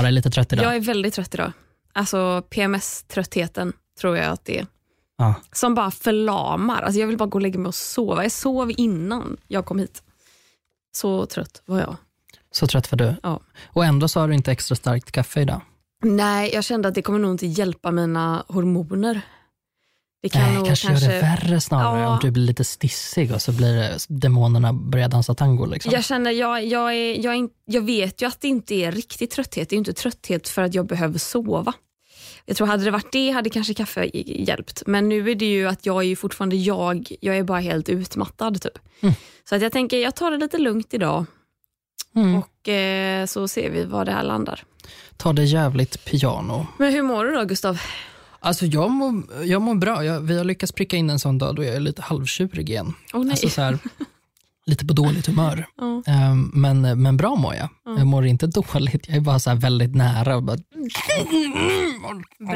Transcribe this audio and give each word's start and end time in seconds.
Klara 0.00 0.08
är 0.08 0.12
lite 0.12 0.30
trött 0.30 0.52
idag. 0.52 0.64
Jag 0.64 0.76
är 0.76 0.80
väldigt 0.80 1.14
trött 1.14 1.34
idag. 1.34 1.52
Alltså 1.92 2.42
PMS-tröttheten 2.50 3.72
tror 4.00 4.16
jag 4.16 4.26
att 4.26 4.44
det 4.44 4.58
är. 4.58 4.66
Ja. 5.18 5.34
Som 5.52 5.74
bara 5.74 5.90
förlamar. 5.90 6.82
Alltså 6.82 7.00
jag 7.00 7.06
vill 7.06 7.16
bara 7.16 7.28
gå 7.28 7.38
och 7.38 7.42
lägga 7.42 7.58
mig 7.58 7.68
och 7.68 7.74
sova. 7.74 8.22
Jag 8.22 8.32
sov 8.32 8.72
innan 8.76 9.36
jag 9.48 9.64
kom 9.64 9.78
hit. 9.78 10.02
Så 10.92 11.26
trött 11.26 11.62
var 11.66 11.78
jag. 11.78 11.96
Så 12.50 12.66
trött 12.66 12.92
var 12.92 12.98
du. 12.98 13.14
Ja. 13.22 13.40
Och 13.66 13.84
ändå 13.84 14.08
så 14.08 14.20
har 14.20 14.28
du 14.28 14.34
inte 14.34 14.52
extra 14.52 14.76
starkt 14.76 15.12
kaffe 15.12 15.40
idag. 15.40 15.60
Nej, 16.02 16.50
jag 16.54 16.64
kände 16.64 16.88
att 16.88 16.94
det 16.94 17.02
kommer 17.02 17.18
nog 17.18 17.30
inte 17.30 17.46
hjälpa 17.46 17.90
mina 17.90 18.44
hormoner. 18.48 19.20
Det 20.22 20.28
kan 20.28 20.42
Nej, 20.42 20.54
nog 20.54 20.66
kanske, 20.66 20.92
gör 20.92 21.00
det 21.00 21.20
värre 21.20 21.60
snarare 21.60 22.00
Ja. 22.00 22.08
om 22.08 22.18
du 22.22 22.30
blir 22.30 22.42
lite 22.42 22.64
stissig 22.64 23.32
och 23.34 23.42
så 23.42 23.52
blir 23.52 23.74
det 23.76 23.98
demonerna 24.08 24.72
börjar 24.72 25.08
dansa 25.08 25.34
tango. 25.34 25.66
Liksom. 25.66 25.92
Jag 25.92 26.04
känner, 26.04 26.30
jag, 26.30 26.64
jag, 26.66 26.94
är, 26.94 27.24
jag, 27.24 27.34
är, 27.36 27.48
jag 27.64 27.82
vet 27.82 28.22
ju 28.22 28.26
att 28.26 28.40
det 28.40 28.48
inte 28.48 28.74
är 28.74 28.92
riktig 28.92 29.30
trötthet. 29.30 29.68
Det 29.68 29.76
är 29.76 29.78
inte 29.78 29.92
trötthet 29.92 30.48
för 30.48 30.62
att 30.62 30.74
jag 30.74 30.86
behöver 30.86 31.18
sova. 31.18 31.72
Jag 32.46 32.56
tror 32.56 32.66
hade 32.66 32.84
det 32.84 32.90
varit 32.90 33.12
det 33.12 33.30
hade 33.30 33.50
kanske 33.50 33.74
kaffe 33.74 34.10
hjälpt. 34.14 34.82
Men 34.86 35.08
nu 35.08 35.30
är 35.30 35.34
det 35.34 35.44
ju 35.50 35.68
att 35.68 35.86
jag 35.86 36.04
är 36.04 36.16
fortfarande 36.16 36.56
jag. 36.56 37.12
Jag 37.20 37.36
är 37.36 37.42
bara 37.42 37.60
helt 37.60 37.88
utmattad 37.88 38.60
typ. 38.62 38.78
Mm. 39.00 39.14
Så 39.48 39.54
att 39.54 39.62
jag 39.62 39.72
tänker 39.72 39.98
jag 39.98 40.16
tar 40.16 40.30
det 40.30 40.36
lite 40.36 40.58
lugnt 40.58 40.94
idag 40.94 41.26
Mm. 42.16 42.34
och 42.34 42.68
eh, 42.68 43.26
så 43.26 43.48
ser 43.48 43.70
vi 43.70 43.84
var 43.84 44.04
det 44.04 44.12
här 44.12 44.22
landar. 44.22 44.62
Ta 45.16 45.32
det 45.32 45.44
jävligt 45.44 46.04
piano. 46.04 46.66
Men 46.78 46.92
hur 46.92 47.02
mår 47.02 47.24
du 47.24 47.34
då 47.34 47.44
Gustav? 47.44 47.80
Alltså 48.40 48.66
jag 48.66 48.90
mår, 48.90 49.22
jag 49.44 49.62
mår 49.62 49.74
bra. 49.74 50.04
Jag, 50.04 50.20
vi 50.20 50.36
har 50.38 50.44
lyckats 50.44 50.72
pricka 50.72 50.96
in 50.96 51.10
en 51.10 51.18
sån 51.18 51.38
dag 51.38 51.56
då 51.56 51.64
jag 51.64 51.74
är 51.74 51.80
lite 51.80 52.02
halvtjurig 52.02 52.70
igen. 52.70 52.94
Åh 53.14 53.20
nej. 53.20 53.30
Alltså 53.30 53.48
så 53.48 53.62
här, 53.62 53.78
lite 54.66 54.86
på 54.86 54.92
dåligt 54.92 55.26
humör. 55.26 55.66
Ja. 55.76 56.02
Ehm, 56.06 56.50
men, 56.54 57.02
men 57.02 57.16
bra 57.16 57.34
mår 57.36 57.54
jag. 57.54 57.68
Jag 57.84 58.06
mår 58.06 58.26
inte 58.26 58.46
dåligt. 58.72 59.08
Jag 59.08 59.16
är 59.16 59.20
bara 59.20 59.38
så 59.38 59.54
väldigt 59.54 59.94
nära. 59.94 60.36
Och 60.36 60.42
bara, 60.42 60.58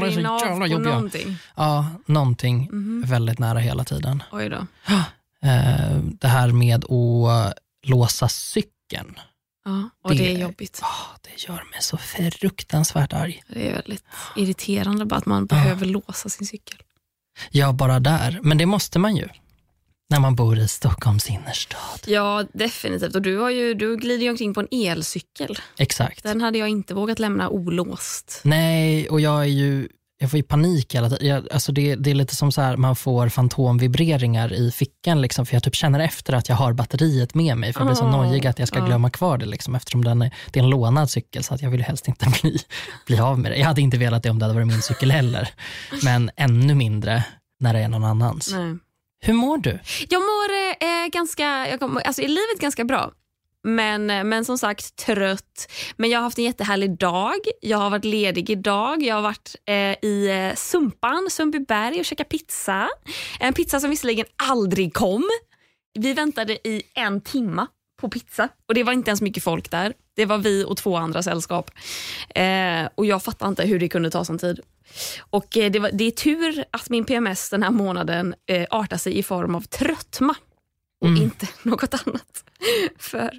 Brinna 0.01 0.31
av 0.31 0.41
på 0.41 0.79
någonting. 0.79 1.37
Ja, 1.57 1.87
någonting 2.07 2.69
väldigt 3.05 3.39
nära 3.39 3.59
hela 3.59 3.85
tiden. 3.85 4.23
Oj 4.33 4.49
då. 4.49 4.67
Ehm, 5.47 6.17
det 6.21 6.29
här 6.29 6.53
med 6.53 6.85
att 6.85 7.59
låsa 7.87 8.29
cykeln. 8.29 9.15
Ja, 9.65 9.91
och 10.03 10.11
det, 10.11 10.17
Det- 10.17 10.35
är 10.35 10.39
jobbigt. 10.39 10.81
Ah, 10.83 11.17
det 11.23 11.43
gör 11.49 11.55
mig 11.71 11.79
så 11.81 11.97
fruktansvärt 11.97 13.13
arg. 13.13 13.43
Det 13.49 13.69
är 13.69 13.73
väldigt 13.75 14.05
irriterande 14.37 15.05
bara 15.05 15.17
att 15.17 15.27
man 15.27 15.47
behöver 15.47 15.87
låsa 15.87 16.29
sin 16.29 16.47
cykel. 16.47 16.79
Ja, 17.51 17.73
bara 17.73 18.01
där. 18.01 18.41
Men 18.43 18.59
det 18.59 18.67
måste 18.67 18.99
man 18.99 19.17
ju. 19.17 19.29
När 20.11 20.21
man 20.21 20.35
bor 20.35 20.59
i 20.59 20.69
Stockholms 20.69 21.31
innerstad. 21.31 22.01
Ja, 22.07 22.45
definitivt. 22.53 23.15
Och 23.15 23.23
du, 23.23 23.37
har 23.39 23.51
ju, 23.51 23.75
du 23.75 23.97
glider 23.97 24.25
ju 24.25 24.31
omkring 24.31 24.55
på 24.55 24.61
en 24.61 24.69
elcykel. 24.71 25.59
Exakt. 25.79 26.23
Den 26.23 26.41
hade 26.41 26.59
jag 26.59 26.69
inte 26.69 26.95
vågat 26.95 27.19
lämna 27.19 27.49
olåst. 27.49 28.41
Nej, 28.45 29.09
och 29.09 29.21
jag 29.21 29.41
är 29.41 29.45
ju 29.49 29.89
jag 30.19 30.31
får 30.31 30.37
ju 30.37 30.43
panik 30.43 30.95
hela 30.95 31.11
tiden. 31.11 31.29
Jag, 31.29 31.53
alltså 31.53 31.73
det, 31.73 31.95
det 31.95 32.11
är 32.11 32.15
lite 32.15 32.37
som 32.37 32.53
så 32.53 32.61
här, 32.61 32.77
man 32.77 32.97
får 32.97 33.29
fantomvibreringar 33.29 34.53
i 34.53 34.71
fickan, 34.71 35.23
liksom, 35.23 35.47
för 35.47 35.55
jag 35.55 35.63
typ 35.63 35.75
känner 35.75 36.01
efter 36.01 36.33
att 36.33 36.49
jag 36.49 36.57
har 36.57 36.73
batteriet 36.73 37.35
med 37.35 37.57
mig, 37.57 37.73
för 37.73 37.81
jag 37.81 37.87
blir 37.87 37.97
så 37.97 38.05
Åh, 38.05 38.11
nojig 38.11 38.47
att 38.47 38.59
jag 38.59 38.69
ska 38.69 38.79
ja. 38.79 38.87
glömma 38.87 39.11
kvar 39.11 39.39
det, 39.39 39.47
liksom, 39.47 39.75
eftersom 39.75 40.05
den 40.05 40.23
är, 40.23 40.35
det 40.51 40.61
är 40.61 40.65
en 40.65 40.71
lånad 40.71 41.11
cykel, 41.11 41.45
så 41.45 41.55
att 41.55 41.63
jag 41.63 41.71
vill 41.71 41.83
helst 41.83 42.09
inte 42.09 42.27
bli, 42.43 42.59
bli 43.07 43.19
av 43.19 43.39
med 43.39 43.53
det. 43.53 43.57
Jag 43.57 43.67
hade 43.67 43.81
inte 43.81 43.99
velat 43.99 44.23
det 44.23 44.31
om 44.31 44.39
det 44.39 44.45
hade 44.45 44.55
varit 44.55 44.67
min 44.67 44.83
cykel 44.83 45.11
heller, 45.11 45.49
men 46.05 46.31
ännu 46.37 46.75
mindre 46.75 47.25
när 47.61 47.75
det 47.75 47.81
är 47.81 47.89
någon 47.89 48.05
annans. 48.05 48.53
Nej. 48.53 48.77
Hur 49.21 49.35
mår 49.35 49.59
du? 49.59 49.79
Jag 50.09 50.21
mår 50.21 50.51
eh, 50.81 51.09
ganska, 51.13 51.69
jag 51.69 51.81
kom, 51.81 52.01
alltså 52.05 52.23
i 52.23 52.29
livet 52.29 52.61
ganska 52.61 52.85
bra. 52.85 53.13
Men, 53.65 54.07
men 54.07 54.45
som 54.45 54.59
sagt 54.59 54.97
trött. 54.97 55.73
Men 55.97 56.11
jag 56.11 56.19
har 56.19 56.23
haft 56.23 56.39
en 56.39 56.45
jättehärlig 56.45 56.99
dag. 56.99 57.39
Jag 57.61 57.79
har 57.79 57.91
varit 57.91 58.05
ledig 58.05 58.51
idag. 58.51 59.03
Jag 59.03 59.15
har 59.15 59.23
varit 59.23 59.57
eh, 59.67 59.75
i 60.11 60.29
eh, 60.31 60.55
Sumpan, 60.55 61.27
Sundbyberg 61.31 61.99
och 61.99 62.05
käkat 62.05 62.29
pizza. 62.29 62.89
En 63.41 63.53
pizza 63.53 63.81
som 63.81 63.91
visserligen 63.91 64.27
aldrig 64.37 64.95
kom. 64.95 65.25
Vi 65.99 66.13
väntade 66.13 66.69
i 66.69 66.83
en 66.95 67.21
timma 67.21 67.67
på 68.01 68.09
pizza 68.09 68.49
och 68.69 68.75
det 68.75 68.83
var 68.83 68.93
inte 68.93 69.11
ens 69.11 69.21
mycket 69.23 69.45
folk 69.45 69.71
där. 69.71 69.93
Det 70.17 70.27
var 70.27 70.39
vi 70.39 70.65
och 70.65 70.77
två 70.77 70.97
andra 70.97 71.23
sällskap. 71.23 71.71
Eh, 72.35 72.89
och 72.95 73.07
Jag 73.07 73.23
fattar 73.23 73.49
inte 73.49 73.65
hur 73.65 73.79
det 73.79 73.89
kunde 73.89 74.11
ta 74.11 74.25
sån 74.25 74.39
tid. 74.39 74.61
Och 75.31 75.57
eh, 75.57 75.71
det, 75.71 75.79
var, 75.79 75.91
det 75.93 76.05
är 76.05 76.11
tur 76.11 76.65
att 76.71 76.91
min 76.91 77.05
PMS 77.05 77.51
den 77.51 77.63
här 77.63 77.71
månaden 77.71 78.35
eh, 78.47 78.67
artar 78.71 78.97
sig 78.97 79.19
i 79.19 79.23
form 79.23 79.55
av 79.55 79.61
tröttma 79.61 80.35
och 81.05 81.11
Mm. 81.11 81.23
inte 81.23 81.49
något 81.63 81.95
annat. 81.95 82.45
För 82.99 83.31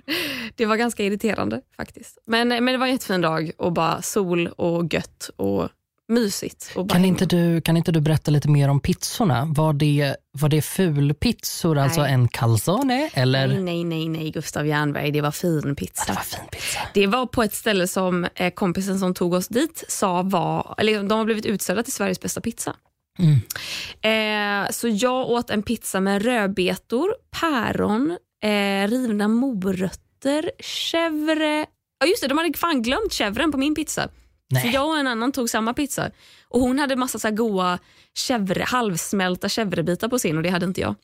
Det 0.56 0.66
var 0.66 0.76
ganska 0.76 1.04
irriterande 1.04 1.62
faktiskt. 1.78 2.18
Men, 2.28 2.48
men 2.48 2.66
det 2.66 2.78
var 2.78 2.86
en 2.86 2.92
jättefin 2.92 3.22
dag 3.22 3.52
och 3.58 3.74
bara 3.74 4.02
sol 4.02 4.48
och 4.48 4.94
gött 4.94 5.30
och 5.36 5.70
mysigt. 6.08 6.72
Och 6.76 6.90
Kan 6.90 7.06
inte, 7.06 7.26
du, 7.26 7.62
kan 7.62 7.78
inte 7.78 7.92
du 7.92 8.02
berätta 8.02 8.32
lite 8.32 8.50
mer 8.50 8.70
om 8.70 8.80
pizzorna? 8.80 9.46
Var 9.46 9.74
det, 9.74 10.16
var 10.32 10.50
det 10.50 10.62
fulpizzor, 10.62 11.78
alltså 11.78 12.02
en 12.02 12.28
calzone? 12.28 13.10
Eller? 13.14 13.48
Nej, 13.48 13.60
nej, 13.64 13.84
nej, 13.84 14.10
nej, 14.10 14.32
Gustav 14.32 14.68
Jernberg. 14.68 15.12
Det 15.12 15.22
var 15.22 15.32
fin 15.32 15.76
pizza. 15.76 16.04
Det 16.08 16.14
var 16.14 16.22
fin 16.22 16.40
pizza. 16.52 16.80
Det 16.94 17.08
var 17.08 17.26
på 17.26 17.44
ett 17.44 17.54
ställe 17.54 17.88
som 17.88 18.28
eh, 18.36 18.54
kompisen 18.54 19.00
som 19.00 19.14
tog 19.14 19.34
oss 19.34 19.48
dit 19.48 19.84
sa 19.88 20.22
var, 20.22 20.76
eller 20.78 21.04
de 21.04 21.12
har 21.18 21.26
blivit 21.26 21.46
utsedda 21.46 21.84
till 21.84 21.94
Sveriges 21.94 22.20
bästa 22.20 22.42
pizza. 22.42 22.76
Mm. 23.20 23.42
Eh, 24.02 24.72
så 24.72 24.88
jag 24.88 25.30
åt 25.30 25.50
en 25.50 25.64
pizza 25.64 26.00
med 26.00 26.22
rödbetor, 26.22 27.16
päron, 27.32 28.18
eh, 28.44 28.88
rivna 28.88 29.28
morötter, 29.28 30.52
chèvre. 30.60 31.66
Ja 32.00 32.08
just 32.08 32.22
det, 32.22 32.28
de 32.28 32.38
hade 32.38 32.58
fan 32.58 32.82
glömt 32.82 33.12
chèvren 33.12 33.52
på 33.52 33.58
min 33.58 33.76
pizza. 33.76 34.04
Så 34.04 34.10
Nej. 34.52 34.74
jag 34.74 34.88
och 34.88 34.98
en 34.98 35.08
annan 35.08 35.32
tog 35.32 35.50
samma 35.50 35.74
pizza. 35.74 36.12
Och 36.50 36.60
Hon 36.62 36.80
hade 36.80 36.96
massa 36.96 37.20
så 37.20 37.28
här 37.28 37.36
goa 37.36 37.80
chèvre, 38.18 38.64
halvsmälta 38.64 39.48
chèvrebitar 39.48 40.10
på 40.10 40.20
sin 40.20 40.38
och 40.38 40.44
det 40.44 40.50
hade 40.50 40.66
inte 40.66 40.82
jag. 40.82 40.96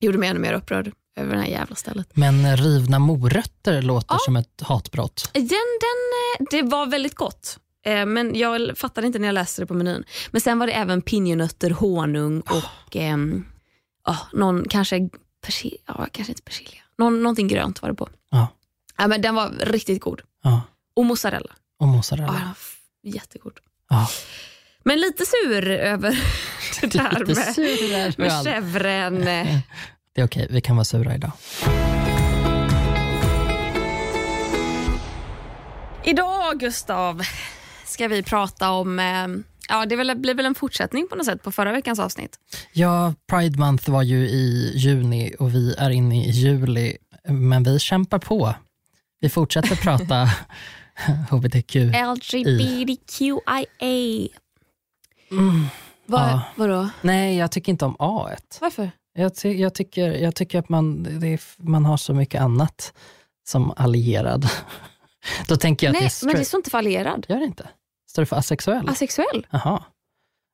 Det 0.00 0.06
gjorde 0.06 0.18
mig 0.18 0.28
ännu 0.28 0.40
mer 0.40 0.52
upprörd 0.52 0.92
över 1.16 1.34
det 1.34 1.40
här 1.40 1.48
jävla 1.48 1.76
stället. 1.76 2.16
Men 2.16 2.56
rivna 2.56 2.98
morötter 2.98 3.82
låter 3.82 4.16
som 4.18 4.36
ett 4.36 4.60
hatbrott. 4.62 5.30
Den, 5.32 5.42
den, 5.42 6.00
eh, 6.38 6.46
det 6.50 6.62
var 6.62 6.86
väldigt 6.86 7.14
gott. 7.14 7.58
Eh, 7.86 8.06
Men 8.06 8.34
jag 8.34 8.78
fattade 8.78 9.06
inte 9.06 9.18
när 9.18 9.28
jag 9.28 9.34
läste 9.34 9.62
det 9.62 9.66
på 9.66 9.74
menyn. 9.74 10.04
Men 10.30 10.40
sen 10.40 10.58
var 10.58 10.66
det 10.66 10.72
även 10.72 11.02
pinjenötter, 11.02 11.70
honung 11.70 12.40
och 12.40 12.96
ehm, 12.96 13.44
ja, 14.06 14.18
någon 14.32 14.68
kanske 14.68 15.08
persilja. 15.44 15.78
Ja, 15.86 16.06
kanske 16.12 16.32
inte 16.32 16.42
persilja. 16.42 16.80
Någon, 16.98 17.22
någonting 17.22 17.48
grönt 17.48 17.82
var 17.82 17.88
det 17.88 17.94
på. 17.94 18.08
Ja. 18.30 18.48
Ja, 18.98 19.06
men 19.06 19.22
den 19.22 19.34
var 19.34 19.50
riktigt 19.60 20.00
god. 20.02 20.20
Ja. 20.42 20.62
Och 20.96 21.04
mozzarella. 21.04 21.52
Och 21.80 21.88
mozzarella. 21.88 22.54
Ja, 23.02 23.10
jättegod. 23.10 23.58
Ja. 23.90 24.08
Men 24.84 25.00
lite 25.00 25.24
sur 25.26 25.70
över 25.70 26.10
det 26.80 26.86
där 26.86 27.24
med, 27.26 27.54
sur 27.54 28.20
med 28.20 28.30
chèvren. 28.30 29.24
Det 30.14 30.20
är 30.22 30.26
okej, 30.26 30.46
vi 30.50 30.60
kan 30.60 30.76
vara 30.76 30.84
sura 30.84 31.14
idag. 31.14 31.30
Idag, 36.04 36.60
Gustav, 36.60 37.22
ska 37.86 38.08
vi 38.08 38.22
prata 38.22 38.70
om... 38.72 38.98
Eh, 38.98 39.26
ja, 39.68 39.86
det 39.86 40.14
blir 40.16 40.34
väl 40.34 40.46
en 40.46 40.54
fortsättning 40.54 41.06
på 41.08 41.16
något 41.16 41.26
sätt 41.26 41.42
på 41.42 41.52
förra 41.52 41.72
veckans 41.72 41.98
avsnitt. 41.98 42.38
Ja, 42.72 43.14
Pride 43.30 43.58
Month 43.58 43.90
var 43.90 44.02
ju 44.02 44.16
i 44.28 44.72
juni 44.76 45.34
och 45.38 45.54
vi 45.54 45.74
är 45.78 45.90
inne 45.90 46.26
i 46.26 46.30
juli, 46.30 46.96
men 47.28 47.62
vi 47.62 47.78
kämpar 47.78 48.18
på. 48.18 48.54
Vi 49.20 49.28
fortsätter 49.28 49.76
prata 49.76 50.24
hbtq. 51.30 51.74
LGBTQIA. 52.46 54.28
Mm. 55.30 55.66
Vad, 56.06 56.20
Ja. 56.30 56.42
Vadå? 56.56 56.88
Nej, 57.02 57.36
jag 57.36 57.50
tycker 57.50 57.72
inte 57.72 57.84
om 57.84 57.96
A. 57.98 58.28
Varför? 58.60 58.90
Jag, 59.14 59.34
ty- 59.34 59.60
jag, 59.60 59.74
tycker, 59.74 60.12
jag 60.12 60.34
tycker 60.34 60.58
att 60.58 60.68
man, 60.68 61.06
är, 61.24 61.40
man 61.62 61.84
har 61.84 61.96
så 61.96 62.14
mycket 62.14 62.40
annat 62.40 62.92
som 63.48 63.72
allierad. 63.76 64.48
Då 65.48 65.56
tänker 65.56 65.86
jag 65.86 65.90
att 65.96 66.00
Nej, 66.00 66.10
det 66.20 66.22
är 66.22 66.26
men 66.26 66.36
det 66.36 66.44
står 66.44 66.58
inte 66.58 66.70
för 66.70 66.78
allierad. 66.78 67.26
Gör 67.28 67.38
det 67.38 67.44
inte? 67.44 67.68
Står 68.10 68.22
det 68.22 68.26
för 68.26 68.36
asexuell? 68.36 68.88
Asexuell. 68.88 69.46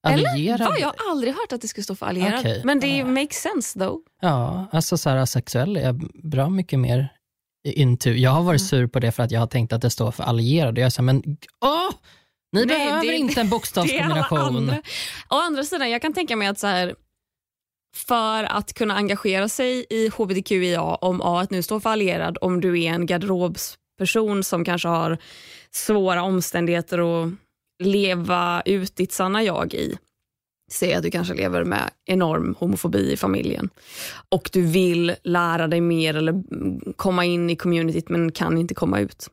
Eller? 0.08 0.28
Allierad? 0.32 0.60
Va? 0.69 0.74
Jag 0.78 0.86
har 0.86 1.10
aldrig 1.10 1.34
hört 1.34 1.52
att 1.52 1.60
det 1.60 1.69
skulle 1.69 1.84
stå 1.84 1.94
för 1.94 2.06
allierad. 2.06 2.38
Okej. 2.40 2.62
Men 2.64 2.80
det 2.80 2.86
Ja. 2.96 3.06
makes 3.06 3.36
sense 3.36 3.78
though. 3.78 3.98
Ja, 4.20 4.66
alltså 4.72 4.98
så 4.98 5.10
här, 5.10 5.16
asexuell 5.16 5.76
är 5.76 5.92
bra 6.28 6.48
mycket 6.48 6.78
mer 6.78 7.08
into. 7.64 8.10
Jag 8.10 8.30
har 8.30 8.42
varit 8.42 8.60
Mm. 8.60 8.69
sur 8.69 8.86
på 8.86 9.00
det 9.00 9.12
för 9.12 9.22
att 9.22 9.30
jag 9.30 9.40
har 9.40 9.46
tänkt 9.46 9.72
att 9.72 9.82
det 9.82 9.90
står 9.90 10.10
för 10.10 10.22
allierad. 10.24 10.78
Jag 10.78 10.92
säger, 10.92 11.02
men 11.04 11.22
åh! 11.60 11.90
Ni 12.52 12.64
Nej, 12.64 12.78
behöver 12.78 13.00
det- 13.06 13.16
inte 13.16 13.40
en 13.40 13.46
är 13.46 13.50
bokstavskombination. 13.50 14.38
andra. 14.38 14.76
Å 15.30 15.34
andra 15.36 15.64
sidan, 15.64 15.90
jag 15.90 16.02
kan 16.02 16.12
tänka 16.12 16.36
mig 16.36 16.48
att 16.48 16.58
så 16.58 16.66
här, 16.66 16.94
för 17.96 18.44
att 18.44 18.74
kunna 18.74 18.94
engagera 18.94 19.48
sig 19.48 19.86
i 19.90 20.08
hbtqia, 20.08 20.82
om 20.82 21.20
A 21.24 21.46
nu 21.50 21.62
står 21.62 21.80
för 21.80 21.90
allierad, 21.90 22.38
om 22.40 22.60
du 22.60 22.82
är 22.82 22.92
en 22.92 23.06
garderobsperson 24.02 24.44
som 24.44 24.64
kanske 24.64 24.88
har 24.88 25.19
svåra 25.70 26.22
omständigheter 26.22 26.99
att 26.99 27.32
leva 27.82 28.62
ut 28.64 28.96
ditt 28.96 29.12
sanna 29.12 29.43
jag 29.43 29.75
i. 29.75 29.99
Säg 30.72 30.94
att 30.94 31.02
du 31.02 31.10
kanske 31.10 31.34
lever 31.34 31.64
med 31.64 31.90
enorm 32.06 32.54
homofobi 32.58 33.12
i 33.12 33.16
familjen 33.16 33.70
och 34.31 34.50
du 34.52 34.62
vill 34.62 35.14
lära 35.25 35.69
dig 35.69 35.81
mer 35.81 36.16
eller 36.16 36.32
mm, 36.32 36.93
komma 36.96 37.25
in 37.25 37.50
i 37.50 37.56
communityt 37.56 38.08
men 38.08 38.32
kan 38.32 38.58
inte 38.58 38.75
komma 38.75 39.00
ut. 39.00 39.28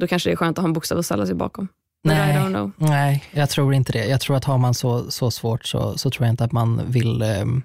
Då 0.00 0.06
kanske 0.06 0.30
det 0.30 0.34
är 0.34 0.36
skönt 0.36 0.58
att 0.58 0.62
ha 0.62 0.68
en 0.68 0.72
bokstav 0.72 0.98
att 0.98 1.06
ställa 1.06 1.26
sig 1.26 1.34
bakom. 1.34 1.68
Nej. 2.04 2.72
Nej, 2.76 3.24
jag 3.32 3.50
tror 3.50 3.74
inte 3.74 3.92
det. 3.92 4.06
Jag 4.06 4.20
tror 4.20 4.36
att 4.36 4.44
har 4.44 4.58
man 4.58 4.74
så, 4.74 5.10
så 5.10 5.30
svårt 5.30 5.66
så, 5.66 5.98
så 5.98 6.10
tror 6.10 6.26
jag 6.26 6.32
inte 6.32 6.44
att 6.44 6.52
man 6.52 6.82
vill 6.86 7.22
ehm, 7.22 7.62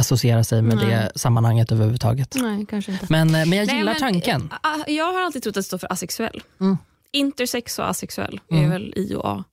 associera 0.00 0.44
sig 0.44 0.62
med 0.62 0.76
Nej. 0.76 0.86
det 0.86 1.12
sammanhanget 1.18 1.72
överhuvudtaget. 1.72 2.34
Nej, 2.42 2.66
kanske 2.70 2.92
inte. 2.92 3.06
Men, 3.08 3.28
eh, 3.28 3.32
men 3.46 3.52
jag 3.58 3.66
Nej, 3.66 3.76
gillar 3.76 3.92
men, 3.92 4.00
tanken. 4.00 4.40
eh, 4.52 4.58
ah, 4.62 4.84
Jag 4.90 5.12
har 5.12 5.20
alltid 5.20 5.42
trott 5.42 5.50
att 5.50 5.54
det 5.54 5.62
står 5.62 5.78
för 5.78 5.92
asexuell. 5.92 6.42
Mm. 6.60 6.78
Intersex 7.12 7.78
och 7.78 7.88
asexuell 7.90 8.40
är 8.50 8.56
Mm. 8.58 8.70
väl 8.70 8.92
I 8.96 9.14
och 9.14 9.28
A. 9.28 9.44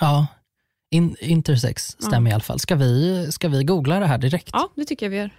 Ja, 0.00 0.26
in, 0.90 1.16
intersex 1.20 1.82
stämmer 1.98 2.30
i 2.30 2.34
alla 2.34 2.42
fall. 2.42 2.58
Ska 2.58 2.74
vi, 2.76 3.26
ska 3.32 3.48
vi 3.48 3.64
googla 3.64 4.00
det 4.00 4.06
här 4.06 4.18
direkt? 4.18 4.50
Ja, 4.52 4.68
det 4.76 4.84
tycker 4.84 5.06
jag 5.06 5.10
vi 5.10 5.16
gör. 5.16 5.30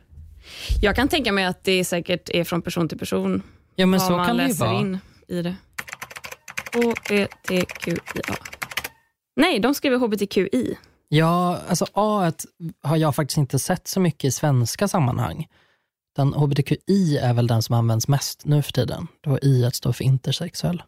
Jag 0.81 0.95
kan 0.95 1.07
tänka 1.07 1.31
mig 1.31 1.45
att 1.45 1.63
det 1.63 1.85
säkert 1.85 2.29
är 2.29 2.43
från 2.43 2.61
person 2.61 2.89
till 2.89 2.97
person 2.97 3.41
Ja, 3.75 3.85
men 3.85 3.99
vad 3.99 4.07
så 4.07 4.17
man 4.17 4.27
kan 4.27 4.37
det 4.37 4.43
ju 4.43 4.49
läser 4.49 4.65
vara. 4.65 4.79
in 4.79 4.99
i 5.27 5.41
det. 5.41 5.55
HBTQIA. 6.73 8.35
Nej, 9.35 9.59
de 9.59 9.73
skriver 9.75 9.97
HBTQI. 9.97 10.77
Ja, 11.09 11.59
alltså 11.67 11.85
A 11.93 12.31
har 12.81 12.97
jag 12.97 13.15
faktiskt 13.15 13.37
inte 13.37 13.59
sett 13.59 13.87
så 13.87 13.99
mycket 13.99 14.23
i 14.23 14.31
svenska 14.31 14.87
sammanhang. 14.87 15.47
Den 16.15 16.33
hbtqi 16.33 17.17
är 17.17 17.33
väl 17.33 17.47
den 17.47 17.61
som 17.61 17.75
används 17.75 18.07
mest 18.07 18.45
nu 18.45 18.61
för 18.61 18.71
tiden. 18.71 19.07
Då 19.21 19.39
I 19.39 19.69
står 19.73 19.93
för 19.93 20.03
intersexuell. 20.03 20.83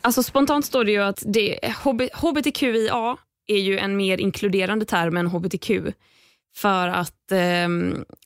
Alltså 0.00 0.22
spontant 0.22 0.64
står 0.64 0.84
det 0.84 0.92
ju 0.92 1.02
att 1.02 1.22
det, 1.26 1.58
HB, 1.84 2.02
HBTQIA 2.14 3.16
är 3.46 3.58
ju 3.58 3.78
en 3.78 3.96
mer 3.96 4.20
inkluderande 4.20 4.84
term 4.84 5.16
än 5.16 5.26
HBTQ. 5.26 5.70
För 6.56 6.88
att 6.88 7.32
eh, 7.32 7.68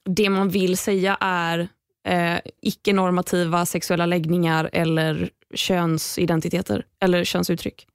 det 0.05 0.31
man 0.31 0.49
vill 0.49 0.76
säga 0.76 1.16
är 1.20 1.69
eh, 2.08 2.38
icke-normativa 2.62 3.66
sexuella 3.66 4.06
läggningar 4.06 4.70
eller 4.72 5.31
könsidentiteter 5.55 6.87
eller 7.00 7.25
könsuttryck. 7.25 7.87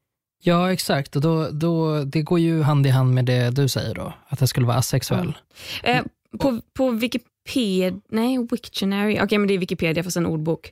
Ja, 0.41 0.73
exakt. 0.73 1.15
Och 1.15 1.21
då, 1.21 1.49
då, 1.49 2.03
det 2.03 2.21
går 2.21 2.39
ju 2.39 2.61
hand 2.61 2.87
i 2.87 2.89
hand 2.89 3.13
med 3.13 3.25
det 3.25 3.49
du 3.49 3.67
säger 3.67 3.95
då, 3.95 4.13
att 4.27 4.39
det 4.39 4.47
skulle 4.47 4.65
vara 4.65 4.77
asexuell. 4.77 5.37
Eh, 5.83 6.03
på, 6.39 6.61
på 6.73 6.91
Wikipedia, 6.91 8.01
nej 8.09 8.47
Wiktionary, 8.51 9.19
okej 9.21 9.37
men 9.37 9.47
det 9.47 9.53
är 9.53 9.57
Wikipedia 9.57 10.03
fast 10.03 10.17
en 10.17 10.25
ordbok. 10.25 10.71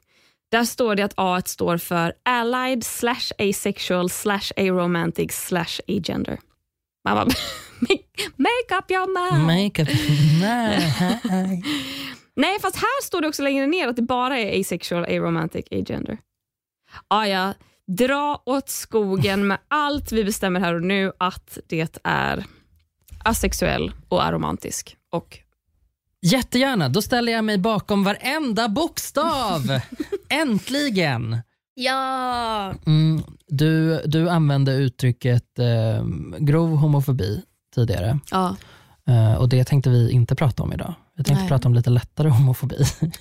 Där 0.52 0.64
står 0.64 0.96
det 0.96 1.04
att 1.04 1.14
A 1.16 1.42
står 1.46 1.78
för 1.78 2.14
allied 2.24 2.84
slash 2.84 3.32
asexual 3.40 4.10
slash 4.10 4.52
aromantic 4.58 5.32
slash 5.32 5.80
agender. 5.88 6.40
Man 7.06 7.16
bara, 7.16 7.26
make, 7.80 8.04
make 8.36 8.80
up 8.80 8.92
your 8.92 9.32
mind. 9.32 9.46
Makeup. 9.46 9.88
Nej. 10.42 11.64
Nej, 12.36 12.60
fast 12.62 12.76
här 12.76 13.04
står 13.04 13.22
det 13.22 13.28
också 13.28 13.44
längre 13.44 13.68
ner 13.68 13.88
att 13.88 13.96
det 13.96 14.02
bara 14.02 14.40
är 14.40 14.60
asexual, 14.60 15.04
aromantic, 15.04 15.66
agender. 15.72 16.18
Ah, 17.08 17.26
ja, 17.26 17.54
dra 17.88 18.42
åt 18.46 18.70
skogen 18.70 19.48
med 19.48 19.58
allt 19.68 20.12
vi 20.12 20.24
bestämmer 20.24 20.60
här 20.60 20.74
och 20.74 20.84
nu 20.84 21.12
att 21.18 21.58
det 21.68 22.00
är 22.04 22.46
asexuell 23.24 23.92
och 24.10 24.24
aromantisk. 24.26 24.98
Och 25.12 25.40
Jättegärna, 26.22 26.90
då 26.90 27.02
ställer 27.02 27.32
jag 27.32 27.44
mig 27.46 27.58
bakom 27.58 28.04
varenda 28.04 28.70
bokstav. 28.70 29.62
Äntligen! 30.30 31.38
ja! 31.74 32.74
Mm, 32.86 33.24
du, 33.48 34.02
du 34.06 34.30
använde 34.30 34.74
uttrycket 34.74 35.60
eh, 35.60 36.06
grov 36.38 36.76
homofobi 36.76 37.42
tidigare. 37.76 38.20
ja. 38.32 38.56
Eh, 39.08 39.34
och 39.34 39.50
det 39.50 39.64
tänkte 39.64 39.90
vi 39.90 40.12
inte 40.12 40.36
prata 40.36 40.64
om 40.64 40.74
idag. 40.74 40.94
Vi 41.18 41.24
tänkte 41.24 41.42
Nej. 41.42 41.50
prata 41.50 41.68
om 41.68 41.74
lite 41.74 41.90
lättare 41.90 42.30
homofobi. 42.38 42.76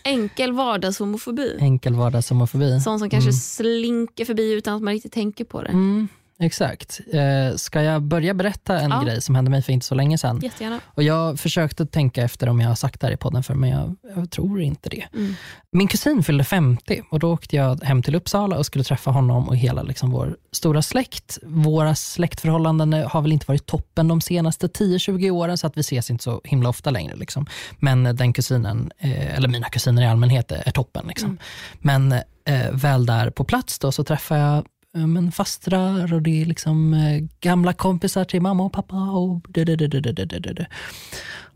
Enkel 0.04 0.52
vardagshomofobi. 0.52 1.56
Enkel 1.60 1.94
vardagshomofobi. 1.94 2.80
Sån 2.80 2.98
som 2.98 3.10
kanske 3.10 3.32
slinker 3.32 4.24
förbi 4.24 4.52
utan 4.52 4.76
att 4.76 4.82
man 4.82 4.92
riktigt 4.92 5.12
tänker 5.12 5.44
på 5.44 5.62
det. 5.62 5.68
Mm, 5.68 6.08
exakt. 6.40 7.00
Eh, 7.12 7.56
ska 7.56 7.82
jag 7.82 8.02
börja 8.02 8.34
berätta 8.34 8.80
en 8.80 8.90
Ja. 8.90 9.02
grej 9.02 9.22
som 9.22 9.34
hände 9.34 9.50
mig 9.50 9.62
för 9.62 9.72
inte 9.72 9.86
så 9.86 9.94
länge 9.94 10.18
sedan? 10.18 10.40
Jättegärna. 10.42 10.80
Och 10.86 11.02
Jag 11.02 11.38
försökte 11.40 11.86
tänka 11.86 12.22
efter 12.22 12.48
om 12.48 12.60
jag 12.60 12.68
har 12.68 12.74
sagt 12.74 13.00
det 13.00 13.06
här 13.06 13.14
i 13.14 13.16
podden 13.16 13.42
för 13.42 13.54
men 13.54 13.70
jag, 13.70 13.96
jag 14.16 14.30
tror 14.30 14.60
inte 14.60 14.88
det. 14.88 15.04
Mm. 15.14 15.34
Min 15.72 15.88
kusin 15.88 16.22
fyllde 16.22 16.44
50 16.44 17.02
och 17.10 17.18
då 17.18 17.32
åkte 17.32 17.56
jag 17.56 17.82
hem 17.84 18.02
till 18.02 18.14
Uppsala 18.14 18.56
och 18.58 18.66
skulle 18.66 18.84
träffa 18.84 19.10
honom 19.10 19.48
och 19.48 19.56
hela 19.56 19.82
liksom 19.82 20.10
vår 20.10 20.36
stora 20.52 20.82
släkt. 20.82 21.38
Våra 21.42 21.94
släktförhållanden 21.94 22.92
har 22.92 23.22
väl 23.22 23.32
inte 23.32 23.44
varit 23.48 23.66
toppen 23.66 24.08
de 24.08 24.20
senaste 24.20 24.66
10-20 24.66 25.30
åren 25.30 25.58
så 25.58 25.66
att 25.66 25.76
vi 25.76 25.80
ses 25.80 26.10
inte 26.10 26.24
så 26.24 26.40
himla 26.44 26.68
ofta 26.68 26.90
längre. 26.90 27.16
Liksom. 27.16 27.46
Men 27.78 28.16
den 28.16 28.32
kusinen, 28.32 28.90
eh, 28.98 29.36
eller 29.36 29.48
mina 29.48 29.68
kusiner 29.68 30.02
i 30.02 30.06
allmänhet 30.06 30.52
är 30.52 30.70
toppen. 30.70 31.06
Liksom. 31.08 31.38
Men 31.78 32.12
eh, 32.12 32.70
väl 32.72 33.06
där 33.06 33.30
på 33.30 33.44
plats 33.44 33.78
då 33.78 33.92
så 33.92 34.04
träffar 34.04 34.36
jag 34.36 34.56
eh, 34.58 34.64
men 34.96 35.32
fastrar 35.32 36.14
och 36.14 36.22
det 36.22 36.42
är 36.42 36.46
liksom 36.46 36.94
eh, 36.94 37.24
gamla 37.40 37.72
kompisar 37.72 38.24
till 38.24 38.42
mamma 38.42 38.64
och 38.64 38.72
pappa. 38.72 38.96
Och, 38.96 39.48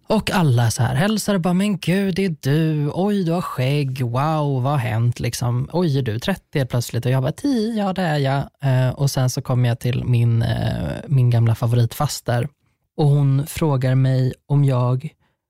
och 0.06 0.30
alla 0.30 0.70
så 0.70 0.82
här 0.82 0.94
hälsar 0.94 1.34
och 1.34 1.40
bara, 1.40 1.54
men 1.54 1.78
gud 1.78 2.14
det 2.14 2.24
är 2.24 2.36
du, 2.40 2.90
oj 2.94 3.24
du 3.24 3.32
har 3.32 3.42
skägg, 3.42 4.02
wow 4.02 4.62
vad 4.62 4.72
har 4.72 4.78
hänt? 4.78 5.20
Liksom, 5.20 5.68
oj 5.72 5.98
är 5.98 6.02
du 6.02 6.18
30 6.18 6.58
helt 6.58 6.70
plötsligt? 6.70 7.06
Och 7.06 7.12
jag 7.12 7.22
bara 7.22 7.32
10, 7.32 7.74
ja 7.74 7.92
det 7.92 8.02
är 8.02 8.18
jag. 8.18 8.48
Eh, 8.62 8.90
och 8.90 9.10
sen 9.10 9.30
så 9.30 9.42
kommer 9.42 9.68
jag 9.68 9.80
till 9.80 10.04
min, 10.04 10.42
eh, 10.42 10.96
min 11.08 11.30
gamla 11.30 11.54
favoritfaster 11.54 12.48
och 12.96 13.06
hon 13.06 13.46
frågar 13.46 13.94
mig 13.94 14.34
om 14.46 14.64
jag 14.64 15.08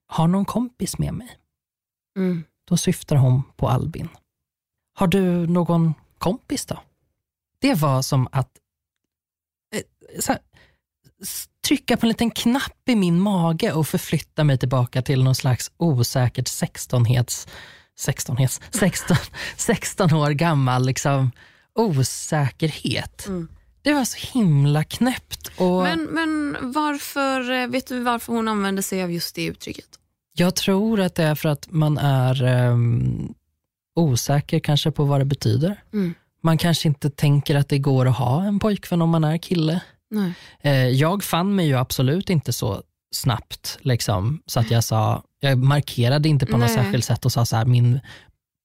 har 0.09 0.29
någon 0.29 0.45
kompis 0.45 0.99
med 0.99 1.15
mig. 1.15 1.29
Mm. 2.17 2.45
Då 2.69 2.77
syftar 2.77 3.17
hon 3.17 3.43
på 3.57 3.69
Albin. 3.69 4.09
Har 4.95 5.07
du 5.07 5.47
någon 5.47 5.95
kompis 6.19 6.67
då? 6.67 6.79
Det 7.61 7.75
var 7.75 8.03
som 8.03 8.29
att 8.33 8.51
eh, 9.75 9.83
här, 10.29 10.39
trycka 11.65 11.97
på 11.97 12.07
en 12.07 12.09
liten 12.09 12.31
knapp 12.31 12.89
i 12.89 12.97
min 12.97 13.21
mage 13.21 13.73
och 13.73 13.89
förflytta 13.89 14.45
mig 14.45 14.59
tillbaka 14.59 15.03
till 15.03 15.25
någon 15.25 15.35
slags 15.35 15.71
osäkert 15.77 16.47
16-hets, 16.47 17.49
16-hets, 18.07 18.61
16, 18.71 19.17
16 19.57 20.15
år 20.15 20.31
gammal 20.31 20.87
liksom, 20.87 21.31
osäkerhet. 21.75 23.27
Mm. 23.27 23.49
Det 23.83 23.95
var 23.95 24.05
så 24.05 24.39
himla 24.39 24.85
knäppt. 24.85 25.51
Och 25.57 25.83
Men, 25.83 26.05
men 26.05 26.57
varför, 26.73 27.51
eh, 27.51 27.67
vet 27.67 27.87
du 27.87 28.01
varför 28.01 28.33
hon 28.33 28.49
använder 28.49 28.83
sig 28.83 29.03
av 29.03 29.13
just 29.13 29.35
det 29.35 29.45
uttrycket? 29.45 29.89
Jag 30.33 30.57
tror 30.57 31.01
att 31.01 31.15
det 31.15 31.25
är 31.25 31.35
för 31.35 31.49
att 31.49 31.67
man 31.71 31.99
är 31.99 32.43
ehm, 32.43 33.35
osäker 33.95 34.61
kanske 34.61 34.91
på 34.91 35.05
vad 35.05 35.21
det 35.21 35.25
betyder. 35.25 35.83
Mm. 35.93 36.15
Man 36.43 36.59
kanske 36.59 36.89
inte 36.89 37.11
tänker 37.11 37.55
att 37.57 37.69
det 37.69 37.79
går 37.79 38.09
att 38.09 38.17
ha 38.17 38.43
en 38.45 38.59
pojkvän 38.59 39.03
om 39.03 39.11
man 39.11 39.25
är 39.25 39.39
kille. 39.39 39.81
Nej. 40.11 40.33
Eh, 40.61 40.89
jag 40.89 41.25
fann 41.25 41.55
mig 41.55 41.67
ju 41.67 41.77
absolut 41.79 42.31
inte 42.31 42.53
så 42.53 42.83
snabbt, 43.15 43.79
liksom, 43.81 44.43
så 44.47 44.61
att 44.61 44.71
jag 44.71 44.85
sa, 44.85 45.23
jag 45.41 45.59
markerade 45.59 46.29
inte 46.29 46.47
på 46.47 46.53
något 46.53 46.61
Nej. 46.71 46.77
särskilt 46.77 47.05
sätt 47.05 47.25
och 47.25 47.33
sa 47.33 47.45
så 47.45 47.57
här, 47.57 47.65
min 47.65 48.01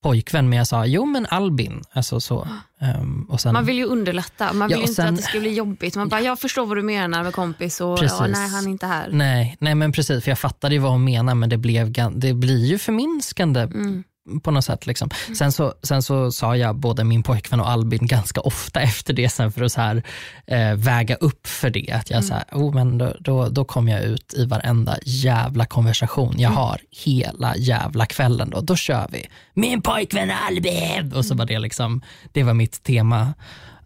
pojkvän, 0.04 0.50
men 0.50 0.58
jag 0.58 0.68
sa, 0.68 0.86
jo 0.86 1.06
men 1.06 1.26
Albin. 1.30 1.82
Alltså 1.92 2.20
så. 2.20 2.48
Ehm, 2.80 3.24
och 3.30 3.42
sen, 3.42 3.54
Man 3.54 3.66
vill 3.66 3.76
ju 3.78 3.86
underlätta. 3.86 4.54
Man 4.54 4.70
Ja, 4.70 4.76
vill 4.78 4.84
ju 4.84 4.90
inte 4.90 4.94
sen- 4.94 5.08
att 5.14 5.18
det 5.18 5.24
ska 5.24 5.40
bli 5.40 5.54
jobbigt. 5.54 5.96
Man 5.96 6.10
bara, 6.10 6.22
jag 6.22 6.40
förstår 6.40 6.66
vad 6.66 6.78
du 6.78 6.82
menar 6.84 7.24
med 7.24 7.34
kompis 7.34 7.82
och 7.82 8.00
ja, 8.04 8.28
nej, 8.28 8.50
han 8.50 8.66
är 8.66 8.70
inte 8.70 8.86
här. 8.88 9.10
nej, 9.12 9.58
nej 9.60 9.76
men 9.76 9.92
precis, 9.92 10.24
för 10.24 10.32
jag 10.32 10.40
fattade 10.40 10.76
ju 10.76 10.80
vad 10.82 10.92
hon 10.92 11.04
menar, 11.04 11.36
men 11.36 11.50
det, 11.50 11.58
blev, 11.58 11.92
det 12.16 12.34
blir 12.34 12.66
ju 12.66 12.78
förminskande 12.78 13.60
Mm. 13.62 14.04
På 14.44 14.52
något 14.52 14.66
sätt. 14.66 14.88
Liksom. 14.88 15.10
Sen, 15.38 15.52
så, 15.52 15.74
sen 15.84 16.04
så 16.04 16.32
sa 16.32 16.58
jag 16.58 16.76
både 16.76 17.04
min 17.04 17.24
pojkvän 17.24 17.60
och 17.60 17.70
Albin 17.70 18.08
ganska 18.08 18.42
ofta 18.42 18.82
efter 18.82 19.14
det 19.14 19.30
sen 19.30 19.52
för 19.52 19.64
att 19.64 19.72
så 19.72 19.82
här, 19.82 20.04
eh, 20.48 20.74
väga 20.76 21.16
upp 21.16 21.48
för 21.48 21.70
det. 21.70 21.92
Att 21.92 22.10
jag 22.10 22.24
så 22.24 22.34
här, 22.34 22.44
oh, 22.52 22.74
men 22.74 22.98
då, 22.98 23.14
då, 23.20 23.50
då 23.50 23.66
kom 23.66 23.88
jag 23.88 24.04
ut 24.04 24.34
i 24.34 24.46
varenda 24.46 24.98
jävla 25.06 25.66
konversation 25.66 26.36
jag 26.38 26.50
har 26.50 26.80
hela 26.92 27.56
jävla 27.58 28.06
kvällen. 28.06 28.50
Då, 28.50 28.62
då 28.62 28.76
kör 28.76 29.08
vi. 29.12 29.26
Min 29.54 29.82
pojkvän 29.82 30.32
Albin! 30.50 31.14
Och 31.16 31.26
så 31.26 31.36
var 31.36 31.46
det 31.46 31.60
liksom, 31.60 32.02
det 32.32 32.44
var 32.44 32.54
mitt 32.54 32.84
tema 32.84 33.34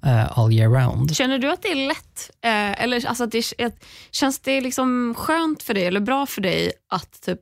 eh, 0.05 0.39
all 0.39 0.51
year 0.53 0.69
round. 0.69 1.15
Känner 1.15 1.39
du 1.39 1.51
att 1.51 1.61
det 1.61 1.71
är 1.71 1.87
lätt? 1.87 2.31
Eh, 2.41 2.83
eller 2.83 3.07
alltså 3.07 3.23
att 3.23 3.31
det, 3.31 3.65
att, 3.65 3.85
känns 4.11 4.39
det 4.39 4.61
liksom 4.61 5.15
skönt 5.17 5.63
för 5.63 5.73
dig 5.73 5.85
eller 5.85 5.99
bra 5.99 6.25
för 6.25 6.41
dig 6.41 6.71
att 6.89 7.21
typ 7.21 7.41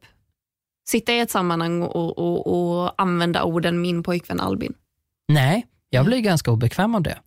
sitta 0.89 1.13
i 1.13 1.20
ett 1.20 1.32
sammanhang 1.32 1.82
och, 1.84 2.17
och, 2.17 2.48
och 2.84 3.01
använda 3.01 3.44
orden 3.44 3.82
min 3.82 4.03
pojkvän 4.03 4.39
Albin? 4.39 4.74
Nej, 5.27 5.65
jag 5.89 6.06
blir 6.06 6.20
ganska 6.20 6.51
obekväm 6.51 6.96
av 6.96 7.01
det. 7.01 7.17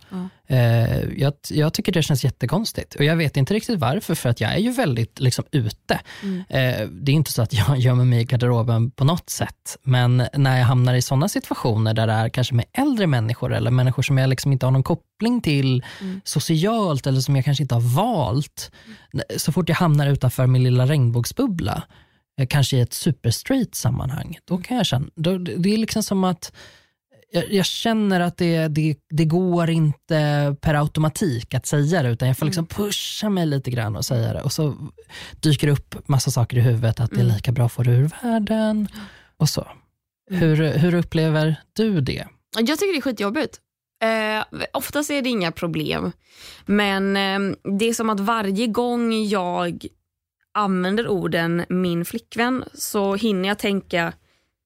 Eh, 0.47 1.03
jag, 1.21 1.33
jag 1.51 1.73
tycker 1.73 1.93
det 1.93 2.03
känns 2.03 2.25
jättekonstigt 2.25 2.95
och 2.95 3.05
jag 3.05 3.17
vet 3.17 3.37
inte 3.37 3.55
riktigt 3.55 3.79
varför 3.81 4.15
för 4.15 4.29
att 4.29 4.41
jag 4.41 4.53
är 4.53 4.59
ju 4.59 4.71
väldigt 4.71 5.21
liksom, 5.21 5.45
ute. 5.51 6.01
Mm. 6.23 6.39
Eh, 6.49 6.89
det 6.89 7.13
är 7.13 7.17
inte 7.17 7.33
så 7.33 7.43
att 7.43 7.53
jag 7.53 7.79
gömmer 7.79 8.05
mig 8.05 8.21
i 8.21 8.25
garderoben 8.25 8.91
på 8.91 9.05
något 9.05 9.31
sätt, 9.31 9.79
men 9.83 10.23
när 10.35 10.59
jag 10.59 10.65
hamnar 10.65 10.95
i 10.95 11.03
sådana 11.03 11.29
situationer 11.29 11.95
där 11.95 12.07
det 12.07 12.13
är 12.13 12.29
kanske 12.29 12.55
med 12.55 12.65
äldre 12.73 13.07
människor 13.07 13.55
eller 13.55 13.71
människor 13.71 14.03
som 14.03 14.19
jag 14.19 14.31
liksom 14.31 14.53
inte 14.53 14.67
har 14.67 14.71
någon 14.71 14.83
koppling 14.83 15.41
till 15.41 15.85
Mm. 16.01 16.21
socialt 16.25 17.07
eller 17.07 17.21
som 17.21 17.37
jag 17.37 17.45
kanske 17.45 17.63
inte 17.63 17.75
har 17.75 17.97
valt. 17.97 18.71
Så 19.37 19.53
fort 19.53 19.69
jag 19.69 19.77
hamnar 19.77 20.07
utanför 20.07 20.47
min 20.47 20.63
lilla 20.63 20.87
regnbågsbubbla, 20.87 21.83
kanske 22.47 22.77
i 22.77 22.81
ett 22.81 22.93
superstraight 22.93 23.75
sammanhang, 23.75 24.39
då 24.45 24.59
kan 24.59 24.77
jag 24.77 24.87
känna, 24.87 25.07
då, 25.15 25.39
det 25.39 25.75
är 25.75 25.77
liksom 25.77 26.03
som 26.03 26.25
att 26.25 26.53
jag, 27.33 27.53
jag 27.53 27.67
känner 27.67 28.21
att 28.21 28.37
det, 28.37 28.69
det, 28.69 28.97
det 29.11 29.25
går 29.25 29.71
inte 29.71 30.57
per 30.61 30.75
automatik 30.75 31.55
att 31.55 31.67
säga 31.67 32.03
det, 32.03 32.09
utan 32.11 32.29
jag 32.29 32.39
får 32.39 32.47
liksom 32.47 32.67
pusha 32.67 33.29
mig 33.29 33.47
lite 33.47 33.71
grann 33.71 33.97
och 33.97 34.05
säga 34.05 34.33
det. 34.33 34.43
Och 34.43 34.53
så 34.53 34.77
dyker 35.41 35.67
det 35.67 35.73
upp 35.73 36.09
massa 36.09 36.31
saker 36.31 36.57
i 36.57 36.61
huvudet, 36.61 37.01
att 37.01 37.11
det 37.11 37.21
är 37.21 37.25
lika 37.25 37.53
bra 37.53 37.67
att 37.67 37.73
få 37.73 37.83
det 37.83 37.91
ur 37.91 38.11
världen 38.23 38.89
och 39.37 39.49
så. 39.49 39.69
Hur, 40.31 40.79
hur 40.79 40.95
upplever 40.95 41.57
du 41.73 42.01
det? 42.01 42.27
Jag 42.57 42.79
tycker 42.79 42.93
det 42.93 42.99
är 42.99 43.03
skitjobbigt. 43.03 43.61
Eh, 44.03 44.61
oftast 44.73 45.11
är 45.11 45.23
det 45.23 45.29
inga 45.29 45.53
problem. 45.53 46.13
Men 46.67 47.17
eh, 47.17 47.57
det 47.79 47.89
är 47.89 47.95
som 47.95 48.11
att 48.11 48.21
varje 48.21 48.67
gång 48.67 49.25
jag 49.27 49.87
använder 50.55 51.09
orden 51.09 51.65
min 51.69 52.05
flickvän 52.05 52.65
så 52.75 53.15
hinner 53.15 53.49
jag 53.49 53.59
tänka, 53.59 54.13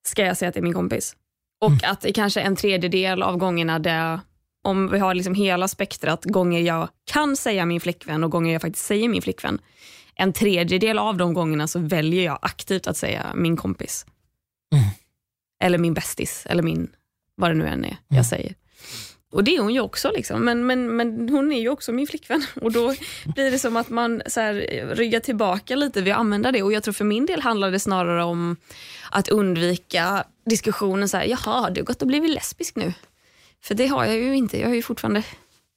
ska 0.06 0.22
jag 0.24 0.36
säga 0.36 0.48
att 0.48 0.54
det 0.54 0.60
är 0.60 0.62
min 0.62 0.74
kompis? 0.74 1.16
Och 1.60 1.84
att 1.84 2.00
det 2.00 2.12
kanske 2.12 2.40
en 2.40 2.56
tredjedel 2.56 3.22
av 3.22 3.36
gångerna 3.36 3.78
där, 3.78 4.20
om 4.62 4.88
vi 4.88 4.98
har 4.98 5.14
liksom 5.14 5.34
hela 5.34 5.68
spektrat 5.68 6.24
gånger 6.24 6.60
jag 6.60 6.88
kan 7.04 7.36
säga 7.36 7.66
min 7.66 7.80
flickvän 7.80 8.24
och 8.24 8.30
gånger 8.30 8.52
jag 8.52 8.62
faktiskt 8.62 8.86
säger 8.86 9.08
min 9.08 9.22
flickvän. 9.22 9.58
En 10.14 10.32
tredjedel 10.32 10.98
av 10.98 11.16
de 11.16 11.34
gångerna 11.34 11.66
så 11.66 11.78
väljer 11.78 12.24
jag 12.24 12.38
aktivt 12.42 12.86
att 12.86 12.96
säga 12.96 13.32
min 13.34 13.56
kompis. 13.56 14.06
Mm. 14.72 14.84
Eller 15.62 15.78
min 15.78 15.94
bästis, 15.94 16.46
eller 16.46 16.62
min, 16.62 16.90
vad 17.36 17.50
det 17.50 17.54
nu 17.54 17.66
än 17.66 17.84
är 17.84 17.96
jag 18.08 18.26
säger. 18.26 18.54
Och 19.34 19.44
det 19.44 19.56
är 19.56 19.60
hon 19.60 19.74
ju 19.74 19.80
också, 19.80 20.10
liksom. 20.10 20.44
men, 20.44 20.66
men, 20.66 20.96
men 20.96 21.28
hon 21.28 21.52
är 21.52 21.60
ju 21.60 21.68
också 21.68 21.92
min 21.92 22.06
flickvän. 22.06 22.46
Och 22.60 22.72
då 22.72 22.94
blir 23.24 23.50
det 23.50 23.58
som 23.58 23.76
att 23.76 23.88
man 23.88 24.22
så 24.26 24.40
här, 24.40 24.54
ryggar 24.94 25.20
tillbaka 25.20 25.76
lite 25.76 26.02
vid 26.02 26.12
att 26.12 26.18
använda 26.18 26.52
det. 26.52 26.62
Och 26.62 26.72
jag 26.72 26.82
tror 26.82 26.94
för 26.94 27.04
min 27.04 27.26
del 27.26 27.40
handlar 27.40 27.70
det 27.70 27.80
snarare 27.80 28.24
om 28.24 28.56
att 29.10 29.28
undvika 29.28 30.24
diskussionen 30.46 31.08
så 31.08 31.16
här, 31.16 31.24
jaha, 31.24 31.70
du 31.70 31.80
har 31.80 31.86
gått 31.86 32.02
och 32.02 32.08
blivit 32.08 32.30
lesbisk 32.30 32.76
nu. 32.76 32.92
För 33.64 33.74
det 33.74 33.86
har 33.86 34.04
jag 34.04 34.16
ju 34.16 34.36
inte. 34.36 34.60
Jag 34.60 34.70
är 34.70 34.74
ju 34.74 34.82
fortfarande 34.82 35.22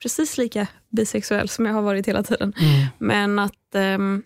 precis 0.02 0.38
lika 0.38 0.68
bisexuell 0.90 1.50
som 1.50 1.66
jag 1.66 1.74
har 1.74 1.82
varit 1.82 2.08
hela 2.08 2.24
tiden. 2.24 2.54
Men 2.98 3.40
att 3.40 3.76
ehm, 3.76 4.24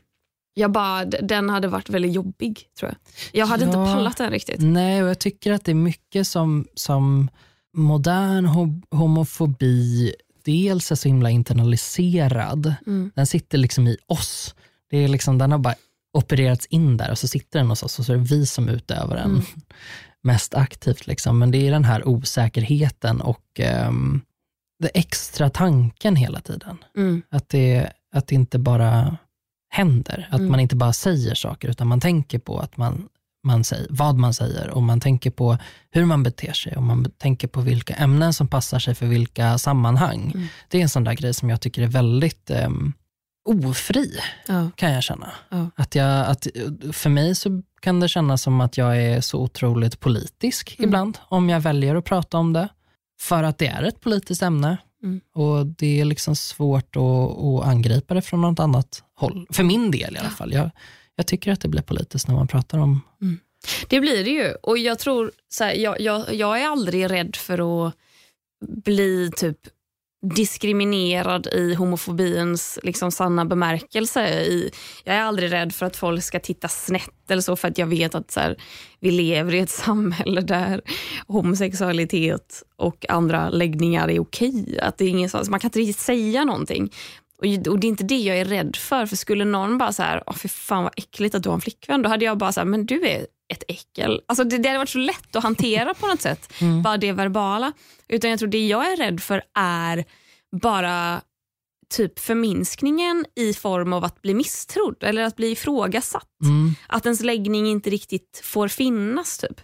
jag 0.53 0.71
bara, 0.71 1.05
den 1.05 1.49
hade 1.49 1.67
varit 1.67 1.89
väldigt 1.89 2.13
jobbig 2.13 2.67
tror 2.79 2.91
jag. 2.91 2.97
Jag 3.41 3.45
hade 3.45 3.65
inte 3.65 3.77
Ja. 3.77 3.93
pallat 3.93 4.17
den 4.17 4.31
riktigt. 4.31 4.61
Nej, 4.61 5.03
och 5.03 5.09
jag 5.09 5.19
tycker 5.19 5.51
att 5.51 5.65
det 5.65 5.71
är 5.71 5.75
mycket 5.75 6.27
som, 6.27 6.67
som 6.75 7.29
modern 7.73 8.45
ho- 8.47 8.81
homofobi 8.91 10.13
dels 10.45 10.91
är 10.91 10.95
så 10.95 11.07
himla 11.07 11.29
internaliserad. 11.29 12.73
Mm. 12.87 13.11
Den 13.15 13.27
sitter 13.27 13.57
liksom 13.57 13.87
i 13.87 13.97
oss. 14.07 14.55
Det 14.89 14.97
är 14.97 15.07
liksom, 15.07 15.37
den 15.37 15.51
har 15.51 15.59
bara 15.59 15.75
opererats 16.13 16.65
in 16.65 16.97
där 16.97 17.11
och 17.11 17.17
så 17.19 17.27
sitter 17.27 17.59
den 17.59 17.69
hos 17.69 17.83
oss 17.83 17.99
och 17.99 18.05
så 18.05 18.13
är 18.13 18.17
det 18.17 18.23
vi 18.23 18.45
som 18.45 18.69
utövar 18.69 19.15
den 19.15 19.29
Mm. 19.31 19.41
mest 20.23 20.53
aktivt. 20.53 21.07
Liksom. 21.07 21.39
Men 21.39 21.51
det 21.51 21.67
är 21.67 21.71
den 21.71 21.85
här 21.85 22.07
osäkerheten 22.07 23.21
och 23.21 23.45
ehm, 23.59 24.21
det 24.79 24.87
extra 24.93 25.49
tanken 25.49 26.15
hela 26.15 26.41
tiden. 26.41 26.77
Mm. 26.97 27.21
Att 27.29 27.49
det, 27.49 27.91
att 28.13 28.27
det 28.27 28.35
inte 28.35 28.59
bara 28.59 29.17
händer. 29.69 30.27
Att 30.31 30.39
Mm. 30.39 30.51
man 30.51 30.59
inte 30.59 30.75
bara 30.75 30.93
säger 30.93 31.35
saker, 31.35 31.67
utan 31.69 31.87
man 31.87 31.99
tänker 31.99 32.39
på 32.39 32.59
att 32.59 32.77
man, 32.77 33.07
man 33.43 33.63
säger, 33.63 33.87
vad 33.89 34.15
man 34.17 34.33
säger 34.33 34.69
och 34.69 34.83
man 34.83 34.99
tänker 34.99 35.31
på 35.31 35.57
hur 35.91 36.05
man 36.05 36.23
beter 36.23 36.53
sig 36.53 36.75
och 36.75 36.83
man 36.83 37.11
tänker 37.17 37.47
på 37.47 37.61
vilka 37.61 37.93
ämnen 37.93 38.33
som 38.33 38.47
passar 38.47 38.79
sig 38.79 38.95
för 38.95 39.05
vilka 39.05 39.57
sammanhang. 39.57 40.31
Mm. 40.35 40.47
Det 40.67 40.77
är 40.77 40.81
en 40.81 40.89
sån 40.89 41.03
där 41.03 41.13
grej 41.13 41.33
som 41.33 41.49
jag 41.49 41.61
tycker 41.61 41.81
är 41.81 41.87
väldigt 41.87 42.49
ehm, 42.49 42.93
ofri, 43.45 44.19
Ja. 44.47 44.69
kan 44.75 44.91
jag 44.93 45.03
känna. 45.03 45.31
Ja. 45.49 45.69
Att 45.75 45.95
jag, 45.95 46.25
att, 46.27 46.47
för 46.91 47.09
mig 47.09 47.35
så 47.35 47.61
kan 47.81 47.99
det 47.99 48.07
kännas 48.09 48.41
som 48.41 48.61
att 48.61 48.77
jag 48.77 49.01
är 49.03 49.21
så 49.21 49.39
otroligt 49.41 49.99
politisk 49.99 50.75
Mm. 50.79 50.89
ibland, 50.89 51.17
om 51.21 51.49
jag 51.49 51.59
väljer 51.61 51.95
att 51.95 52.05
prata 52.05 52.37
om 52.37 52.53
det. 52.53 52.67
För 53.21 53.43
att 53.43 53.57
det 53.57 53.67
är 53.67 53.83
ett 53.83 54.01
politiskt 54.01 54.41
ämne 54.41 54.77
Mm. 55.03 55.21
och 55.35 55.65
det 55.65 56.01
är 56.01 56.05
liksom 56.05 56.35
svårt 56.35 56.95
att, 56.95 57.01
att 57.41 57.67
angripa 57.67 58.13
det 58.13 58.21
från 58.21 58.41
något 58.41 58.59
annat 58.59 59.03
håll. 59.15 59.47
För 59.49 59.63
min 59.63 59.91
del 59.91 60.15
i 60.15 60.19
alla 60.19 60.29
fall. 60.29 60.53
Jag, 60.53 60.69
jag 61.15 61.27
tycker 61.27 61.51
att 61.51 61.61
det 61.61 61.67
blir 61.67 61.81
politiskt 61.81 62.27
när 62.27 62.35
man 62.35 62.47
pratar 62.47 62.77
om 62.77 63.01
mm. 63.21 63.39
Det 63.87 63.99
blir 63.99 64.23
det 64.23 64.29
ju. 64.29 64.53
Och 64.63 64.77
jag 64.77 64.99
tror, 64.99 65.31
så 65.49 65.63
här, 65.63 65.73
jag, 65.73 66.01
jag, 66.01 66.33
jag 66.33 66.61
är 66.61 66.67
aldrig 66.67 67.11
rädd 67.11 67.35
för 67.35 67.87
att 67.87 67.93
bli 68.65 69.31
typ 69.35 69.57
diskriminerad 70.35 71.47
i 71.47 71.73
homofobins 71.73 72.79
liksom 72.83 73.11
sanna 73.11 73.45
bemärkelse. 73.45 74.43
I, 74.43 74.71
jag 75.03 75.15
är 75.15 75.21
aldrig 75.21 75.51
rädd 75.51 75.75
för 75.75 75.85
att 75.85 75.95
folk 75.95 76.23
ska 76.23 76.39
titta 76.39 76.67
snett 76.67 77.31
eller 77.31 77.41
så 77.41 77.55
för 77.55 77.67
att 77.67 77.77
jag 77.77 77.87
vet 77.87 78.15
att 78.15 78.31
så 78.31 78.39
här, 78.39 78.57
vi 78.99 79.11
lever 79.11 79.53
i 79.53 79.59
ett 79.59 79.69
samhälle 79.85 80.41
där 80.41 80.81
homosexualitet 81.27 82.63
och 82.75 83.05
andra 83.09 83.49
läggningar 83.49 84.09
är 84.09 84.19
okej. 84.19 84.79
Att 84.81 84.97
det 84.97 85.05
är 85.05 85.09
ingen, 85.09 85.29
man 85.49 85.59
kan 85.59 85.67
inte 85.67 85.79
riktigt 85.79 85.99
säga 85.99 86.45
någonting. 86.45 86.91
Och, 87.41 87.67
och 87.67 87.79
Det 87.79 87.87
är 87.87 87.89
inte 87.89 88.03
det 88.03 88.17
jag 88.17 88.37
är 88.37 88.45
rädd 88.45 88.75
för. 88.75 89.05
För 89.05 89.15
Skulle 89.15 89.45
någon 89.45 89.77
bara 89.77 89.93
så 89.93 90.03
här, 90.03 90.23
Åh, 90.27 90.35
fy 90.35 90.47
fan 90.47 90.83
vad 90.83 90.93
äckligt 90.97 91.35
att 91.35 91.43
du 91.43 91.49
har 91.49 91.53
en 91.55 91.61
flickvän, 91.61 92.01
då 92.01 92.09
hade 92.09 92.25
jag 92.25 92.37
bara 92.37 92.51
så 92.51 92.59
här, 92.59 92.65
men 92.65 92.85
du 92.85 93.07
är 93.07 93.27
ett 93.53 93.63
äckel. 93.67 94.21
Alltså 94.25 94.43
det, 94.43 94.57
det 94.57 94.69
hade 94.69 94.79
varit 94.79 94.89
så 94.89 94.97
lätt 94.97 95.35
att 95.35 95.43
hantera 95.43 95.93
på 95.93 96.07
något 96.07 96.21
sätt, 96.21 96.53
bara 96.83 96.97
det 96.97 97.11
verbala. 97.11 97.71
Utan 98.07 98.29
jag 98.29 98.39
tror 98.39 98.49
det 98.49 98.67
jag 98.67 98.91
är 98.91 98.97
rädd 98.97 99.21
för 99.21 99.41
är 99.55 100.05
bara 100.61 101.21
typ 101.91 102.19
förminskningen 102.19 103.25
i 103.35 103.53
form 103.53 103.93
av 103.93 104.05
att 104.05 104.21
bli 104.21 104.33
misstrodd 104.33 105.03
eller 105.03 105.23
att 105.23 105.35
bli 105.35 105.51
ifrågasatt. 105.51 106.27
Mm. 106.43 106.73
Att 106.87 107.05
ens 107.05 107.21
läggning 107.21 107.67
inte 107.67 107.89
riktigt 107.89 108.41
får 108.43 108.67
finnas. 108.67 109.37
typ. 109.37 109.61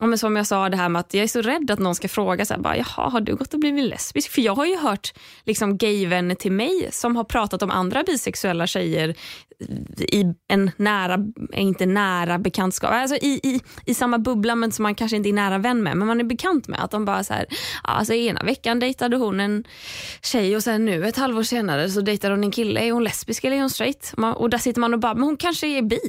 Ja, 0.00 0.06
men 0.06 0.18
som 0.18 0.36
jag 0.36 0.46
sa, 0.46 0.68
det 0.68 0.76
här 0.76 0.88
med 0.88 1.00
att 1.00 1.14
jag 1.14 1.22
är 1.22 1.28
så 1.28 1.42
rädd 1.42 1.70
att 1.70 1.78
någon 1.78 1.94
ska 1.94 2.08
fråga 2.08 2.44
så 2.44 2.54
här, 2.54 2.60
bara, 2.60 2.76
Jaha, 2.76 3.08
har 3.08 3.20
du 3.20 3.36
gått 3.36 3.54
och 3.54 3.60
blivit 3.60 3.84
lesbisk? 3.84 4.30
För 4.30 4.42
jag 4.42 4.54
har 4.54 4.66
ju 4.66 4.76
hört 4.76 5.12
liksom, 5.44 5.78
gayvänner 5.78 6.34
till 6.34 6.52
mig 6.52 6.88
som 6.92 7.16
har 7.16 7.24
pratat 7.24 7.62
om 7.62 7.70
andra 7.70 8.02
bisexuella 8.02 8.66
tjejer 8.66 9.14
i 9.98 10.24
en 10.48 10.70
nära, 10.76 11.18
inte 11.52 11.86
nära 11.86 12.38
bekantskap, 12.38 12.90
alltså 12.90 13.16
i, 13.16 13.40
i, 13.42 13.60
i 13.84 13.94
samma 13.94 14.18
bubbla 14.18 14.54
men 14.54 14.72
som 14.72 14.82
man 14.82 14.94
kanske 14.94 15.16
inte 15.16 15.28
är 15.28 15.32
nära 15.32 15.58
vän 15.58 15.82
med, 15.82 15.96
men 15.96 16.06
man 16.06 16.20
är 16.20 16.24
bekant 16.24 16.68
med. 16.68 16.84
Att 16.84 16.90
de 16.90 17.04
bara 17.04 17.24
så 17.24 17.34
här, 17.34 17.46
alltså 17.82 18.14
ena 18.14 18.42
veckan 18.42 18.80
dejtade 18.80 19.16
hon 19.16 19.40
en 19.40 19.64
tjej 20.22 20.56
och 20.56 20.62
sen 20.62 20.84
nu 20.84 21.06
ett 21.06 21.16
halvår 21.16 21.42
senare 21.42 21.90
så 21.90 22.00
dejtar 22.00 22.30
hon 22.30 22.44
en 22.44 22.50
kille. 22.50 22.80
Är 22.80 22.92
hon 22.92 23.04
lesbisk 23.04 23.44
eller 23.44 23.56
är 23.56 23.60
hon 23.60 23.70
straight? 23.70 24.14
Och 24.36 24.50
där 24.50 24.58
sitter 24.58 24.80
man 24.80 24.94
och 24.94 25.00
bara, 25.00 25.14
men 25.14 25.22
hon 25.22 25.36
kanske 25.36 25.66
är 25.66 25.82
bi. 25.82 26.00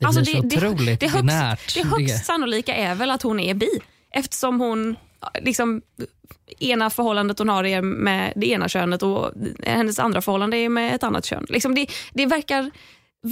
Det 0.00 0.06
Alltså, 0.06 0.22
blir 0.22 0.32
så 0.32 0.56
otroligt 0.56 1.00
det, 1.00 1.06
högst, 1.06 1.26
binärt. 1.26 1.74
det 1.74 1.86
högst 1.86 2.24
sannolika 2.24 2.74
är 2.74 2.94
väl 2.94 3.10
att 3.10 3.22
hon 3.22 3.40
är 3.40 3.54
bi 3.54 3.68
eftersom 4.14 4.60
hon 4.60 4.96
liksom 5.40 5.82
ena 6.58 6.90
förhållandet 6.90 7.38
hon 7.38 7.48
har 7.48 7.64
är 7.64 7.82
med 7.82 8.32
det 8.36 8.46
ena 8.50 8.68
könet 8.68 9.02
och 9.02 9.30
hennes 9.62 9.98
andra 9.98 10.20
förhållande 10.22 10.56
är 10.56 10.68
med 10.68 10.94
ett 10.94 11.02
annat 11.02 11.24
kön. 11.24 11.46
Liksom 11.48 11.74
det, 11.74 11.86
det 12.12 12.26
verkar 12.26 12.70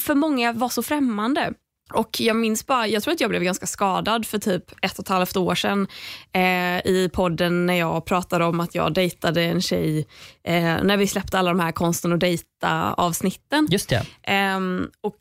för 0.04 0.14
många 0.14 0.52
vara 0.52 0.70
så 0.70 0.82
främmande. 0.82 1.52
Och 1.92 2.20
Jag 2.20 2.36
minns 2.36 2.66
bara, 2.66 2.86
jag 2.86 3.02
tror 3.02 3.14
att 3.14 3.20
jag 3.20 3.30
blev 3.30 3.42
ganska 3.42 3.66
skadad 3.66 4.26
för 4.26 4.38
typ 4.38 4.64
ett 4.82 4.98
och 4.98 5.04
ett 5.04 5.08
halvt 5.08 5.36
år 5.36 5.54
sedan 5.54 5.86
eh, 6.32 6.86
i 6.86 7.10
podden 7.12 7.66
när 7.66 7.74
jag 7.74 8.04
pratade 8.04 8.44
om 8.44 8.60
att 8.60 8.74
jag 8.74 8.94
dejtade 8.94 9.42
en 9.42 9.62
tjej 9.62 10.06
eh, 10.44 10.62
när 10.82 10.96
vi 10.96 11.06
släppte 11.06 11.38
alla 11.38 11.50
de 11.50 11.60
här 11.60 11.72
konsten 11.72 12.12
att 12.12 12.20
dejta 12.20 12.92
avsnitten. 12.92 13.66
Just 13.70 13.88
det. 13.88 14.06
Ehm, 14.22 14.88
och 15.00 15.16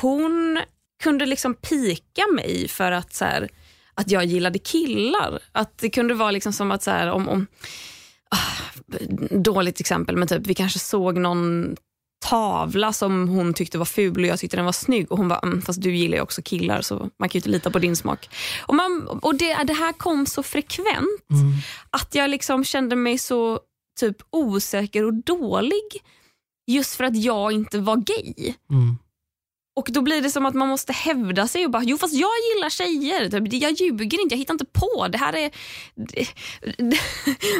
hon 0.00 0.60
kunde 1.02 1.26
liksom 1.26 1.54
pika 1.54 2.26
mig 2.34 2.68
för 2.68 2.92
att, 2.92 3.14
så 3.14 3.24
här, 3.24 3.48
att 3.94 4.10
jag 4.10 4.24
gillade 4.24 4.58
killar. 4.58 5.38
Att 5.52 5.78
Det 5.78 5.90
kunde 5.90 6.14
vara 6.14 6.30
liksom 6.30 6.52
som 6.52 6.70
att, 6.70 6.82
så 6.82 6.90
här, 6.90 7.10
om, 7.10 7.28
om 7.28 7.46
ah, 8.30 8.98
dåligt 9.30 9.80
exempel, 9.80 10.16
men 10.16 10.28
typ 10.28 10.46
vi 10.46 10.54
kanske 10.54 10.78
såg 10.78 11.18
någon 11.18 11.76
tavla 12.24 12.92
som 12.92 13.28
hon 13.28 13.54
tyckte 13.54 13.78
var 13.78 13.84
ful 13.84 14.22
och 14.22 14.26
jag 14.26 14.38
tyckte 14.38 14.56
den 14.56 14.64
var 14.64 14.72
snygg 14.72 15.12
och 15.12 15.18
hon 15.18 15.28
bara, 15.28 15.38
mm, 15.38 15.62
fast 15.62 15.82
du 15.82 15.96
gillar 15.96 16.16
ju 16.16 16.22
också 16.22 16.42
killar 16.42 16.80
så 16.82 16.94
man 17.18 17.28
kan 17.28 17.32
ju 17.32 17.38
inte 17.38 17.48
lita 17.48 17.70
på 17.70 17.78
din 17.78 17.96
smak. 17.96 18.28
Och, 18.60 18.74
man, 18.74 19.08
och 19.22 19.34
det, 19.34 19.64
det 19.64 19.72
här 19.72 19.92
kom 19.92 20.26
så 20.26 20.42
frekvent 20.42 21.30
Mm. 21.30 21.52
att 21.90 22.14
jag 22.14 22.30
liksom 22.30 22.64
kände 22.64 22.96
mig 22.96 23.18
så 23.18 23.60
typ 24.00 24.16
osäker 24.30 25.04
och 25.04 25.14
dålig 25.14 26.02
just 26.66 26.94
för 26.94 27.04
att 27.04 27.16
jag 27.16 27.52
inte 27.52 27.78
var 27.78 27.96
gay. 27.96 28.54
Mm. 28.70 28.96
Och 29.74 29.88
då 29.90 30.02
blir 30.02 30.22
det 30.22 30.30
som 30.30 30.46
att 30.46 30.54
man 30.54 30.68
måste 30.68 30.92
hävda 30.92 31.48
sig 31.48 31.64
och 31.64 31.70
bara, 31.70 31.82
jo 31.82 31.98
fast 31.98 32.14
jag 32.14 32.30
gillar 32.54 32.70
tjejer. 32.70 33.30
Typ, 33.30 33.62
Jag 33.62 33.72
ljuger 33.72 34.20
inte, 34.20 34.34
jag 34.34 34.38
hittar 34.38 34.54
inte 34.54 34.64
på. 34.64 35.08
Det 35.08 35.18
här 35.18 35.32
är, 35.32 35.50
det, 35.94 36.26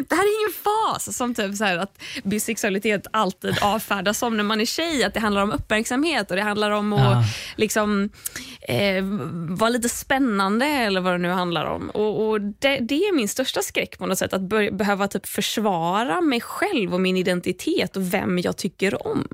det 0.09 0.14
här 0.14 0.23
är 0.23 0.40
ingen 0.40 0.52
fas. 0.64 1.16
Som 1.16 1.35
typ 1.35 1.57
så 1.57 1.64
att 1.64 2.02
bisexualitet 2.25 3.07
alltid 3.11 3.59
avfärdas 3.62 4.19
som 4.19 4.37
när 4.37 4.45
man 4.45 4.61
är 4.61 4.64
tjej. 4.64 5.04
Att 5.04 5.14
det 5.14 5.21
handlar 5.21 5.42
om 5.42 5.52
uppmärksamhet 5.52 6.31
och 6.31 6.37
det 6.37 6.42
handlar 6.42 6.71
om 6.71 6.92
att 6.92 7.00
Ja. 7.02 7.25
liksom, 7.57 8.11
eh, 8.69 9.04
vara 9.59 9.71
lite 9.71 9.88
spännande 9.88 10.66
eller 10.66 11.00
vad 11.00 11.14
det 11.14 11.19
nu 11.19 11.28
handlar 11.31 11.64
om. 11.64 11.90
Och, 11.90 12.28
och 12.28 12.40
det, 12.40 12.78
det 12.81 12.95
är 12.95 13.14
min 13.16 13.28
största 13.28 13.61
skräck 13.62 13.99
på 13.99 14.07
något 14.07 14.19
sätt. 14.19 14.33
Att 14.33 14.40
bör, 14.42 14.71
behöva 14.71 15.09
typ 15.09 15.26
försvara 15.26 16.21
mig 16.21 16.40
själv 16.40 16.95
och 16.95 17.00
min 17.00 17.16
identitet 17.16 17.97
och 17.97 18.14
vem 18.14 18.38
jag 18.38 18.57
tycker 18.57 19.07
om. 19.07 19.26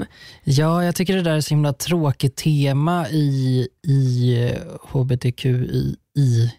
Ja, 0.44 0.84
jag 0.84 0.94
tycker 0.96 1.16
det 1.16 1.22
där 1.22 1.36
är 1.36 1.40
så 1.40 1.50
himla 1.54 1.72
tråkigt 1.72 2.36
tema 2.68 3.08
i, 3.08 3.68
i 3.86 4.36
hbtqi 4.90 6.50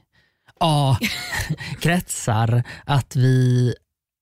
A-kretsar 0.59 2.63
att 2.85 3.15
vi 3.15 3.73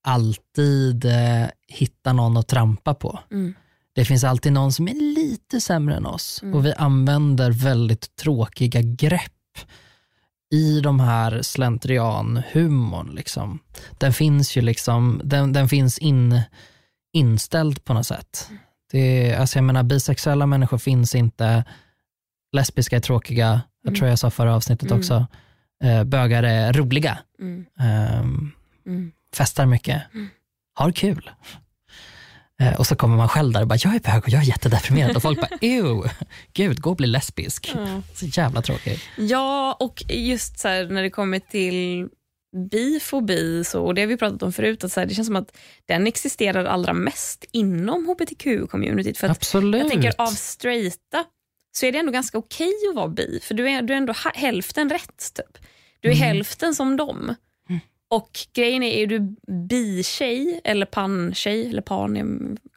alltid 0.04 1.04
eh, 1.04 1.46
hittar 1.68 2.12
någon 2.12 2.36
att 2.36 2.48
trampa 2.48 2.94
på. 2.94 3.18
Mm. 3.30 3.54
Det 3.94 4.04
finns 4.04 4.24
alltid 4.24 4.52
någon 4.52 4.72
som 4.72 4.88
är 4.88 4.94
lite 4.94 5.60
sämre 5.60 5.96
än 5.96 6.06
oss 6.06 6.40
Mm. 6.42 6.54
och 6.54 6.66
vi 6.66 6.72
använder 6.72 7.50
väldigt 7.50 8.16
tråkiga 8.16 8.80
grepp 8.82 9.32
i 10.54 10.80
de 10.80 11.00
här 11.00 11.42
slentrianhumorn. 11.42 13.14
Liksom. 13.14 13.58
Den 13.98 14.12
finns 14.12 14.56
ju 14.56 14.60
liksom, 14.60 15.20
den, 15.24 15.52
den 15.52 15.68
finns 15.68 15.98
in, 15.98 16.40
inställd 17.12 17.84
på 17.84 17.94
något 17.94 18.06
sätt. 18.06 18.50
Det, 18.90 19.34
alltså 19.34 19.58
jag 19.58 19.64
menar, 19.64 19.82
bisexuella 19.82 20.46
människor 20.46 20.78
finns 20.78 21.14
inte, 21.14 21.64
lesbiska 22.52 22.96
är 22.96 23.00
tråkiga, 23.00 23.60
jag 23.82 23.90
Mm. 23.90 23.98
tror 23.98 24.08
jag 24.10 24.18
sa 24.18 24.30
förra 24.30 24.54
avsnittet 24.56 24.90
Mm. 24.90 24.98
också, 24.98 25.26
eh, 25.84 26.04
bögar 26.04 26.42
är 26.42 26.72
roliga, 26.72 27.18
Mm. 27.40 27.64
ehm, 27.80 28.52
Mm. 28.86 29.12
festar 29.34 29.66
mycket, 29.66 30.02
Mm. 30.14 30.28
har 30.74 30.92
kul. 30.92 31.30
Eh, 32.60 32.74
och 32.78 32.86
så 32.86 32.96
kommer 32.96 33.16
man 33.16 33.28
själv 33.28 33.52
där 33.52 33.60
och 33.62 33.66
bara, 33.68 33.78
jag 33.84 33.94
är 33.94 34.00
bög 34.00 34.22
och 34.22 34.28
jag 34.28 34.42
är 34.42 34.46
jättedeprimerad 34.46 35.16
och 35.16 35.22
folk 35.22 35.40
bara, 35.40 35.48
ew, 35.60 36.10
gud, 36.52 36.80
gå 36.80 36.90
och 36.90 36.96
bli 36.96 37.06
lesbisk. 37.06 37.72
Så 38.14 38.26
jävla 38.26 38.62
tråkigt. 38.62 39.00
Ja, 39.18 39.76
och 39.80 40.02
just 40.08 40.58
så 40.58 40.68
här, 40.68 40.86
när 40.86 41.02
det 41.02 41.10
kommer 41.10 41.38
till 41.38 42.08
bifobi, 42.66 43.64
så, 43.64 43.84
och 43.84 43.94
det 43.94 44.00
har 44.00 44.06
vi 44.06 44.16
pratat 44.16 44.42
om 44.42 44.52
förut, 44.52 44.84
att 44.84 44.92
så 44.92 45.00
här, 45.00 45.06
det 45.06 45.14
känns 45.14 45.26
som 45.26 45.36
att 45.36 45.56
den 45.86 46.06
existerar 46.06 46.64
allra 46.64 46.92
mest 46.92 47.44
inom 47.52 48.06
hbtq-communityt. 48.08 49.18
För 49.18 49.28
Absolut. 49.28 49.80
jag 49.80 49.90
tänker 49.90 50.12
av 50.18 50.26
straighta 50.26 51.24
så 51.72 51.86
är 51.86 51.92
det 51.92 51.98
ändå 51.98 52.12
ganska 52.12 52.38
okej 52.38 52.72
att 52.90 52.96
vara 52.96 53.08
bi, 53.08 53.40
för 53.42 53.54
du 53.54 53.70
är, 53.70 53.82
du 53.82 53.92
är 53.92 53.96
ändå 53.98 54.14
hälften 54.34 54.90
rätt. 54.90 55.34
Typ. 55.34 55.58
Du 56.00 56.08
är 56.08 56.14
Mm. 56.14 56.26
hälften 56.28 56.74
som 56.74 56.96
dem. 56.96 57.34
Och 58.10 58.30
grejen 58.54 58.82
är, 58.82 58.92
är 58.92 59.06
du 59.06 59.36
bi-tjej 59.68 60.60
eller 60.64 60.86
pan-tjej, 60.86 61.68
eller 61.68 61.82
pan, 61.82 62.16
jag 62.16 62.26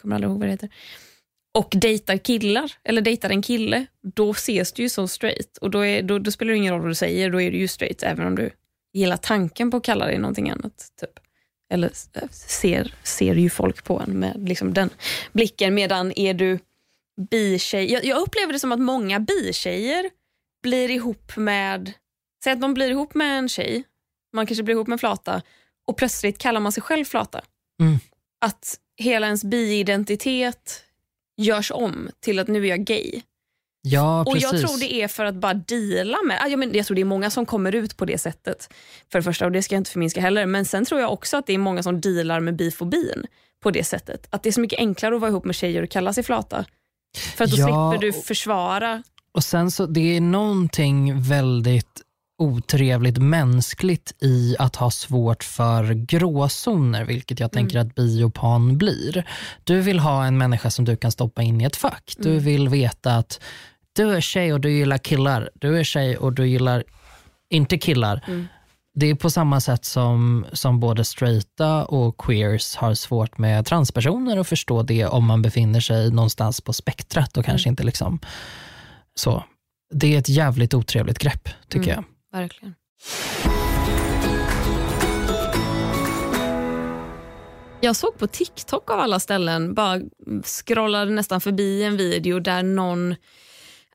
kommer 0.02 0.16
aldrig 0.16 0.30
ihåg 0.32 0.40
vad 0.40 0.48
det 0.48 0.52
heter, 0.52 0.70
och 1.58 1.70
dejtar 1.76 2.18
killar, 2.18 2.72
eller 2.84 3.02
dejtar 3.02 3.30
en 3.30 3.42
kille, 3.42 3.86
då 4.16 4.32
ses 4.32 4.74
du 4.74 4.84
ju 4.84 4.90
som 4.90 5.08
straight. 5.08 5.58
Och 5.58 5.72
då, 5.72 5.86
är, 5.86 6.02
då, 6.04 6.20
då 6.20 6.32
spelar 6.32 6.52
det 6.52 6.58
ingen 6.58 6.74
roll 6.74 6.82
vad 6.82 6.92
du 6.92 6.96
säger, 6.96 7.30
då 7.30 7.42
är 7.42 7.52
du 7.52 7.58
ju 7.58 7.68
straight, 7.68 8.04
även 8.04 8.28
om 8.28 8.36
du 8.36 8.50
gillar 8.93 9.17
tanken 9.17 9.71
på 9.71 9.77
att 9.77 9.83
kalla 9.83 10.05
dig 10.05 10.17
någonting 10.17 10.50
annat. 10.50 10.91
Typ. 11.01 11.19
Eller 11.74 11.91
eh, 12.13 12.29
ser, 12.29 12.95
ser 13.03 13.36
ju 13.36 13.50
folk 13.50 13.83
på 13.83 14.00
en 14.00 14.19
med 14.19 14.50
liksom 14.50 14.74
den 14.74 14.89
blicken, 15.31 15.74
medan 15.74 16.12
är 16.15 16.33
du 16.33 16.60
bi-tjej, 17.29 17.91
jag, 17.91 18.05
jag 18.05 18.21
upplever 18.21 18.53
det 18.53 18.60
som 18.60 18.71
att 18.71 18.79
många 18.79 19.19
bi-tjejer 19.19 20.10
blir 20.63 20.91
ihop 20.91 21.38
med, 21.38 21.93
säg 22.43 22.53
att 22.53 22.62
de 22.62 22.74
blir 22.74 22.91
ihop 22.91 23.13
med 23.13 23.38
en 23.38 23.50
tjej, 23.50 23.83
man 24.33 24.45
kanske 24.45 24.63
blir 24.63 24.75
ihop 24.75 24.88
med 24.88 25.00
flata 25.00 25.41
och 25.88 25.98
plötsligt 25.98 26.38
kallar 26.38 26.60
man 26.60 26.71
sig 26.71 26.83
själv 26.83 27.05
flata. 27.05 27.41
Mm. 27.81 28.00
Att 28.45 28.79
hela 28.98 29.25
ens 29.25 29.43
bi-identitet 29.43 30.83
görs 31.38 31.71
om 31.71 32.10
till 32.19 32.39
att 32.39 32.48
nu 32.48 32.63
är 32.63 32.69
jag 32.69 32.86
gay. 32.86 33.21
Ja, 33.82 34.22
Och. 34.22 34.38
Jag 34.38 34.50
tror 34.60 34.80
det 34.80 34.94
är 34.94 35.08
för 35.08 35.26
att 35.26 35.36
bara 35.36 35.54
deala 35.54 36.18
med, 36.26 36.40
ah, 36.44 36.48
ja, 36.48 36.58
men 36.58 36.74
jag 36.74 36.86
tror 36.86 36.96
det 36.96 37.02
är 37.02 37.06
många 37.06 37.30
som 37.30 37.46
kommer 37.46 37.76
ut 37.76 37.98
på 37.98 38.06
det 38.06 38.18
sättet. 38.18 38.70
För 39.12 39.20
det 39.20 39.24
första, 39.24 39.46
och 39.46 39.52
det 39.52 39.64
ska 39.64 39.76
jag 39.76 39.80
inte 39.80 39.92
förminska 39.92 40.22
heller, 40.22 40.46
men 40.46 40.66
sen 40.66 40.86
tror 40.86 41.02
jag 41.02 41.14
också 41.14 41.38
att 41.38 41.48
det 41.48 41.54
är 41.54 41.58
många 41.58 41.84
som 41.84 42.02
dealar 42.02 42.40
med 42.40 42.56
bifobin 42.56 43.26
på 43.64 43.72
det 43.72 43.84
sättet. 43.84 44.28
Att 44.30 44.44
det 44.44 44.50
är 44.50 44.54
så 44.54 44.62
mycket 44.62 44.80
enklare 44.80 45.16
att 45.16 45.22
vara 45.22 45.32
ihop 45.32 45.46
med 45.46 45.56
tjejer 45.56 45.84
och 45.84 45.90
kalla 45.90 46.14
sig 46.14 46.24
flata. 46.24 46.65
För 47.36 47.44
att 47.44 47.52
då 47.52 47.58
Ja, 47.58 47.91
slipper 47.91 48.06
du 48.06 48.13
försvara. 48.13 49.04
Och 49.34 49.44
sen 49.44 49.72
så, 49.72 49.86
det 49.86 50.17
är 50.17 50.22
någonting 50.22 51.22
väldigt 51.22 52.02
otrevligt 52.41 53.17
mänskligt 53.17 54.13
i 54.19 54.56
att 54.60 54.75
ha 54.75 54.91
svårt 54.91 55.43
för 55.43 55.93
gråzoner, 55.93 57.06
vilket 57.06 57.39
jag 57.39 57.51
tänker 57.51 57.80
att 57.80 57.95
biopan 57.95 58.77
blir. 58.77 59.27
Du 59.63 59.82
vill 59.82 59.99
ha 59.99 60.25
en 60.25 60.38
människa 60.38 60.69
som 60.69 60.86
du 60.86 60.95
kan 60.95 61.12
stoppa 61.12 61.41
in 61.41 61.62
i 61.62 61.63
ett 61.63 61.75
fack. 61.75 62.13
Du 62.17 62.39
vill 62.39 62.69
veta 62.69 63.15
att 63.15 63.39
du 63.93 64.15
är 64.15 64.21
tjej 64.21 64.54
och 64.54 64.62
du 64.62 64.71
gillar 64.71 64.97
killar. 64.97 65.49
Du 65.54 65.80
är 65.80 65.84
tjej 65.84 66.17
och 66.17 66.34
du 66.34 66.47
gillar 66.47 66.84
inte 67.49 67.77
killar. 67.77 68.21
Det 68.93 69.10
är 69.10 69.15
på 69.15 69.30
samma 69.30 69.62
sätt 69.62 69.86
som, 69.86 70.45
som 70.54 70.80
både 70.80 71.04
straighta 71.04 71.86
och 71.86 72.17
queers 72.17 72.75
har 72.75 72.93
svårt 72.93 73.38
med 73.38 73.65
transpersoner 73.65 74.38
att 74.38 74.47
förstå 74.47 74.84
det 74.84 75.06
om 75.06 75.25
man 75.25 75.41
befinner 75.41 75.80
sig 75.80 76.12
någonstans 76.12 76.62
på 76.62 76.73
spektrat 76.73 77.38
och 77.38 77.45
kanske 77.45 77.69
inte 77.69 77.84
liksom 77.84 78.19
så. 79.15 79.43
Det 79.93 80.15
är 80.15 80.19
ett 80.19 80.30
jävligt 80.30 80.73
otrevligt 80.73 81.19
grepp 81.19 81.49
tycker 81.67 81.91
jag. 81.91 82.04
Verkligen. 82.32 82.76
Jag 87.84 87.96
såg 87.96 88.17
på 88.17 88.28
TikTok 88.28 88.91
av 88.91 89.00
alla 89.00 89.20
ställen, 89.20 89.74
bara 89.74 90.02
scrollade 90.44 91.12
nästan 91.12 91.41
förbi 91.41 91.84
en 91.84 91.98
video 91.98 92.39
där 92.39 92.63
någon 92.63 93.12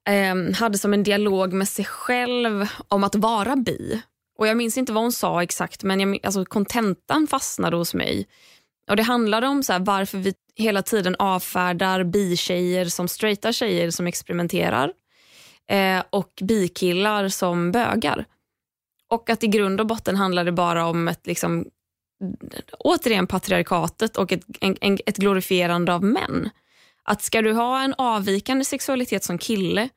eh, 0.08 0.58
hade 0.58 0.78
som 0.78 0.92
en 0.92 1.02
dialog 1.02 1.52
med 1.52 1.68
sig 1.68 1.84
själv 1.84 2.68
om 2.88 3.04
att 3.04 3.14
vara 3.14 3.56
bi. 3.56 4.02
Och 4.38 4.46
Jag 4.46 4.56
minns 4.56 4.78
inte 4.78 4.92
vad 4.92 5.02
hon 5.02 5.12
sa 5.12 5.42
exakt, 5.42 5.82
men 5.82 6.00
jag, 6.00 6.26
alltså, 6.26 6.44
kontentan 6.44 7.26
fastnade 7.26 7.76
hos 7.76 7.94
mig. 7.94 8.26
Och 8.90 8.96
Det 8.96 9.02
handlade 9.02 9.46
om 9.46 9.62
så 9.62 9.72
här, 9.72 9.80
varför 9.80 10.18
vi 10.18 10.34
hela 10.56 10.82
tiden 10.82 11.16
avfärdar 11.18 12.04
bi-tjejer 12.04 12.84
som 12.84 13.08
straighta 13.08 13.52
tjejer 13.52 13.90
som 13.90 14.06
experimenterar 14.06 14.92
eh, 15.70 16.02
och 16.10 16.32
bikillar 16.42 17.28
som 17.28 17.72
bögar. 17.72 18.24
Och 19.08 19.30
att 19.30 19.44
i 19.44 19.46
grund 19.46 19.80
och 19.80 19.86
botten 19.86 20.16
handlar 20.16 20.44
det 20.44 20.52
bara 20.52 20.86
om 20.86 21.08
ett 21.08 21.26
liksom, 21.26 21.64
återigen 22.78 23.26
patriarkatet 23.26 24.16
och 24.16 24.32
ett, 24.32 24.44
en, 24.60 24.76
en, 24.80 24.98
ett 25.06 25.16
glorifierande 25.16 25.94
av 25.94 26.04
män. 26.04 26.50
Att 27.02 27.22
ska 27.22 27.42
du 27.42 27.52
ha 27.52 27.82
en 27.82 27.94
avvikande 27.98 28.64
sexualitet 28.64 29.24
som 29.24 29.38
kille, 29.38 29.88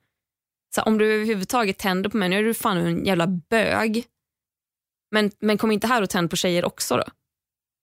så 0.76 0.82
om 0.82 0.98
du 0.98 1.14
överhuvudtaget 1.14 1.78
tänder 1.78 2.10
på 2.10 2.18
män, 2.18 2.34
är 2.34 2.44
du 2.44 2.54
fan 2.54 2.78
en 2.78 3.06
jävla 3.06 3.28
bög. 3.28 4.06
Men, 5.12 5.32
men 5.40 5.58
kom 5.58 5.72
inte 5.72 5.88
här 5.88 6.02
och 6.02 6.10
tänd 6.10 6.30
på 6.30 6.36
tjejer 6.36 6.66
också 6.66 6.98
då. 6.98 7.04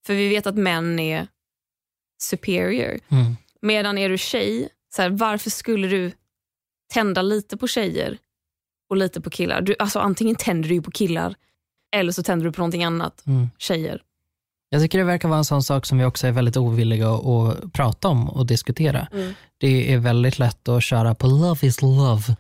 För 0.07 0.15
vi 0.15 0.29
vet 0.29 0.47
att 0.47 0.57
män 0.57 0.99
är 0.99 1.29
superior. 2.19 3.01
Mm. 3.09 3.37
Medan 3.61 3.99
är 3.99 4.09
du 4.09 4.19
tjej, 4.19 4.69
så 4.95 5.03
här, 5.03 5.11
varför 5.11 5.51
skulle 5.51 5.89
du 5.89 6.13
tända 6.93 7.23
lite 7.23 7.57
på 7.57 7.67
tjejer 7.67 8.19
och 8.91 8.97
lite 8.97 9.21
på 9.21 9.31
killar? 9.31 9.61
Du, 9.61 9.75
alltså, 9.79 9.99
antingen 9.99 10.37
tänder 10.37 10.69
du 10.69 10.83
på 10.83 10.91
killar 10.91 11.35
eller 11.97 12.13
så 12.13 12.23
tänder 12.23 12.47
du 12.47 12.53
på 12.53 12.61
någonting 12.61 12.85
annat. 12.85 13.27
Mm. 13.27 13.51
Tjejer. 13.59 14.03
Jag 14.69 14.83
tycker 14.83 14.99
det 14.99 15.05
verkar 15.05 15.29
vara 15.29 15.39
en 15.39 15.45
sån 15.45 15.63
sak 15.63 15.87
som 15.87 15.99
vi 15.99 16.05
också 16.05 16.27
är 16.27 16.33
väldigt 16.33 16.57
ovilliga 16.57 17.11
att, 17.11 17.73
prata 17.73 18.09
om 18.09 18.29
och 18.29 18.47
diskutera. 18.47 19.09
Mm. 19.13 19.35
Det 19.59 19.93
är 19.93 19.99
väldigt 19.99 20.39
lätt 20.39 20.69
att 20.69 20.83
köra 20.83 21.15
på 21.15 21.27
love 21.27 21.67
is 21.67 21.83
love 21.83 22.37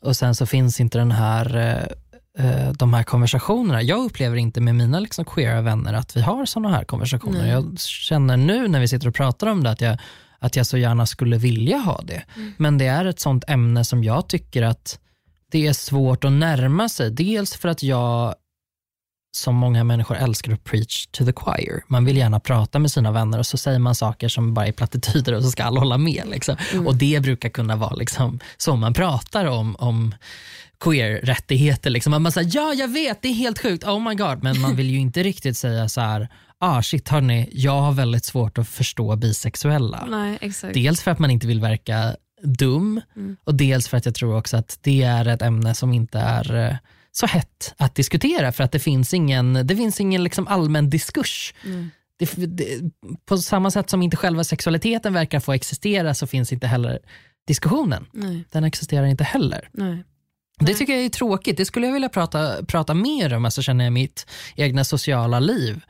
och 0.00 0.16
sen 0.16 0.34
så 0.34 0.46
finns 0.46 0.80
inte 0.80 0.98
den 0.98 1.12
här, 1.12 1.56
eh, 1.56 2.46
eh, 2.46 2.72
de 2.72 2.94
här 2.94 3.02
konversationerna. 3.02 3.82
Jag 3.82 4.04
upplever 4.04 4.36
inte 4.36 4.60
med 4.60 4.74
mina 4.74 5.00
liksom 5.00 5.24
queera 5.24 5.60
vänner 5.60 5.94
att 5.94 6.16
vi 6.16 6.20
har 6.20 6.46
såna 6.46 6.68
här 6.68 6.84
konversationer. 6.84 7.40
Nej. 7.40 7.50
Jag 7.50 7.78
känner 7.78 8.36
nu 8.36 8.68
när 8.68 8.80
vi 8.80 8.88
sitter 8.88 9.08
och 9.08 9.14
pratar 9.14 9.46
om 9.46 9.64
det 9.64 9.70
att 9.70 9.80
jag, 9.80 9.98
att 10.40 10.56
jag 10.56 10.66
så 10.66 10.78
gärna 10.78 11.06
skulle 11.06 11.38
vilja 11.38 11.76
ha 11.76 12.00
det. 12.02 12.22
Men 12.56 12.78
det 12.78 12.86
är 12.86 13.04
ett 13.04 13.20
sånt 13.20 13.44
ämne 13.48 13.84
som 13.84 14.04
jag 14.04 14.28
tycker 14.28 14.62
att 14.62 14.98
det 15.50 15.66
är 15.66 15.72
svårt 15.72 16.24
att 16.24 16.32
närma 16.32 16.88
sig. 16.88 17.10
Dels 17.10 17.54
för 17.54 17.68
att 17.68 17.82
jag 17.82 18.34
som 19.32 19.54
många 19.54 19.84
människor 19.84 20.16
älskar 20.16 20.52
att 20.52 20.64
preach 20.64 21.06
to 21.06 21.24
the 21.24 21.32
choir. 21.32 21.82
Man 21.88 22.04
vill 22.04 22.16
gärna 22.16 22.40
prata 22.40 22.78
med 22.78 22.90
sina 22.90 23.12
vänner 23.12 23.38
och 23.38 23.46
så 23.46 23.56
säger 23.56 23.78
man 23.78 23.94
saker 23.94 24.28
som 24.28 24.54
bara 24.54 24.66
är 24.66 24.72
plattityder 24.72 25.32
och 25.32 25.42
så 25.42 25.50
ska 25.50 25.64
alla 25.64 25.80
hålla 25.80 25.98
med. 25.98 26.22
Liksom. 26.26 26.56
Och 26.86 26.96
det 26.96 27.22
brukar 27.22 27.48
kunna 27.48 27.76
vara 27.76 27.94
liksom, 27.94 28.40
så 28.56 28.76
man 28.76 28.94
pratar 28.94 29.44
om, 29.44 29.76
om 29.76 30.14
queer-rättigheter. 30.80 31.90
Liksom. 31.90 32.22
Man 32.22 32.32
säger 32.32 32.50
ja 32.54 32.74
jag 32.74 32.88
vet, 32.88 33.22
det 33.22 33.28
är 33.28 33.32
helt 33.32 33.58
sjukt, 33.58 33.84
oh 33.84 34.08
my 34.08 34.14
god. 34.14 34.42
Men 34.42 34.60
man 34.60 34.76
vill 34.76 34.90
ju 34.90 34.98
inte 34.98 35.22
riktigt 35.22 35.56
säga 35.56 35.88
så 35.88 36.00
här, 36.00 36.28
ah 36.60 36.82
shit 36.82 37.08
hörni, 37.08 37.48
jag 37.52 37.80
har 37.80 37.92
väldigt 37.92 38.24
svårt 38.24 38.58
att 38.58 38.68
förstå 38.68 39.16
bisexuella. 39.16 40.06
Nej, 40.10 40.38
exakt. 40.40 40.74
Dels 40.74 41.02
för 41.02 41.10
att 41.10 41.18
man 41.18 41.30
inte 41.30 41.46
vill 41.46 41.60
verka 41.60 42.16
dum 42.42 43.00
och 43.44 43.54
dels 43.54 43.88
för 43.88 43.96
att 43.96 44.06
jag 44.06 44.14
tror 44.14 44.36
också 44.36 44.56
att 44.56 44.78
det 44.82 45.02
är 45.02 45.28
ett 45.28 45.42
ämne 45.42 45.74
som 45.74 45.92
inte 45.92 46.18
är 46.18 46.56
eh, 46.56 46.76
så 47.12 47.26
hett 47.26 47.74
att 47.76 47.94
diskutera 47.94 48.52
för 48.52 48.64
att 48.64 48.72
det 48.72 48.78
finns 48.78 49.14
ingen, 49.14 49.66
det 49.66 49.76
finns 49.76 50.00
ingen 50.00 50.24
liksom 50.24 50.48
allmän 50.48 50.90
diskurs. 50.90 51.54
Det, 52.18 52.34
det, 52.36 52.80
på 53.26 53.38
samma 53.38 53.70
sätt 53.70 53.90
som 53.90 54.02
inte 54.02 54.16
själva 54.16 54.44
sexualiteten 54.44 55.12
verkar 55.12 55.40
få 55.40 55.52
existera 55.52 56.14
så 56.14 56.26
finns 56.26 56.52
inte 56.52 56.66
heller 56.66 56.98
diskussionen. 57.46 58.06
Nej, 58.12 58.44
Den 58.50 58.64
existerar 58.64 59.06
inte 59.06 59.24
heller. 59.24 59.68
nej. 59.72 60.04
Det 60.62 60.74
tycker 60.74 60.92
jag 60.92 61.04
är 61.04 61.08
tråkigt. 61.08 61.56
Det 61.56 61.64
skulle 61.64 61.86
jag 61.86 61.92
vilja 61.92 62.08
prata, 62.08 62.64
prata 62.64 62.94
mer 62.94 63.34
om, 63.34 63.44
alltså 63.44 63.62
känner 63.62 63.84
jag 63.84 63.92
mitt 63.92 64.26
egna 64.56 64.84
sociala 64.84 65.40
liv. 65.40 65.80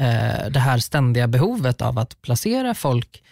Eh, 0.00 0.50
det 0.50 0.60
här 0.60 0.78
ständiga 0.78 1.28
behovet 1.28 1.82
av 1.82 1.98
att 1.98 2.22
placera 2.22 2.74
folk 2.74 3.22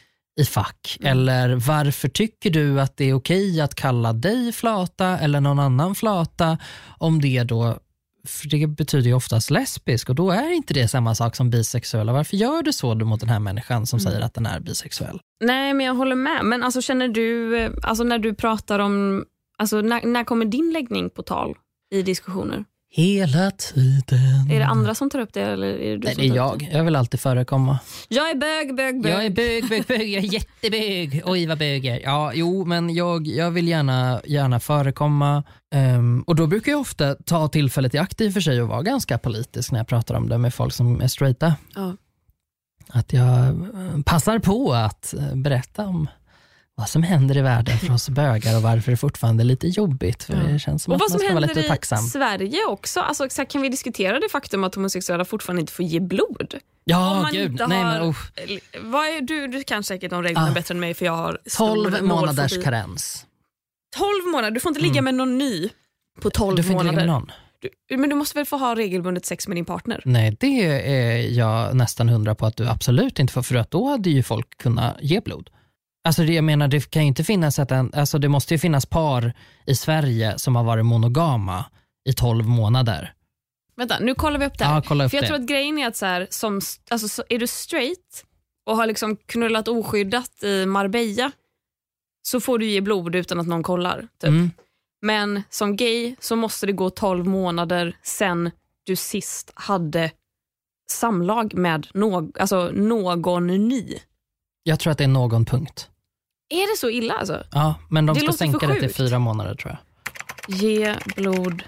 i 0.40 0.44
fack. 0.44 0.98
Eller 1.02 1.54
varför 1.54 2.08
tycker 2.08 2.50
du 2.50 2.80
att 2.80 2.96
det 2.96 3.04
är 3.04 3.14
okej 3.14 3.60
att 3.60 3.74
kalla 3.74 4.12
dig 4.12 4.52
flata 4.52 5.18
eller 5.18 5.40
någon 5.40 5.58
annan 5.58 5.94
flata 5.94 6.58
om 6.98 7.20
det 7.20 7.42
då 7.42 7.78
för 8.26 8.48
det 8.48 8.66
betyder 8.66 9.08
ju 9.08 9.14
oftast 9.14 9.50
lesbisk 9.50 10.08
och 10.08 10.14
då 10.14 10.30
är 10.30 10.50
inte 10.50 10.74
det 10.74 10.88
samma 10.88 11.14
sak 11.14 11.36
som 11.36 11.50
bisexuell. 11.50 12.08
Och 12.08 12.14
Varför 12.14 12.36
gör 12.36 12.62
du 12.62 12.72
så 12.72 12.94
mot 12.94 13.20
den 13.20 13.28
här 13.28 13.38
människan 13.38 13.86
som 13.86 14.00
säger 14.00 14.20
att 14.20 14.34
den 14.34 14.46
är 14.46 14.60
bisexuell? 14.60 15.20
Nej, 15.44 15.74
men 15.74 15.86
jag 15.86 15.94
håller 15.94 16.16
med. 16.16 16.44
Men 16.44 16.62
alltså, 16.62 16.82
känner 16.82 17.08
du, 17.08 17.58
eh, 17.58 17.70
alltså, 17.82 18.04
när 18.04 18.18
du 18.18 18.34
pratar 18.34 18.78
om, 18.78 19.24
alltså, 19.58 19.80
när, 19.80 20.06
när 20.06 20.24
kommer 20.24 20.44
din 20.44 20.72
läggning 20.72 21.10
på 21.10 21.22
tal 21.22 21.54
i 21.94 22.02
diskussioner? 22.02 22.64
Hela 22.94 23.50
tiden. 23.50 24.50
Är 24.50 24.58
det 24.58 24.66
andra 24.66 24.94
som 24.94 25.10
tar 25.10 25.18
upp 25.18 25.32
det? 25.32 25.40
Eller 25.42 25.66
är 25.66 25.90
det 25.90 25.96
du 25.96 26.04
Nej, 26.04 26.14
som 26.14 26.22
det 26.22 26.28
är 26.28 26.36
jag. 26.36 26.68
Jag 26.72 26.84
vill 26.84 26.96
alltid 26.96 27.20
förekomma. 27.20 27.78
Jag 28.08 28.30
är 28.30 28.34
bög, 28.34 28.76
bög, 28.76 29.02
bög. 29.02 29.12
Jag 29.12 29.26
är 29.26 29.30
bög, 29.30 29.68
bög, 29.68 29.84
bög. 29.86 30.08
Jag 30.08 30.24
är 30.24 30.28
jättebög. 30.32 31.22
Oj, 31.24 31.46
vad 31.46 31.58
bög 31.58 31.84
jag 31.84 31.96
är. 31.96 32.00
Ja, 32.00 32.32
jo, 32.34 32.64
men 32.64 32.94
jag, 32.94 33.26
jag 33.26 33.50
vill 33.50 33.68
gärna, 33.68 34.20
gärna 34.24 34.60
förekomma. 34.60 35.44
Ehm, 35.74 36.22
och 36.26 36.36
Då 36.36 36.46
brukar 36.46 36.72
jag 36.72 36.80
ofta 36.80 37.14
ta 37.14 37.48
tillfället 37.48 37.94
i 37.94 37.98
akt 37.98 38.20
i 38.20 38.28
och 38.28 38.32
för 38.32 38.40
sig 38.40 38.62
och 38.62 38.68
vara 38.68 38.82
ganska 38.82 39.18
politisk 39.18 39.72
när 39.72 39.78
jag 39.80 39.86
pratar 39.88 40.14
om 40.14 40.28
det 40.28 40.38
med 40.38 40.54
folk 40.54 40.72
som 40.72 41.00
är 41.00 41.08
straighta. 41.08 41.54
Ja. 41.74 41.96
Att 42.88 43.12
jag 43.12 43.48
eh, 43.48 44.02
passar 44.06 44.38
på 44.38 44.72
att 44.72 45.14
eh, 45.14 45.34
berätta 45.34 45.86
om 45.86 46.08
vad 46.82 46.88
som 46.88 47.02
händer 47.02 47.36
i 47.36 47.40
världen 47.40 47.78
för 47.78 47.92
oss 47.92 48.08
bögar 48.08 48.56
och 48.56 48.62
varför 48.62 48.90
det 48.90 48.96
fortfarande 48.96 49.42
är 49.42 49.44
lite 49.44 49.68
jobbigt. 49.68 50.22
För 50.22 50.34
det 50.34 50.58
känns 50.58 50.82
som 50.82 50.90
Och 50.90 50.96
att 50.96 51.00
vad 51.00 51.10
man 51.10 51.10
som 51.10 51.18
ska 51.18 51.28
vara 51.34 51.40
händer 51.40 51.54
lite 51.54 51.60
i 51.66 51.68
tacksam. 51.68 51.98
Sverige 51.98 52.64
också. 52.68 53.00
Alltså, 53.00 53.28
så 53.30 53.40
här, 53.42 53.46
kan 53.50 53.62
vi 53.62 53.68
diskutera 53.68 54.20
det 54.20 54.28
faktum 54.32 54.64
att 54.64 54.74
homosexuella 54.74 55.24
fortfarande 55.24 55.60
inte 55.60 55.72
får 55.72 55.84
ge 55.84 56.00
blod? 56.00 56.54
Ja, 56.84 57.28
gud. 57.32 57.50
inte 57.52 57.66
Nej, 57.66 57.82
har- 57.82 57.92
men, 57.92 58.02
oh, 58.10 58.16
Vad 58.82 59.06
är, 59.06 59.20
du, 59.20 59.46
du 59.46 59.62
kan 59.64 59.82
säkert 59.84 60.10
de 60.10 60.22
reglerna 60.22 60.48
Ah. 60.50 60.54
bättre 60.54 60.74
än 60.74 60.80
mig 60.80 60.94
för 60.94 61.04
jag 61.04 61.12
har 61.16 61.38
stor 61.46 61.66
12 61.66 61.82
nollfobi. 61.82 62.02
månaders 62.08 62.64
karens. 62.64 63.26
12 63.96 64.32
månader? 64.32 64.50
Du 64.50 64.60
får 64.60 64.70
inte 64.70 64.80
ligga 64.80 64.98
Mm. 64.98 65.04
med 65.04 65.14
någon 65.14 65.38
ny 65.38 65.68
på 66.20 66.30
12 66.30 66.56
Du 66.56 66.62
får 66.62 66.72
inte 66.72 66.84
ligga 66.84 66.92
månader. 66.92 67.06
med 67.06 67.14
någon. 67.14 67.30
Du, 67.88 67.96
men 67.96 68.10
du 68.10 68.16
måste 68.16 68.38
väl 68.38 68.46
få 68.46 68.56
ha 68.56 68.74
regelbundet 68.76 69.26
sex 69.26 69.48
med 69.48 69.56
din 69.56 69.64
partner? 69.64 70.02
Nej, 70.04 70.36
det 70.40 70.46
är 70.64 71.16
jag 71.30 71.76
nästan 71.76 72.08
hundra 72.08 72.34
på 72.34 72.46
att 72.46 72.56
du 72.56 72.68
absolut 72.68 73.18
inte 73.18 73.32
får, 73.32 73.42
för 73.42 73.54
att 73.54 73.70
då 73.70 73.88
hade 73.90 74.10
ju 74.10 74.22
folk 74.22 74.58
kunnat 74.58 74.96
ge 75.02 75.20
blod. 75.20 75.50
Alltså 76.04 76.22
det, 76.22 76.32
jag 76.32 76.44
menar, 76.44 76.68
det 76.68 76.90
kan 76.90 77.02
ju 77.02 77.08
inte 77.08 77.24
finnas 77.24 77.58
en- 77.58 77.94
alltså 77.94 78.18
det 78.18 78.28
måste 78.28 78.54
ju 78.54 78.58
finnas 78.58 78.86
par 78.86 79.32
i 79.66 79.74
Sverige 79.74 80.38
som 80.38 80.56
har 80.56 80.64
varit 80.64 80.86
monogama 80.86 81.64
i 82.08 82.12
12 82.12 82.46
månader. 82.48 83.14
Vänta, 83.76 83.98
nu 83.98 84.14
kollar 84.14 84.38
vi 84.40 84.46
upp 84.46 84.58
det 84.58 84.64
här. 84.64 84.74
Ja, 84.74 84.82
kolla 84.86 85.04
upp 85.04 85.10
för 85.10 85.16
jag 85.16 85.24
det. 85.24 85.28
tror 85.28 85.38
att 85.38 85.46
grejen 85.46 85.78
är 85.78 85.86
att 85.86 85.96
så 85.96 86.06
här, 86.06 86.26
som, 86.30 86.60
alltså, 86.90 87.08
så 87.08 87.24
är 87.28 87.38
du 87.38 87.46
straight 87.46 88.24
och 88.66 88.76
har 88.76 88.86
liksom 88.86 89.16
knullat 89.16 89.68
oskyddat 89.68 90.42
i 90.42 90.66
Marbella 90.66 91.32
så 92.22 92.40
får 92.40 92.58
du 92.58 92.66
ge 92.66 92.80
blod 92.80 93.14
utan 93.14 93.40
att 93.40 93.46
någon 93.46 93.62
kollar. 93.62 94.00
Typ. 94.20 94.28
Mm. 94.28 94.50
Men 95.02 95.42
som 95.50 95.76
gay 95.76 96.16
så 96.20 96.36
måste 96.36 96.66
det 96.66 96.72
gå 96.72 96.90
12 96.90 97.26
månader 97.26 97.96
sen 98.02 98.50
du 98.84 98.96
sist 98.96 99.50
hade 99.54 100.10
samlag 100.90 101.54
med 101.54 101.86
någ, 101.94 102.38
alltså 102.38 102.70
någon 102.74 103.46
ny. 103.46 103.98
Jag 104.62 104.80
tror 104.80 104.90
att 104.90 104.98
det 104.98 105.04
är 105.04 105.08
någon 105.08 105.44
punkt. 105.44 105.88
Är 106.52 106.72
det 106.72 106.78
så 106.78 106.90
illa 106.90 107.14
alltså? 107.14 107.44
Ja, 107.52 107.74
men 107.90 108.06
de 108.06 108.14
Det 108.14 108.20
ska 108.20 108.32
sänka 108.32 108.66
det 108.66 108.80
till 108.80 108.94
fyra 108.94 109.18
månader 109.18 109.54
tror 109.54 109.70
jag. 109.70 110.56
Ge 110.56 110.96
blod 111.16 111.62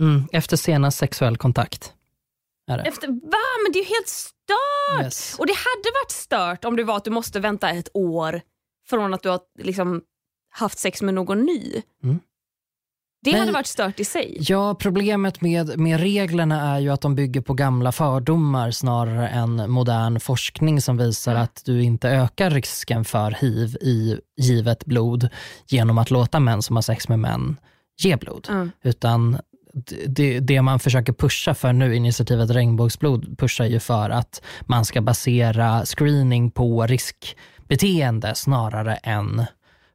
Mm. 0.00 0.28
Efter 0.32 0.56
senast 0.56 0.98
sexuell 0.98 1.36
kontakt. 1.36 1.92
Är 2.70 2.78
det. 2.78 2.82
efter... 2.82 3.08
Va? 3.08 3.38
Men 3.64 3.72
det 3.72 3.78
är 3.78 3.82
ju 3.82 3.88
helt 3.88 4.08
stört! 4.08 5.04
Yes. 5.04 5.38
Och 5.38 5.46
det 5.46 5.52
hade 5.52 5.90
varit 6.02 6.10
stört 6.10 6.64
om 6.64 6.76
det 6.76 6.84
var 6.84 6.96
att 6.96 7.04
du 7.04 7.10
måste 7.10 7.40
vänta 7.40 7.70
ett 7.70 7.88
år 7.94 8.40
från 8.88 9.14
att 9.14 9.22
du 9.22 9.28
har 9.28 9.40
liksom 9.58 10.02
haft 10.50 10.78
sex 10.78 11.02
med 11.02 11.14
någon 11.14 11.40
ny. 11.40 11.82
Mm. 12.02 12.20
Det 13.22 13.30
Nej. 13.30 13.40
hade 13.40 13.52
varit 13.52 13.66
stört 13.66 14.00
i 14.00 14.04
sig. 14.04 14.36
Ja, 14.40 14.74
problemet 14.74 15.40
med, 15.40 15.78
med 15.78 16.00
reglerna 16.00 16.74
är 16.74 16.78
ju 16.78 16.90
att 16.90 17.00
de 17.00 17.14
bygger 17.14 17.40
på 17.40 17.54
gamla 17.54 17.92
fördomar 17.92 18.70
snarare 18.70 19.28
än 19.28 19.70
modern 19.70 20.20
forskning 20.20 20.80
som 20.80 20.96
visar 20.96 21.34
att 21.34 21.62
du 21.64 21.82
inte 21.82 22.08
ökar 22.08 22.50
risken 22.50 23.04
för 23.04 23.30
hiv 23.30 23.76
i 23.80 24.20
givet 24.36 24.84
blod 24.84 25.28
genom 25.68 25.98
att 25.98 26.10
låta 26.10 26.40
män 26.40 26.62
som 26.62 26.76
har 26.76 26.82
sex 26.82 27.08
med 27.08 27.18
män 27.18 27.56
ge 28.02 28.16
blod. 28.16 28.46
Mm. 28.50 28.70
Utan 28.82 29.38
det, 30.06 30.40
det 30.40 30.62
man 30.62 30.80
försöker 30.80 31.12
pusha 31.12 31.54
för 31.54 31.72
nu, 31.72 31.96
initiativet 31.96 32.50
Regnbågsblod, 32.50 33.38
pushar 33.38 33.64
ju 33.64 33.80
för 33.80 34.10
att 34.10 34.42
man 34.60 34.84
ska 34.84 35.00
basera 35.00 35.84
screening 35.84 36.50
på 36.50 36.86
riskbeteende 36.86 38.34
snarare 38.34 38.94
än 38.94 39.44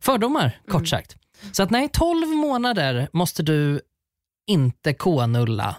fördomar, 0.01 0.59
kort 0.67 0.87
sagt. 0.87 1.17
Så 1.51 1.63
att 1.63 1.69
nej, 1.69 1.89
12 1.93 2.27
månader 2.27 3.09
måste 3.13 3.43
du 3.43 3.81
inte 4.47 4.93
k-nulla 4.93 5.75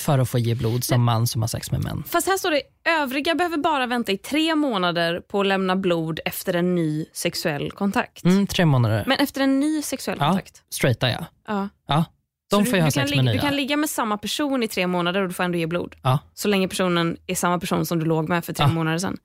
för 0.00 0.18
att 0.18 0.28
få 0.30 0.38
ge 0.38 0.54
blod 0.54 0.84
som 0.84 1.02
man 1.04 1.26
som 1.26 1.42
har 1.42 1.48
sex 1.48 1.70
med 1.70 1.84
män. 1.84 2.04
Fast 2.06 2.26
här 2.26 2.36
står 2.36 2.50
det 2.50 2.62
övriga 2.90 3.34
behöver 3.34 3.56
bara 3.56 3.86
vänta 3.86 4.12
i 4.12 4.18
tre 4.18 4.54
månader 4.54 5.20
på 5.20 5.40
att 5.40 5.46
lämna 5.46 5.76
blod 5.76 6.20
efter 6.24 6.54
en 6.54 6.74
ny 6.74 7.06
sexuell 7.12 7.70
kontakt. 7.70 8.24
Mm, 8.24 8.46
tre 8.46 8.64
månader. 8.64 9.04
Men 9.06 9.18
efter 9.18 9.40
en 9.40 9.60
ny 9.60 9.82
sexuell 9.82 10.18
Ja. 10.20 10.26
kontakt? 10.28 10.62
Straighta 10.70 11.10
ja. 11.10 11.24
Ja. 11.46 11.68
ja. 11.88 12.04
Så 12.50 12.56
De 12.56 12.64
du, 12.64 12.70
får 12.70 12.76
ha 12.76 12.86
du, 12.86 12.92
kan 12.92 12.92
sex 12.92 13.10
ligga, 13.10 13.22
med 13.22 13.32
du 13.34 13.36
nya. 13.36 13.42
kan 13.42 13.56
ligga 13.56 13.76
med 13.76 13.90
samma 13.90 14.18
person 14.18 14.62
i 14.62 14.68
tre 14.68 14.86
månader 14.86 15.22
och 15.22 15.28
du 15.28 15.34
får 15.34 15.44
ändå 15.44 15.58
ge 15.58 15.66
blod. 15.66 15.94
Ja. 16.02 16.18
Så 16.34 16.48
länge 16.48 16.68
personen 16.68 17.16
är 17.26 17.34
samma 17.34 17.58
person 17.58 17.86
som 17.86 17.98
du 17.98 18.04
låg 18.04 18.28
med 18.28 18.44
för 18.44 18.52
tre 18.52 18.66
Ja. 18.66 18.72
månader 18.72 18.98
sedan. 18.98 19.16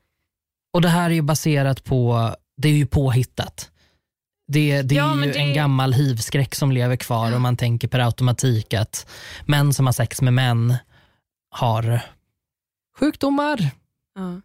Och 0.74 0.82
det 0.82 0.90
här 0.90 1.10
är 1.10 1.14
ju 1.14 1.22
baserat 1.22 1.84
på, 1.84 2.32
det 2.58 2.68
är 2.68 2.74
ju 2.74 2.86
påhittat. 2.86 3.72
Det, 4.52 4.82
det 4.82 4.96
Ja, 4.96 5.12
är 5.22 5.26
ju 5.26 5.32
det- 5.32 5.40
en 5.40 5.54
gammal 5.54 5.94
hivskräck 5.94 6.56
som 6.56 6.72
lever 6.72 6.96
kvar 6.96 7.36
och 7.36 7.42
man 7.42 7.58
tänker 7.58 7.88
per 7.88 8.00
automatik 8.00 8.74
att 8.74 9.08
män 9.46 9.74
som 9.74 9.86
har 9.86 9.94
sex 9.94 10.22
med 10.22 10.34
män 10.34 10.76
har 11.52 12.02
sjukdomar. 13.00 13.70
Ja. 14.16 14.42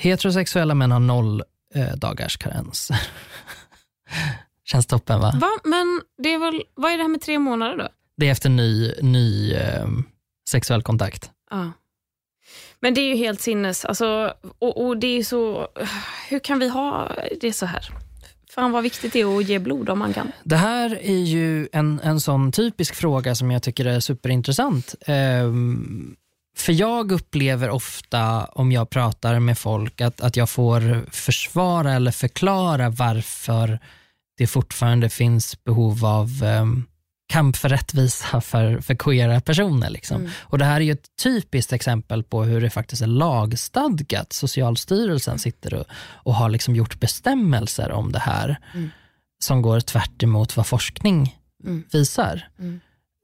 Heterosexuella 0.00 0.74
män 0.74 0.90
har 0.92 1.00
noll 1.00 1.42
eh, 1.74 1.94
dagars 1.96 2.36
karens. 2.36 2.90
Känns 4.64 4.86
toppen 4.86 5.20
va? 5.20 5.32
Va? 5.40 5.50
Men 5.64 6.00
det 6.22 6.28
är 6.34 6.38
väl, 6.38 6.62
vad 6.74 6.92
är 6.92 6.96
det 6.96 7.02
här 7.02 7.08
med 7.08 7.20
tre 7.22 7.38
månader 7.38 7.76
då? 7.76 7.88
Det 8.16 8.26
är 8.28 8.32
efter 8.32 8.48
ny, 8.50 8.92
ny 9.02 9.52
eh, 9.54 9.88
sexuell 10.50 10.82
kontakt. 10.82 11.30
Ja. 11.50 11.72
Men 12.80 12.94
det 12.94 13.00
är 13.00 13.08
ju 13.08 13.16
helt 13.16 13.40
sinnes. 13.40 13.84
Alltså, 13.84 14.34
och, 14.58 14.86
och 14.86 14.96
det 14.96 15.06
är 15.18 15.22
så... 15.24 15.68
Hur 16.28 16.38
kan 16.38 16.58
vi 16.58 16.68
ha 16.68 17.12
det 17.40 17.52
så 17.52 17.66
här? 17.66 17.88
Fan 18.54 18.72
vad 18.72 18.82
viktigt 18.82 19.12
det 19.12 19.20
är 19.20 19.38
att 19.38 19.48
ge 19.48 19.58
blod 19.58 19.88
om 19.88 19.98
man 19.98 20.12
kan. 20.12 20.32
Det 20.44 20.56
här 20.56 20.98
är 21.02 21.22
ju 21.24 21.68
en, 21.72 22.00
en 22.04 22.20
sån 22.20 22.52
typisk 22.52 22.94
fråga 22.94 23.34
som 23.34 23.50
jag 23.50 23.62
tycker 23.62 23.84
är 23.84 24.00
superintressant. 24.00 24.94
Um, 25.44 26.16
för 26.56 26.72
jag 26.72 27.12
upplever 27.12 27.70
ofta 27.70 28.44
om 28.44 28.72
jag 28.72 28.90
pratar 28.90 29.38
med 29.38 29.58
folk 29.58 30.00
att, 30.00 30.20
att 30.20 30.36
jag 30.36 30.50
får 30.50 31.10
försvara 31.10 31.92
eller 31.92 32.10
förklara 32.10 32.88
varför 32.88 33.78
det 34.38 34.46
fortfarande 34.46 35.08
finns 35.08 35.64
behov 35.64 36.04
av 36.04 36.28
um, 36.60 36.86
kamp 37.30 37.56
för 37.56 37.68
rättvisa 37.68 38.40
för, 38.40 38.80
för 38.80 38.94
queera 38.94 39.40
personer. 39.40 39.90
Liksom. 39.90 40.16
Mm. 40.20 40.30
Och 40.40 40.58
Det 40.58 40.64
här 40.64 40.76
är 40.76 40.84
ju 40.84 40.92
ett 40.92 41.06
typiskt 41.22 41.72
exempel 41.72 42.22
på 42.22 42.42
hur 42.44 42.60
det 42.60 42.70
faktiskt 42.70 43.02
är 43.02 43.06
lagstadgat. 43.06 44.32
Socialstyrelsen 44.32 45.38
sitter 45.38 45.74
och, 45.74 45.84
och 46.24 46.34
har 46.34 46.48
liksom 46.50 46.76
gjort 46.76 47.00
bestämmelser 47.00 47.90
om 47.92 48.12
det 48.12 48.18
här 48.18 48.56
Mm. 48.74 48.90
som 49.44 49.62
går 49.62 49.80
tvärt 49.80 50.22
emot 50.22 50.56
vad 50.56 50.66
forskning 50.66 51.36
Mm. 51.64 51.84
visar. 51.92 52.48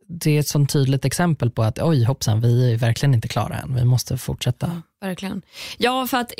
Det 0.09 0.31
är 0.31 0.41
ett 0.41 0.49
sånt 0.49 0.73
tydligt 0.73 1.05
exempel 1.05 1.51
på 1.51 1.63
att 1.63 1.79
oj 1.83 2.05
hoppsan, 2.05 2.41
vi 2.41 2.73
är 2.73 2.77
verkligen 2.77 3.15
inte 3.15 3.29
klara 3.29 3.55
än. 3.55 3.75
Vi 3.75 3.85
måste 3.85 4.19
fortsätta. 4.19 4.83
Ja, 5.01 5.07
verkligen. 5.09 5.43
Ja, 5.79 6.07
för 6.07 6.19
att 6.19 6.33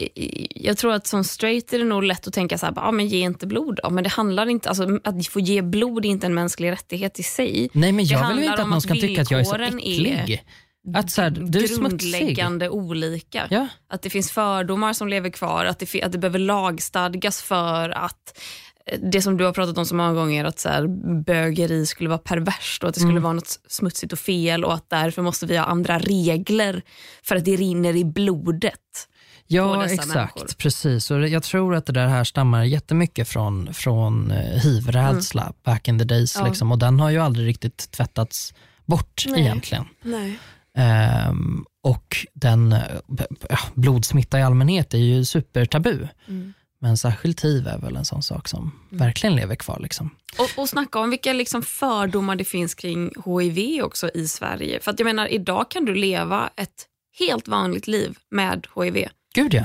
jag 0.55 0.79
tror 0.79 0.93
att 0.93 1.07
som 1.07 1.25
straight 1.25 1.73
är 1.73 1.79
det 1.79 1.85
nog 1.85 2.03
lätt 2.03 2.27
att 2.27 2.35
tänka 2.35 2.59
så 2.59 2.67
här, 2.67 2.73
ja, 2.77 2.91
men 2.91 3.09
ge 3.09 3.19
inte 3.19 3.47
blod 3.47 3.81
då. 3.83 3.91
Men 3.91 4.05
det 4.05 4.11
handlar 4.11 4.47
inte, 4.47 4.69
alltså, 4.69 5.01
att 5.05 5.27
få 5.27 5.41
ge 5.41 5.63
blod 5.63 6.05
är 6.05 6.09
inte 6.09 6.27
en 6.27 6.35
mänsklig 6.35 6.71
rättighet 6.71 7.19
i 7.19 7.23
sig. 7.23 7.69
Nej 7.73 7.93
men 7.93 8.05
jag 8.05 8.29
vill 8.29 8.39
ju 8.39 8.45
inte 8.45 8.63
att 8.63 8.69
någon 8.69 8.77
att 8.77 8.83
ska 8.83 8.95
tycka 8.95 9.23
att 9.23 9.31
jag 9.31 9.41
är 9.41 9.45
så 9.45 9.57
äcklig. 9.57 10.45
Att 10.95 11.11
så 11.11 11.23
här, 11.23 11.31
du 11.31 11.65
är 11.65 11.69
smutsig. 11.69 12.13
Grundläggande 12.13 12.69
olika. 12.69 13.47
Ja. 13.51 13.69
Att 13.89 14.03
det 14.03 14.11
finns 14.11 14.33
fördomar 14.33 14.93
som 14.93 15.09
lever 15.09 15.31
kvar, 15.31 15.65
att 15.65 15.79
det, 15.79 16.03
att 16.03 16.13
det 16.13 16.19
behöver 16.19 16.39
lagstadgas 16.39 17.43
för 17.43 17.91
att 17.91 18.41
det 19.03 19.23
som 19.23 19.37
du 19.37 19.45
har 19.45 19.53
pratat 19.53 19.79
om 19.79 19.87
så 19.87 19.95
många 19.95 20.13
gånger, 20.13 20.45
att 20.45 20.59
så 20.59 20.69
här, 20.69 20.87
bögeri 21.25 21.87
skulle 21.87 22.09
vara 22.09 22.19
perverst 22.19 22.83
och 22.83 22.89
att 22.89 22.95
det 22.95 23.01
skulle 23.01 23.13
Mm. 23.13 23.23
vara 23.23 23.33
något 23.33 23.59
smutsigt 23.69 24.13
och 24.13 24.19
fel 24.19 24.65
och 24.65 24.75
att 24.75 24.91
därför 24.91 25.23
måste 25.23 25.47
vi 25.47 25.57
ha 25.57 25.65
andra 25.65 25.99
regler 25.99 26.83
för 27.23 27.37
att 27.37 27.45
det 27.45 27.57
rinner 27.57 27.97
i 27.97 28.05
blodet. 28.05 28.81
Ja, 29.47 29.85
exakt. 29.85 30.15
människor. 30.15 30.47
Precis. 30.59 31.11
Och 31.11 31.29
jag 31.29 31.43
tror 31.43 31.75
att 31.75 31.87
det 31.87 31.93
där 31.93 32.07
här 32.07 32.25
stammar 32.25 32.65
jättemycket 32.65 33.29
från, 33.29 33.75
från 33.75 34.31
eh, 34.31 34.61
hiv-rädsla 34.63 35.53
back 35.65 35.89
in 35.89 35.99
the 35.99 36.05
days. 36.05 36.37
Mm. 36.37 36.47
Ja. 36.47 36.51
Liksom. 36.51 36.73
Och 36.73 36.79
den 36.79 37.01
har 37.01 37.11
ju 37.11 37.19
aldrig 37.19 37.47
riktigt 37.47 37.91
tvättats 37.91 38.55
bort 38.85 39.25
Nej. 39.29 39.41
egentligen. 39.41 39.85
Nej. 40.03 40.39
Ehm, 40.79 41.65
och 41.83 42.17
den, 42.35 42.73
eh, 42.73 42.81
ja, 43.49 43.59
blodsmitta 43.75 44.39
i 44.39 44.43
allmänhet 44.43 44.95
är 44.95 44.99
ju 44.99 45.25
supertabu. 45.25 46.09
Mm. 46.29 46.55
Men 46.87 46.97
särskilt 46.97 47.45
hiv 47.45 47.67
är 47.67 47.79
väl 47.79 47.97
en 47.97 48.05
sån 48.05 48.23
sak 48.23 48.49
som 48.49 48.73
verkligen 48.91 49.37
lever 49.37 49.55
kvar. 49.55 49.79
Liksom. 49.81 50.11
Och, 50.39 50.63
och 50.63 50.69
snacka 50.69 50.99
om 50.99 51.11
vilka 51.11 51.33
liksom 51.33 51.63
fördomar 51.63 52.37
det 52.37 52.45
finns 52.45 52.75
kring 52.75 53.11
HIV 53.25 53.83
också 53.83 54.11
i 54.15 54.29
Sverige. 54.29 54.81
För 54.81 54.91
att 54.91 54.99
jag 54.99 55.07
menar, 55.07 55.27
idag 55.27 55.71
kan 55.71 55.85
du 55.85 55.95
leva 55.95 56.51
ett 56.57 56.87
helt 57.19 57.49
vanligt 57.49 57.87
liv 57.87 58.19
med 58.31 58.67
HIV. 58.77 59.09
Gud 59.35 59.55
ja. 59.55 59.65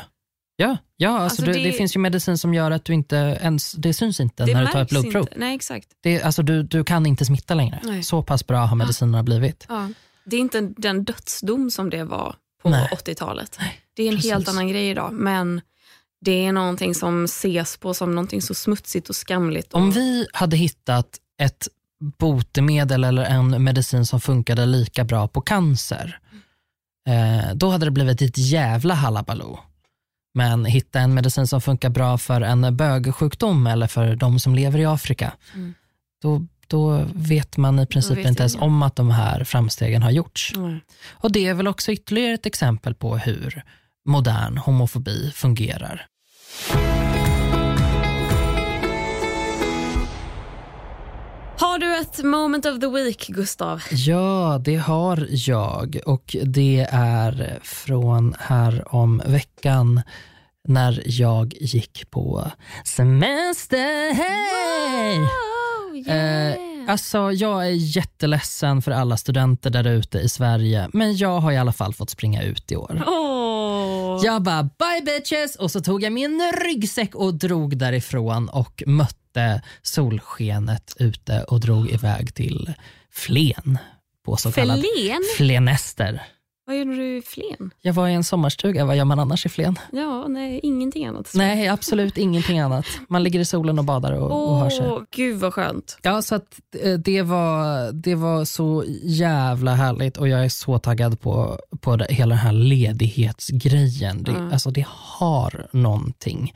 Ja, 0.55 0.77
ja 0.97 1.09
alltså 1.09 1.23
Alltså, 1.23 1.41
du, 1.45 1.53
det- 1.53 1.63
det... 1.63 1.71
finns 1.71 1.95
ju 1.95 1.99
medicin 1.99 2.37
som 2.37 2.53
gör 2.53 2.71
att 2.71 2.85
du 2.85 2.93
inte 2.93 3.15
ens, 3.41 3.71
det 3.71 3.93
syns 3.93 4.19
inte 4.19 4.45
Det 4.45 4.53
när 4.53 4.65
du 4.65 4.71
tar 4.71 4.81
ett 4.81 4.89
blodprov. 4.89 5.21
Inte. 5.21 5.33
Nej, 5.37 5.55
exakt. 5.55 5.87
Det, 6.01 6.21
alltså 6.21 6.43
du, 6.43 6.63
du 6.63 6.83
kan 6.83 7.05
inte 7.05 7.25
smitta 7.25 7.53
längre. 7.53 7.79
Nej. 7.83 8.03
Så 8.03 8.23
pass 8.23 8.47
bra 8.47 8.57
har 8.57 8.75
medicinerna 8.75 9.23
blivit. 9.23 9.65
Ja. 9.69 9.89
Det 10.23 10.35
är 10.35 10.39
inte 10.39 10.61
den 10.61 11.03
dödsdom 11.03 11.71
som 11.71 11.89
det 11.89 12.03
var 12.03 12.35
på 12.61 12.69
Nej. 12.69 12.89
80-talet. 12.91 13.59
Det 13.93 14.03
är 14.03 14.07
en 14.07 14.15
precis. 14.15 14.31
helt 14.31 14.49
annan 14.49 14.67
grej 14.67 14.89
idag. 14.89 15.13
Men 15.13 15.61
det 16.25 16.45
är 16.45 16.51
någonting 16.51 16.95
som 16.95 17.23
ses 17.23 17.77
på 17.77 17.93
som 17.93 18.15
någonting 18.15 18.41
så 18.41 18.53
smutsigt 18.53 19.09
och 19.09 19.15
skamligt. 19.15 19.73
Om 19.73 19.91
vi 19.91 20.27
hade 20.33 20.57
hittat 20.57 21.07
ett 21.41 21.67
botemedel 22.19 23.03
eller 23.03 23.23
en 23.23 23.63
medicin 23.63 24.05
som 24.05 24.21
funkade 24.21 24.65
lika 24.65 25.03
bra 25.03 25.27
på 25.27 25.41
cancer, 25.41 26.19
eh, 27.07 27.53
då 27.55 27.69
hade 27.69 27.85
det 27.85 27.91
blivit 27.91 28.21
ett 28.21 28.37
jävla 28.37 28.93
halabaloo. 28.93 29.59
Men 30.33 30.65
hitta 30.65 30.99
en 30.99 31.13
medicin 31.13 31.47
som 31.47 31.61
funkar 31.61 31.89
bra 31.89 32.17
för 32.17 32.41
en 32.41 32.77
bögsjukdom 32.77 33.67
eller 33.67 33.87
för 33.87 34.15
de 34.15 34.39
som 34.39 34.55
lever 34.55 34.79
i 34.79 34.85
Afrika, 34.85 35.33
Mm. 35.53 35.73
då, 36.21 36.45
då 36.67 37.05
vet 37.13 37.57
man 37.57 37.79
i 37.79 37.85
princip 37.85 38.17
inte 38.17 38.41
ens 38.41 38.55
om 38.55 38.83
att 38.83 38.95
de 38.95 39.11
här 39.11 39.43
framstegen 39.43 40.03
har 40.03 40.11
gjorts. 40.11 40.53
Nej. 40.55 40.79
Och 41.11 41.31
det 41.31 41.47
är 41.47 41.53
väl 41.53 41.67
också 41.67 41.91
ytterligare 41.91 42.33
ett 42.33 42.45
exempel 42.45 42.95
på 42.95 43.17
hur 43.17 43.63
modern 44.05 44.57
homofobi 44.57 45.31
fungerar. 45.35 46.05
Har 51.57 51.79
du 51.79 51.97
ett 51.97 52.23
moment 52.23 52.65
of 52.65 52.79
the 52.79 52.87
week, 52.87 53.27
Gustav? 53.27 53.83
Ja, 53.91 54.61
det 54.65 54.75
har 54.75 55.27
jag 55.29 55.99
och 56.05 56.35
det 56.43 56.87
är 56.91 57.59
från 57.63 58.35
här 58.39 58.95
om 58.95 59.21
veckan 59.25 60.01
när 60.67 61.03
jag 61.05 61.53
gick 61.59 62.11
på 62.11 62.51
semester. 62.85 64.13
Hej! 64.13 65.19
Oh, 65.19 66.70
Alltså, 66.87 67.31
jag 67.31 67.67
är 67.67 67.71
jätteledsen 67.71 68.81
för 68.81 68.91
alla 68.91 69.17
studenter 69.17 69.69
där 69.69 69.87
ute 69.87 70.19
i 70.19 70.29
Sverige, 70.29 70.89
men 70.93 71.17
jag 71.17 71.39
har 71.39 71.51
i 71.51 71.57
alla 71.57 71.71
fall 71.73 71.93
fått 71.93 72.09
springa 72.09 72.43
ut 72.43 72.71
i 72.71 72.75
år. 72.75 73.03
Åh. 73.07 74.21
Jag 74.23 74.41
bara 74.41 74.63
bye 74.63 75.01
bitches 75.05 75.55
och 75.55 75.71
så 75.71 75.81
tog 75.81 76.03
jag 76.03 76.13
min 76.13 76.51
ryggsäck 76.65 77.15
och 77.15 77.33
drog 77.33 77.77
därifrån 77.77 78.49
och 78.49 78.83
mötte 78.85 79.61
solskenet 79.81 80.95
ute 80.99 81.43
och 81.43 81.59
drog 81.59 81.89
iväg 81.89 82.35
till 82.35 82.73
Flen 83.13 83.77
på 84.25 84.35
så 84.35 84.51
kallad 84.51 84.79
Flen? 84.97 85.21
flenester. 85.37 86.21
Vad 86.65 86.77
gjorde 86.77 86.95
du 86.95 87.17
i 87.17 87.21
Flen? 87.21 87.71
Jag 87.81 87.93
var 87.93 88.07
i 88.07 88.13
en 88.13 88.23
sommarstuga, 88.23 88.85
vad 88.85 88.95
gör 88.97 89.05
man 89.05 89.19
annars 89.19 89.45
i 89.45 89.49
Flen? 89.49 89.79
Ja, 89.91 90.27
nej, 90.27 90.59
ingenting 90.63 91.05
annat. 91.05 91.31
Nej, 91.35 91.67
absolut 91.67 92.17
ingenting 92.17 92.59
annat. 92.59 92.85
Man 93.09 93.23
ligger 93.23 93.39
i 93.39 93.45
solen 93.45 93.79
och 93.79 93.85
badar 93.85 94.11
och, 94.11 94.49
och 94.49 94.55
har 94.55 94.69
sig. 94.69 94.87
Gud 95.11 95.39
vad 95.39 95.53
skönt. 95.53 95.97
Ja, 96.01 96.21
så 96.21 96.35
att, 96.35 96.59
eh, 96.83 96.93
det, 96.93 97.21
var, 97.21 97.91
det 97.91 98.15
var 98.15 98.45
så 98.45 98.83
jävla 99.03 99.75
härligt 99.75 100.17
och 100.17 100.27
jag 100.27 100.45
är 100.45 100.49
så 100.49 100.79
taggad 100.79 101.19
på, 101.21 101.59
på 101.81 101.95
det, 101.95 102.07
hela 102.09 102.29
den 102.35 102.43
här 102.43 102.51
ledighetsgrejen. 102.53 104.23
Det, 104.23 104.31
Mm. 104.31 104.51
alltså, 104.51 104.71
det 104.71 104.85
har 104.87 105.67
någonting 105.71 106.53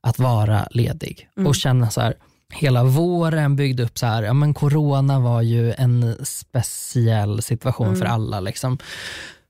att 0.00 0.18
vara 0.18 0.68
ledig 0.70 1.28
Mm. 1.36 1.46
och 1.46 1.54
känna 1.54 1.90
så 1.90 2.00
här, 2.00 2.14
hela 2.54 2.84
våren 2.84 3.56
byggde 3.56 3.82
upp 3.82 3.98
så 3.98 4.06
här, 4.06 4.22
ja 4.22 4.32
men 4.32 4.54
corona 4.54 5.20
var 5.20 5.42
ju 5.42 5.72
en 5.72 6.14
speciell 6.24 7.42
situation 7.42 7.86
Mm. 7.86 7.98
för 7.98 8.06
alla 8.06 8.40
liksom. 8.40 8.78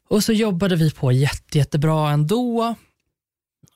Och 0.08 0.24
så 0.24 0.32
jobbade 0.32 0.76
vi 0.76 0.90
på 0.90 1.12
jätte, 1.12 1.58
jättebra 1.58 2.10
ändå. 2.10 2.74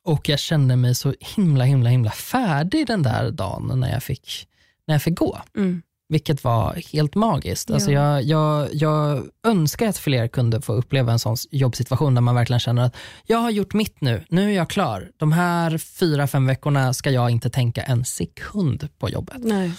Och 0.04 0.28
jag 0.28 0.38
kände 0.38 0.76
mig 0.76 0.94
så 0.94 1.14
himla, 1.20 1.64
himla, 1.64 1.90
himla 1.90 2.10
färdig 2.10 2.86
den 2.86 3.02
där 3.02 3.30
dagen 3.30 3.80
när 3.80 3.92
jag 3.92 4.02
fick, 4.02 4.48
när 4.86 4.94
jag 4.94 5.02
fick 5.02 5.18
gå. 5.18 5.40
Mm. 5.56 5.82
Vilket 6.08 6.44
var 6.44 6.74
helt 6.92 7.14
magiskt. 7.14 7.70
Alltså 7.70 7.92
Ja. 7.92 8.20
jag, 8.20 8.24
jag, 8.24 8.68
jag 8.72 9.24
önskar 9.46 9.88
att 9.88 9.98
fler 9.98 10.28
kunde 10.28 10.60
få 10.60 10.72
uppleva 10.72 11.12
en 11.12 11.18
sån 11.18 11.36
jobbsituation 11.50 12.14
där 12.14 12.22
man 12.22 12.34
verkligen 12.34 12.60
känner 12.60 12.82
att 12.82 12.96
jag 13.26 13.38
har 13.38 13.50
gjort 13.50 13.74
mitt 13.74 14.00
nu, 14.00 14.24
nu 14.28 14.50
är 14.50 14.56
jag 14.56 14.70
klar. 14.70 15.10
De 15.16 15.32
här 15.32 15.78
fyra, 15.78 16.26
fem 16.26 16.46
veckorna 16.46 16.94
ska 16.94 17.10
jag 17.10 17.30
inte 17.30 17.50
tänka 17.50 17.82
en 17.82 18.04
sekund 18.04 18.88
på 18.98 19.08
jobbet. 19.08 19.38
Nej. 19.38 19.72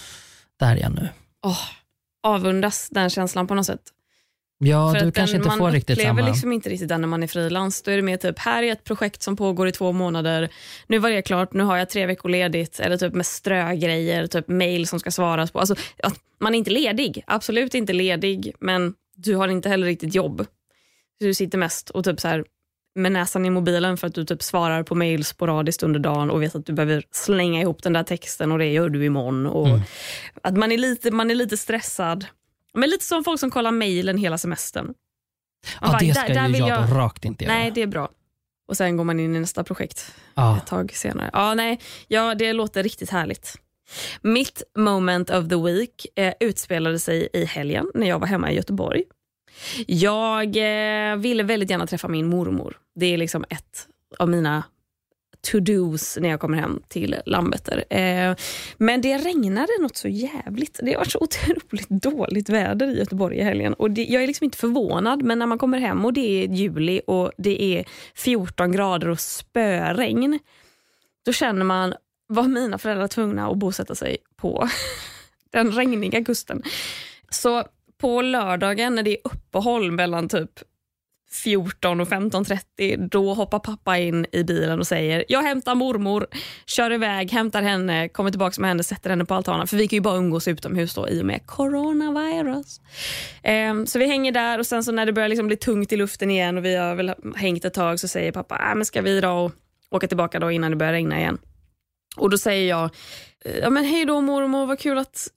Där 0.58 0.76
är 0.76 0.80
jag 0.80 0.94
nu. 0.94 1.08
Åh, 1.46 1.58
avundas 2.22 2.88
den 2.90 3.10
känslan 3.10 3.46
på 3.46 3.54
något 3.54 3.66
sätt. 3.66 3.82
Ja, 4.64 4.92
För 4.92 5.00
du 5.00 5.08
att 5.08 5.14
kanske 5.14 5.34
den, 5.36 5.40
inte 5.40 5.48
man 5.48 5.58
får 5.58 5.70
riktigt 5.70 5.98
upplever 5.98 6.16
samma. 6.16 6.28
liksom 6.28 6.52
inte 6.52 6.68
riktigt 6.68 6.88
den 6.88 7.00
när 7.00 7.08
man 7.08 7.22
är 7.22 7.26
frilans. 7.26 7.82
Då 7.82 7.90
är 7.90 7.96
det 7.96 8.02
mer 8.02 8.16
typ, 8.16 8.38
här 8.38 8.62
är 8.62 8.72
ett 8.72 8.84
projekt 8.84 9.22
som 9.22 9.36
pågår 9.36 9.68
i 9.68 9.72
två 9.72 9.92
månader. 9.92 10.48
Nu 10.86 10.98
var 10.98 11.10
det 11.10 11.22
klart, 11.22 11.52
nu 11.52 11.62
har 11.62 11.76
jag 11.76 11.88
tre 11.88 12.06
veckor 12.06 12.28
ledigt. 12.28 12.80
Eller 12.80 12.96
typ 12.96 13.14
med 13.14 13.26
strögrejer, 13.26 14.26
typ 14.26 14.48
mail 14.48 14.86
som 14.86 15.00
ska 15.00 15.10
svaras 15.10 15.50
på. 15.50 15.60
Alltså, 15.60 15.74
man 16.40 16.54
är 16.54 16.58
inte 16.58 16.70
ledig, 16.70 17.22
absolut 17.26 17.74
inte 17.74 17.92
ledig, 17.92 18.52
men 18.60 18.94
du 19.16 19.36
har 19.36 19.48
inte 19.48 19.68
heller 19.68 19.86
riktigt 19.86 20.14
jobb. 20.14 20.46
Du 21.20 21.34
sitter 21.34 21.58
mest 21.58 21.90
och 21.90 22.04
typ 22.04 22.20
så 22.20 22.28
här 22.28 22.44
med 22.94 23.12
näsan 23.12 23.46
i 23.46 23.50
mobilen 23.50 23.96
för 23.96 24.06
att 24.06 24.14
du 24.14 24.24
typ 24.24 24.42
svarar 24.42 24.82
på 24.82 24.94
mail 24.94 25.24
sporadiskt 25.24 25.82
under 25.82 26.00
dagen 26.00 26.30
och 26.30 26.42
vet 26.42 26.54
att 26.54 26.66
du 26.66 26.72
behöver 26.72 27.02
slänga 27.10 27.60
ihop 27.60 27.82
den 27.82 27.92
där 27.92 28.02
texten 28.02 28.52
och 28.52 28.58
det 28.58 28.66
gör 28.72 28.88
du 28.88 29.04
imorgon. 29.04 29.46
Och 29.46 29.68
Mm. 29.68 29.80
Att 30.42 30.56
man 30.56 30.72
är, 30.72 30.78
lite, 30.78 31.10
man 31.10 31.30
är 31.30 31.34
lite 31.34 31.56
stressad. 31.56 32.26
Men 32.74 32.90
lite 32.90 33.04
som 33.04 33.24
folk 33.24 33.40
som 33.40 33.50
kollar 33.50 33.70
mailen 33.70 34.18
hela 34.18 34.38
semestern. 34.38 34.84
Man 34.86 34.94
Ja, 35.80 35.86
bara, 35.88 35.98
det 35.98 36.06
där- 36.06 36.14
ska 36.14 36.34
där 36.34 36.46
ju 36.46 36.52
vill 36.52 36.60
jag, 36.68 36.88
då 36.88 36.94
rakt 36.94 37.24
inte 37.24 37.44
göra. 37.44 37.54
Nej, 37.54 37.70
det 37.70 37.82
är 37.82 37.86
bra. 37.86 38.08
Och 38.68 38.76
sen 38.76 38.96
går 38.96 39.04
man 39.04 39.20
in 39.20 39.36
i 39.36 39.40
nästa 39.40 39.64
projekt 39.64 40.14
ja. 40.34 40.56
ett 40.56 40.66
tag 40.66 40.92
senare. 40.94 41.30
Ja, 41.32 41.54
nej, 41.54 41.80
ja, 42.08 42.34
det 42.34 42.52
låter 42.52 42.82
riktigt 42.82 43.10
härligt. 43.10 43.54
Mitt 44.22 44.62
moment 44.76 45.30
of 45.30 45.48
the 45.48 45.56
week 45.56 46.06
eh, 46.16 46.34
utspelade 46.40 46.98
sig 46.98 47.28
i 47.32 47.44
helgen 47.44 47.90
när 47.94 48.08
jag 48.08 48.18
var 48.18 48.26
hemma 48.26 48.50
i 48.52 48.54
Göteborg. 48.56 49.02
Jag 49.86 50.56
eh, 50.56 51.16
ville 51.16 51.42
väldigt 51.42 51.70
gärna 51.70 51.86
träffa 51.86 52.08
min 52.08 52.26
mormor. 52.28 52.78
Det 52.94 53.06
är 53.06 53.16
liksom 53.18 53.44
ett 53.48 53.88
av 54.18 54.28
mina 54.28 54.62
to-dos 55.42 56.18
när 56.20 56.28
jag 56.28 56.40
kommer 56.40 56.58
hem 56.58 56.82
till 56.88 57.16
Landvetter. 57.26 57.84
Eh, 57.90 58.36
men 58.76 59.00
det 59.00 59.18
regnade 59.18 59.72
något 59.80 59.96
så 59.96 60.08
jävligt. 60.08 60.80
Det 60.82 60.90
har 60.90 60.98
varit 60.98 61.12
så 61.12 61.18
otroligt 61.18 61.88
dåligt 61.88 62.48
väder 62.48 62.86
i 62.86 62.98
Göteborg 62.98 63.36
i 63.36 63.42
helgen. 63.42 63.74
Och 63.74 63.90
det, 63.90 64.04
jag 64.04 64.22
är 64.22 64.26
liksom 64.26 64.44
inte 64.44 64.58
förvånad, 64.58 65.22
men 65.22 65.38
när 65.38 65.46
man 65.46 65.58
kommer 65.58 65.78
hem 65.78 66.04
och 66.04 66.12
det 66.12 66.44
är 66.44 66.48
juli 66.48 67.00
och 67.06 67.32
det 67.38 67.62
är 67.62 67.84
14 68.14 68.72
grader 68.72 69.08
och 69.08 69.20
spöregn, 69.20 70.38
då 71.24 71.32
känner 71.32 71.64
man, 71.64 71.94
var 72.26 72.42
mina 72.42 72.78
föräldrar 72.78 73.08
tvungna 73.08 73.50
att 73.50 73.58
bosätta 73.58 73.94
sig 73.94 74.16
på 74.36 74.68
den 75.52 75.72
regniga 75.72 76.24
kusten? 76.24 76.62
Så 77.30 77.64
på 77.98 78.22
lördagen 78.22 78.94
när 78.94 79.02
det 79.02 79.10
är 79.10 79.18
uppehåll 79.24 79.92
mellan 79.92 80.28
typ 80.28 80.50
14 81.32 82.00
och 82.00 82.08
15.30, 82.08 83.08
då 83.08 83.34
hoppar 83.34 83.58
pappa 83.58 83.98
in 83.98 84.26
i 84.32 84.44
bilen 84.44 84.78
och 84.78 84.86
säger 84.86 85.24
jag 85.28 85.42
hämtar 85.42 85.74
mormor, 85.74 86.26
kör 86.66 86.92
iväg, 86.92 87.30
hämtar 87.30 87.62
henne, 87.62 88.08
kommer 88.08 88.30
tillbaka 88.30 88.60
med 88.60 88.70
henne, 88.70 88.82
sätter 88.82 89.10
henne 89.10 89.24
på 89.24 89.34
altanen. 89.34 89.66
För 89.66 89.76
vi 89.76 89.88
kan 89.88 89.96
ju 89.96 90.00
bara 90.00 90.16
umgås 90.16 90.48
utomhus 90.48 90.94
då 90.94 91.08
i 91.08 91.22
och 91.22 91.26
med 91.26 91.46
coronavirus. 91.46 92.80
Um, 93.70 93.86
så 93.86 93.98
vi 93.98 94.06
hänger 94.06 94.32
där 94.32 94.58
och 94.58 94.66
sen 94.66 94.84
så 94.84 94.92
när 94.92 95.06
det 95.06 95.12
börjar 95.12 95.28
liksom 95.28 95.46
bli 95.46 95.56
tungt 95.56 95.92
i 95.92 95.96
luften 95.96 96.30
igen 96.30 96.58
och 96.58 96.64
vi 96.64 96.76
har 96.76 96.94
väl 96.94 97.14
hängt 97.36 97.64
ett 97.64 97.74
tag 97.74 98.00
så 98.00 98.08
säger 98.08 98.32
pappa, 98.32 98.68
äh, 98.70 98.74
men 98.74 98.84
ska 98.84 99.02
vi 99.02 99.20
då 99.20 99.50
åka 99.90 100.06
tillbaka 100.06 100.40
då 100.40 100.50
innan 100.50 100.70
det 100.70 100.76
börjar 100.76 100.92
regna 100.92 101.18
igen. 101.18 101.38
Och 102.16 102.30
då 102.30 102.38
säger 102.38 102.68
jag, 102.68 102.90
eh, 103.44 103.58
ja 103.58 103.70
men 103.70 103.84
hej 103.84 104.04
då 104.04 104.20
mormor, 104.20 104.66
vad 104.66 104.78
kul 104.78 104.98
att, 104.98 105.28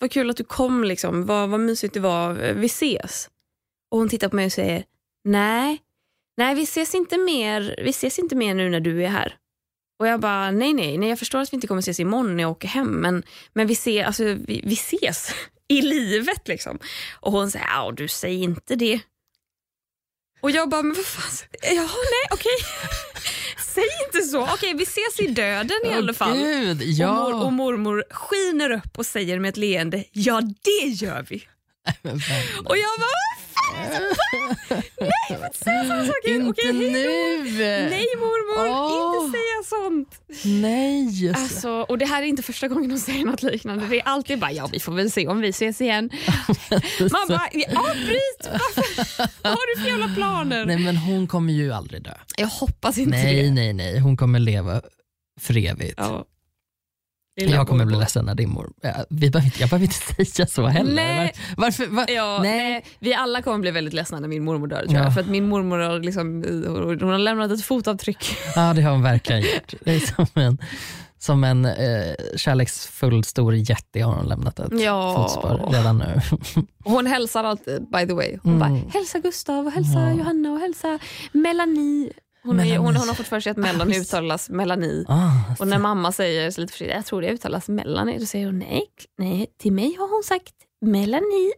vad 0.00 0.10
kul 0.10 0.30
att 0.30 0.36
du 0.36 0.44
kom 0.44 0.84
liksom, 0.84 1.26
vad, 1.26 1.48
vad 1.48 1.60
mysigt 1.60 1.94
det 1.94 2.00
var, 2.00 2.42
eh, 2.42 2.54
vi 2.54 2.66
ses. 2.66 3.28
Och 3.90 3.98
hon 3.98 4.08
tittar 4.08 4.28
på 4.28 4.36
mig 4.36 4.46
och 4.46 4.52
säger, 4.52 4.84
nej, 5.24 5.78
nej 6.36 6.54
vi 6.54 6.62
ses 6.62 6.94
inte 6.94 7.18
mer, 7.18 7.74
vi 7.84 7.90
ses 7.90 8.18
inte 8.18 8.34
mer 8.36 8.54
nu 8.54 8.70
när 8.70 8.80
du 8.80 9.04
är 9.04 9.08
här. 9.08 9.36
Och 9.98 10.08
jag 10.08 10.20
bara, 10.20 10.50
nej 10.50 10.72
nej, 10.72 10.98
nej 10.98 11.08
jag 11.08 11.18
förstår 11.18 11.38
att 11.40 11.52
vi 11.52 11.54
inte 11.54 11.66
kommer 11.66 11.80
ses 11.82 12.00
imorgon 12.00 12.36
när 12.36 12.42
jag 12.42 12.50
åker 12.50 12.68
hem, 12.68 12.88
men, 12.88 13.22
men 13.52 13.66
vi, 13.66 13.74
ser, 13.74 14.04
alltså, 14.04 14.24
vi, 14.24 14.60
vi 14.64 14.74
ses 14.74 15.34
i 15.68 15.82
livet 15.82 16.48
liksom. 16.48 16.78
Och 17.20 17.32
hon 17.32 17.50
säger, 17.50 17.66
ja 17.66 17.92
du 17.96 18.08
säger 18.08 18.44
inte 18.44 18.76
det. 18.76 19.00
Och 20.40 20.50
jag 20.50 20.68
bara, 20.68 20.82
men 20.82 20.94
vad 20.96 21.04
fan, 21.06 21.48
ja 21.62 21.82
nej 21.82 22.28
okej. 22.30 22.52
Säg 23.74 23.84
inte 24.06 24.26
så. 24.26 24.42
Okej, 24.42 24.74
vi 24.74 24.82
ses 24.82 25.20
i 25.20 25.26
döden 25.26 25.76
i 25.84 25.88
Åh, 25.88 25.96
alla 25.96 26.14
fall. 26.14 26.38
Gud, 26.38 26.80
Och, 26.80 26.86
ja. 26.86 27.14
mor, 27.14 27.44
och 27.44 27.52
mormor 27.52 28.04
skiner 28.10 28.70
upp 28.70 28.98
och 28.98 29.06
säger 29.06 29.38
med 29.38 29.48
ett 29.48 29.56
leende, 29.56 30.04
ja 30.12 30.40
det 30.62 30.86
gör 30.86 31.26
vi. 31.28 31.36
Och 32.64 32.76
jag 32.76 33.00
bara? 33.00 33.33
Nej, 35.00 35.38
får 35.38 35.46
inte 35.46 35.58
säga 35.58 35.82
sådana 35.84 36.06
saker. 36.06 36.34
Inte 36.34 36.50
Okej, 36.50 36.72
nu! 36.72 37.88
Nej 37.90 38.06
mormor, 38.16 38.68
Åh. 38.70 39.24
inte 39.24 39.38
säga 39.38 39.80
sånt. 39.80 40.20
Nej. 40.44 41.32
Alltså, 41.36 41.70
och 41.70 41.98
det 41.98 42.06
här 42.06 42.22
är 42.22 42.26
inte 42.26 42.42
första 42.42 42.68
gången 42.68 42.90
hon 42.90 43.00
säger 43.00 43.24
något 43.24 43.42
liknande. 43.42 43.86
Det 43.86 44.00
är 44.00 44.02
alltid 44.08 44.38
bara, 44.38 44.52
ja 44.52 44.68
vi 44.72 44.80
får 44.80 44.92
väl 44.92 45.10
se 45.10 45.26
om 45.28 45.40
vi 45.40 45.48
ses 45.48 45.80
igen. 45.80 46.10
Man 47.00 47.28
bara, 47.28 47.48
avbryt! 47.76 48.48
Varför? 48.52 49.16
Vad 49.42 49.52
har 49.52 49.76
du 49.76 49.82
för 49.82 49.88
jävla 49.88 50.14
planer? 50.14 50.66
Nej 50.66 50.78
men 50.78 50.96
hon 50.96 51.26
kommer 51.26 51.52
ju 51.52 51.72
aldrig 51.72 52.02
dö. 52.02 52.14
Jag 52.36 52.46
hoppas 52.48 52.98
inte 52.98 53.10
Nej, 53.16 53.42
det. 53.42 53.50
nej, 53.50 53.72
nej. 53.72 53.98
Hon 53.98 54.16
kommer 54.16 54.38
leva 54.38 54.82
för 55.40 55.56
evigt. 55.56 55.94
Ja. 55.96 56.24
Jag 57.36 57.68
kommer 57.68 57.84
bli 57.84 57.96
ledsen 57.96 58.24
när 58.24 58.34
din 58.34 58.50
mor... 58.50 58.72
Vi 59.10 59.30
behöver 59.30 59.46
inte, 59.46 59.60
jag 59.60 59.68
behöver 59.70 59.84
inte 59.84 60.24
säga 60.32 60.46
så 60.46 60.66
heller. 60.66 60.94
Nej. 60.94 61.32
Var, 61.56 61.64
varför? 61.64 61.86
Va? 61.86 62.04
Ja, 62.08 62.38
Nej. 62.42 62.70
nej. 62.70 62.84
vi 62.98 63.14
alla 63.14 63.42
kommer 63.42 63.58
bli 63.58 63.70
väldigt 63.70 63.94
ledsna 63.94 64.20
när 64.20 64.28
min 64.28 64.44
mormor 64.44 64.66
dör. 64.66 64.80
Tror 64.82 64.94
Ja. 64.94 65.02
jag. 65.04 65.14
För 65.14 65.20
att 65.20 65.28
min 65.28 65.48
mormor 65.48 65.78
har, 65.78 65.98
liksom, 66.00 66.44
hon 67.00 67.10
har 67.10 67.18
lämnat 67.18 67.50
ett 67.50 67.64
fotavtryck. 67.64 68.36
Ja, 68.56 68.72
det 68.74 68.82
har 68.82 68.92
hon 68.92 69.02
verkligen 69.02 69.42
gjort. 69.42 69.74
Det 69.84 69.94
är 69.94 70.00
som 70.00 70.26
en, 70.34 70.58
som 71.18 71.44
en 71.44 71.64
eh, 71.64 72.14
kärleksfull 72.36 73.24
stor 73.24 73.54
jätte 73.54 74.00
har 74.00 74.14
hon 74.14 74.26
lämnat 74.26 74.58
ett 74.58 74.80
Ja. 74.80 75.14
fotspår 75.16 75.72
redan 75.72 75.98
nu. 75.98 76.20
Hon 76.84 77.06
hälsar 77.06 77.44
alltid 77.44 77.82
by 77.92 78.06
the 78.06 78.12
way. 78.14 78.36
Hon 78.42 78.54
Mm. 78.62 78.80
bara, 78.82 78.90
hälsa 78.92 79.18
Gustav 79.18 79.66
och 79.66 79.72
hälsa 79.72 80.00
Ja. 80.00 80.12
Johanna 80.12 80.52
och 80.52 80.58
hälsa 80.60 80.98
Melanie. 81.32 82.12
Hon, 82.44 82.60
är, 82.60 82.78
hon, 82.78 82.96
hon 82.96 83.08
har 83.08 83.14
fått 83.14 83.26
för 83.26 83.40
sig 83.40 83.50
att 83.50 83.56
Melanie 83.56 84.00
uttalas 84.00 84.50
Melanie. 84.50 85.04
Ah, 85.08 85.30
Och 85.58 85.68
när 85.68 85.78
mamma 85.78 86.12
säger 86.12 86.50
så 86.50 86.60
lite 86.60 86.72
försiktigt, 86.72 86.96
jag 86.96 87.06
tror 87.06 87.22
det 87.22 87.28
uttalas 87.28 87.68
Melanie, 87.68 88.18
då 88.18 88.26
säger 88.26 88.46
hon 88.46 88.58
nej, 88.58 88.86
nej, 89.18 89.46
till 89.60 89.72
mig 89.72 89.96
har 89.98 90.08
hon 90.08 90.22
sagt 90.24 90.54
Melanie. 90.80 91.52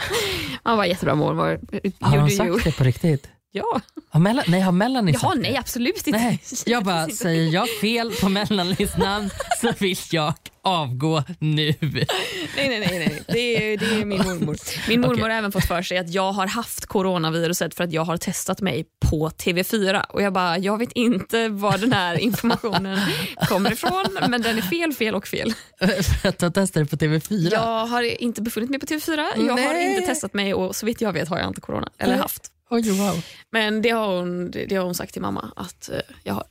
Man 0.64 0.76
var 0.76 0.84
jättebra 0.84 1.14
mormor. 1.14 1.60
har 2.00 2.18
hon 2.18 2.30
sagt 2.30 2.64
det 2.64 2.76
på 2.76 2.84
riktigt? 2.84 3.28
Ja. 3.52 3.80
Har 4.10 4.20
Mella, 4.20 4.42
nej, 4.48 4.60
har 4.60 4.72
Melanie 4.72 5.14
Jaha, 5.14 5.30
sagt 5.30 5.42
nej 5.42 5.52
det? 5.52 5.58
absolut 5.58 6.06
inte. 6.06 6.18
Nej, 6.18 6.42
jag 6.66 6.84
bara 6.84 7.08
säger 7.10 7.52
jag 7.52 7.68
fel 7.80 8.12
på 8.20 8.28
Melanies 8.28 8.96
namn 8.96 9.30
så 9.60 9.72
vill 9.78 9.96
jag 10.10 10.34
avgå 10.62 11.22
nu. 11.38 11.74
Nej, 11.80 12.06
nej, 12.56 12.80
nej. 12.80 12.98
nej. 12.98 13.22
Det, 13.26 13.72
är, 13.72 13.78
det 13.78 14.00
är 14.00 14.04
min 14.04 14.18
mormor. 14.22 14.56
Min 14.88 15.00
mormor 15.00 15.14
Okej. 15.14 15.22
har 15.22 15.30
även 15.30 15.52
fått 15.52 15.64
för 15.64 15.82
sig 15.82 15.98
att 15.98 16.10
jag 16.14 16.32
har 16.32 16.46
haft 16.46 16.86
coronaviruset 16.86 17.74
för 17.74 17.84
att 17.84 17.92
jag 17.92 18.04
har 18.04 18.16
testat 18.16 18.60
mig 18.60 18.84
på 19.10 19.28
TV4. 19.30 20.02
Och 20.08 20.22
Jag 20.22 20.32
bara, 20.32 20.58
jag 20.58 20.78
vet 20.78 20.92
inte 20.92 21.48
var 21.48 21.78
den 21.78 21.92
här 21.92 22.18
informationen 22.18 22.98
kommer 23.48 23.72
ifrån, 23.72 24.18
men 24.28 24.42
den 24.42 24.58
är 24.58 24.62
fel, 24.62 24.92
fel 24.92 25.14
och 25.14 25.26
fel. 25.26 25.54
För 26.22 26.28
att 26.28 26.42
jag 26.42 26.54
testade 26.54 26.86
på 26.86 26.96
TV4. 26.96 27.48
Jag 27.52 27.86
har 27.86 28.02
inte 28.22 28.42
befunnit 28.42 28.70
mig 28.70 28.80
på 28.80 28.86
TV4, 28.86 29.26
jag 29.36 29.52
har 29.52 29.72
Nej. 29.72 29.94
inte 29.94 30.06
testat 30.06 30.34
mig 30.34 30.54
och 30.54 30.76
så 30.76 30.86
vitt 30.86 31.00
jag 31.00 31.12
vet 31.12 31.28
har 31.28 31.38
jag 31.38 31.48
inte 31.48 31.60
corona. 31.60 31.88
Eller 31.98 32.16
haft. 32.16 32.52
Oj, 32.70 32.90
wow. 32.90 33.24
Men 33.52 33.82
det 33.82 33.90
har 33.90 34.16
hon, 34.18 34.50
det, 34.50 34.76
har 34.76 34.84
hon 34.84 34.94
sagt 34.94 35.12
till 35.12 35.22
mamma 35.22 35.52
att 35.56 35.88
eh, 35.88 35.98
jag 36.22 36.34
har. 36.34 36.44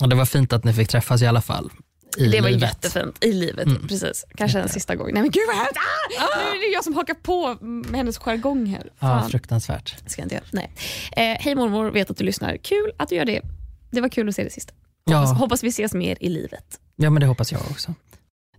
Och 0.00 0.08
det 0.08 0.16
var 0.16 0.24
fint 0.24 0.52
att 0.52 0.64
ni 0.64 0.72
fick 0.72 0.88
träffas 0.88 1.22
i 1.22 1.26
alla 1.26 1.40
fall. 1.42 1.70
I 2.16 2.26
Det 2.28 2.40
var 2.40 2.48
livet. 2.50 2.62
jättefint 2.62 3.24
i 3.24 3.32
livet. 3.32 3.68
Precis. 3.88 4.24
Kanske 4.36 4.58
en 4.60 4.68
sista 4.68 4.96
gång. 4.96 5.10
Nej 5.12 5.22
men 5.22 5.30
gud 5.30 5.42
vad 5.46 5.56
hemskt! 5.56 5.72
Ah! 5.76 6.40
Nu 6.52 6.58
är 6.58 6.60
det 6.68 6.74
jag 6.74 6.84
som 6.84 6.94
hakar 6.94 7.14
på 7.14 7.56
med 7.62 7.96
hennes 7.98 8.18
jargong 8.18 8.66
här. 8.66 8.90
Ja, 8.98 9.28
fruktansvärt. 9.30 9.96
ska 10.06 10.22
inte 10.22 10.34
göra. 10.34 10.44
Nej. 10.52 10.70
Eh, 11.12 11.22
hej 11.40 11.54
mormor, 11.54 11.90
vet 11.90 12.10
att 12.10 12.16
du 12.16 12.24
lyssnar. 12.24 12.56
Kul 12.56 12.92
att 12.96 13.08
du 13.08 13.14
gör 13.16 13.24
det. 13.24 13.42
Det 13.90 14.00
var 14.00 14.08
kul 14.08 14.28
att 14.28 14.34
se 14.34 14.44
det 14.44 14.50
sista. 14.50 14.72
Hoppas, 15.06 15.30
Ja. 15.30 15.34
hoppas 15.34 15.64
vi 15.64 15.68
ses 15.68 15.92
mer 15.94 16.16
i 16.20 16.28
livet. 16.28 16.80
ja, 16.96 17.10
men 17.10 17.20
det 17.20 17.26
hoppas 17.26 17.52
jag 17.52 17.60
också. 17.70 17.94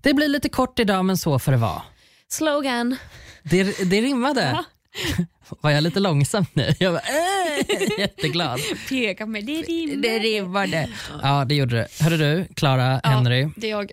Det 0.02 0.14
blir 0.14 0.28
lite 0.28 0.50
kort 0.50 0.80
idag, 0.80 1.06
men 1.06 1.18
så 1.18 1.40
får 1.40 1.52
det 1.52 1.58
vara. 1.58 1.82
Slogan. 2.28 2.96
Det, 3.44 3.64
det 3.64 4.02
rimmade. 4.02 4.42
Ja. 4.42 4.64
Var 5.62 5.72
jag 5.72 5.84
lite 5.84 6.00
långsam 6.00 6.46
nu? 6.54 6.74
Jag 6.80 6.92
var 6.92 7.00
äh, 7.00 8.00
jätteglad. 8.00 8.60
Peka 8.90 9.26
med 9.26 9.46
det 9.46 9.62
rimmar. 9.62 10.02
Det 10.02 10.20
rimmade. 10.20 10.90
Ja, 11.24 11.46
det 11.46 11.56
gjorde 11.56 11.76
det. 11.76 11.88
Hörru 12.04 12.18
du, 12.18 12.48
Clara, 12.56 13.00
Ja. 13.04 13.10
Henry. 13.10 13.50
Det 13.56 13.68
är 13.68 13.72
jag. 13.72 13.92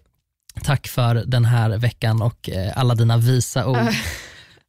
Tack 0.65 0.89
för 0.89 1.15
den 1.15 1.45
här 1.45 1.79
veckan 1.79 2.23
och 2.23 2.51
eh, 2.51 2.79
alla 2.79 2.95
dina 2.95 3.17
visa 3.17 3.67
ord. 3.67 3.79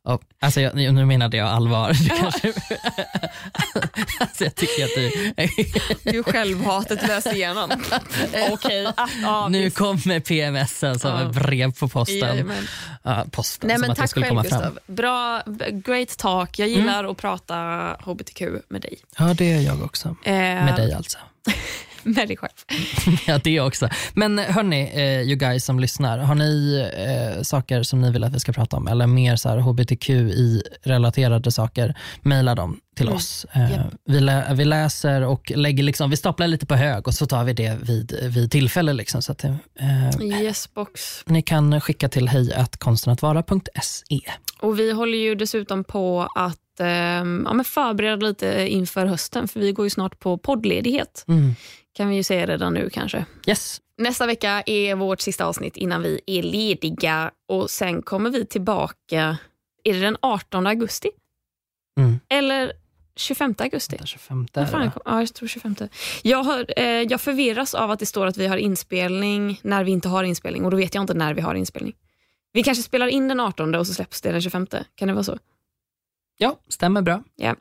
Och, 0.08 0.22
alltså 0.40 0.62
jag, 0.62 0.76
nu 0.76 1.06
menade 1.06 1.38
jag 1.38 1.48
allvar. 1.48 1.94
Du 1.94 2.10
kanske, 2.10 2.48
alltså 4.20 4.44
jag 4.44 4.56
tycker 4.56 4.84
att 4.84 4.96
du... 4.96 5.34
Du 6.12 6.24
självhatet 6.24 7.08
lös 7.08 7.26
igenom. 7.26 7.72
Okej. 8.52 8.88
Ah, 8.98 9.08
ja, 9.22 9.48
nu 9.48 9.64
visst. 9.64 9.78
kommer 9.78 10.20
PMSen 10.20 11.00
som 11.00 11.12
Ja. 11.12 11.22
ett 11.30 11.36
brev 11.36 11.74
på 11.74 11.88
posten. 11.88 12.52
Ja, 13.04 13.26
posten 13.32 13.68
Nej, 13.68 13.76
som 13.78 13.82
men 13.82 13.92
att 13.92 13.96
det 13.98 14.02
tack 14.02 14.10
skulle 14.10 14.26
själv 14.26 14.38
komma 14.38 14.44
fram. 14.50 14.60
Gustav. 14.74 14.80
Bra, 14.96 15.44
great 15.72 16.18
talk. 16.18 16.60
Jag 16.60 16.70
gillar 16.70 17.04
att 17.12 17.18
prata 17.18 17.56
hbtq 18.00 18.42
med 18.70 18.82
dig. 18.82 19.00
Ja, 19.18 19.34
det 19.34 19.52
är 19.52 19.62
jag 19.62 19.82
också. 19.84 20.16
Eh, 20.24 20.34
Med 20.34 20.76
dig 20.76 20.94
alltså. 20.94 21.18
Med 22.04 22.28
dig 22.28 22.38
själv. 22.38 22.52
Ja, 23.28 23.40
det 23.44 23.60
också. 23.62 23.90
Men 24.14 24.40
hörni, 24.40 24.92
eh, 24.94 25.22
you 25.22 25.36
guys 25.36 25.66
som 25.66 25.80
lyssnar, 25.80 26.18
har 26.18 26.36
ni 26.36 26.84
eh, 27.38 27.42
saker 27.44 27.84
som 27.84 28.02
ni 28.02 28.12
vill 28.12 28.24
att 28.24 28.36
vi 28.36 28.40
ska 28.40 28.54
prata 28.54 28.78
om 28.78 28.88
eller 28.88 29.08
mer 29.08 29.36
så 29.36 29.50
här 29.50 29.58
hbtqi-relaterade 29.58 31.52
saker, 31.52 31.96
mejla 32.22 32.56
dem 32.56 32.80
till 32.96 33.06
Mm. 33.06 33.16
oss. 33.18 33.46
Eh, 33.54 33.72
Japp. 33.72 33.94
vi, 34.06 34.20
lä- 34.20 34.54
vi 34.54 34.66
läser 34.66 35.22
och 35.22 35.52
lägger 35.56 35.84
liksom, 35.84 36.10
vi 36.10 36.18
staplar 36.18 36.48
lite 36.48 36.66
på 36.66 36.76
hög 36.76 37.08
och 37.08 37.14
så 37.14 37.26
tar 37.26 37.44
vi 37.44 37.54
det 37.54 37.78
vid, 37.82 38.20
vid 38.24 38.52
tillfälle. 38.52 38.94
Liksom, 38.94 39.22
så 39.22 39.32
att, 39.32 39.44
eh, 39.44 39.56
Yes 40.42 40.74
box. 40.74 41.24
ni 41.26 41.42
kan 41.42 41.82
skicka 41.82 42.10
till 42.10 42.28
hejatkonstenattvara.se. 42.28 44.20
Och 44.62 44.80
vi 44.80 44.92
håller 44.92 45.18
ju 45.18 45.36
dessutom 45.36 45.84
på 45.84 46.28
att 46.36 46.80
eh, 46.80 46.88
ja, 46.88 47.24
men 47.54 47.64
förbereda 47.66 48.26
lite 48.28 48.68
inför 48.70 49.06
hösten 49.06 49.48
för 49.48 49.60
vi 49.60 49.72
går 49.72 49.86
ju 49.86 49.90
snart 49.90 50.20
på 50.20 50.38
poddledighet. 50.38 51.26
Mm. 51.28 51.56
Kan 51.98 52.10
vi 52.10 52.16
ju 52.16 52.24
säga 52.24 52.46
redan 52.46 52.74
nu 52.74 52.90
kanske. 52.90 53.26
Yes, 53.48 53.82
Nästa 53.98 54.26
vecka 54.26 54.64
är 54.66 54.96
vårt 54.96 55.22
sista 55.22 55.46
avsnitt 55.46 55.78
innan 55.78 56.02
vi 56.02 56.22
är 56.26 56.44
lediga 56.44 57.32
och 57.48 57.70
sen 57.70 58.02
kommer 58.02 58.30
vi 58.30 58.46
tillbaka, 58.46 59.38
är 59.84 59.94
det 59.94 60.00
den 60.00 60.18
18 60.22 60.68
augusti? 60.68 61.10
Mm. 62.00 62.20
Eller 62.30 62.74
25 63.16 63.56
augusti? 63.60 63.98
den 63.98 64.08
25 64.08 64.48
Vad 64.54 64.74
är 64.74 64.80
det. 64.80 64.92
ja, 65.06 65.20
jag 65.20 65.34
tror 65.34 65.48
25. 65.48 65.76
Jag, 66.22 66.44
har, 66.44 66.66
eh, 66.78 66.86
jag 66.86 67.22
förvirras 67.22 67.74
av 67.76 67.92
att 67.92 68.00
det 68.00 68.06
står 68.06 68.26
att 68.26 68.38
vi 68.38 68.48
har 68.48 68.58
inspelning 68.58 69.60
när 69.64 69.84
vi 69.84 69.92
inte 69.92 70.08
har 70.08 70.24
inspelning 70.24 70.66
och 70.66 70.72
då 70.72 70.78
vet 70.78 70.96
jag 70.96 71.04
inte 71.04 71.14
när 71.14 71.34
vi 71.34 71.42
har 71.42 71.56
inspelning. 71.56 71.96
Vi 72.54 72.64
kanske 72.64 72.84
spelar 72.84 73.08
in 73.08 73.28
den 73.28 73.40
18 73.40 73.76
och 73.76 73.88
så 73.88 73.94
släpps 73.94 74.22
det 74.22 74.32
den 74.32 74.42
25. 74.42 74.68
Kan 74.96 75.08
det 75.08 75.14
vara 75.14 75.24
så? 75.24 75.38
Ja, 76.38 76.60
stämmer 76.70 77.02
bra. 77.02 77.24
Ja. 77.36 77.56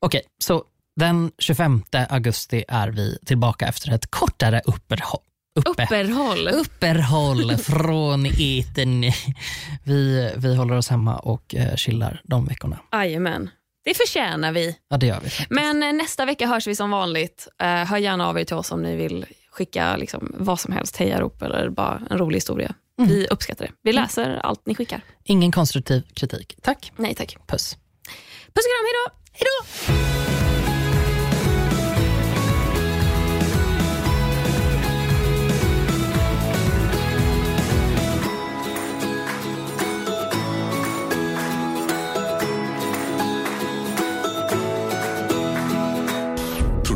Okej, 0.00 0.22
så 0.38 0.64
den 0.96 1.32
25 1.38 1.82
augusti 2.08 2.64
är 2.68 2.88
vi 2.88 3.18
tillbaka 3.26 3.66
efter 3.66 3.92
ett 3.92 4.10
kortare 4.10 4.60
uppehåll. 4.64 5.20
Uppe. 5.56 5.82
Uppehåll. 5.82 6.48
Uppehåll 6.48 7.56
från 7.56 8.26
etern. 8.26 9.12
Vi, 9.84 10.32
vi 10.36 10.56
håller 10.56 10.76
oss 10.76 10.88
hemma 10.88 11.16
och 11.16 11.54
eh, 11.54 11.74
chillar 11.76 12.20
de 12.24 12.46
veckorna. 12.46 12.78
Jajamän. 12.92 13.50
Det 13.84 13.94
förtjänar 13.94 14.52
vi. 14.52 14.76
Ja, 14.88 14.96
det 14.96 15.06
gör 15.06 15.20
vi. 15.20 15.30
faktiskt. 15.30 15.50
Men 15.50 15.82
eh, 15.82 15.92
nästa 15.92 16.24
vecka 16.24 16.46
hörs 16.46 16.66
vi 16.66 16.74
som 16.74 16.90
vanligt. 16.90 17.48
Eh, 17.62 17.66
hör 17.68 17.98
gärna 17.98 18.28
av 18.28 18.38
er 18.38 18.44
till 18.44 18.56
oss 18.56 18.72
om 18.72 18.82
ni 18.82 18.96
vill 18.96 19.26
skicka 19.50 19.96
liksom, 19.96 20.34
vad 20.38 20.60
som 20.60 20.72
helst, 20.72 20.96
hejarop 20.96 21.42
eller 21.42 21.68
bara 21.70 22.02
en 22.10 22.18
rolig 22.18 22.36
historia. 22.36 22.74
Mm. 22.98 23.10
Vi 23.10 23.26
uppskattar 23.26 23.64
det. 23.64 23.72
Vi 23.82 23.92
läser 23.92 24.40
allt 24.42 24.66
ni 24.66 24.74
skickar. 24.74 25.00
Ingen 25.24 25.52
konstruktiv 25.52 26.02
kritik. 26.14 26.56
Tack. 26.62 26.92
Nej 26.96 27.14
tack. 27.14 27.36
Puss. 27.46 27.76
Puss 28.54 28.64
och 28.64 28.70
kram, 28.70 28.86
hejdå! 28.86 29.10
Hejdå! 29.32 30.43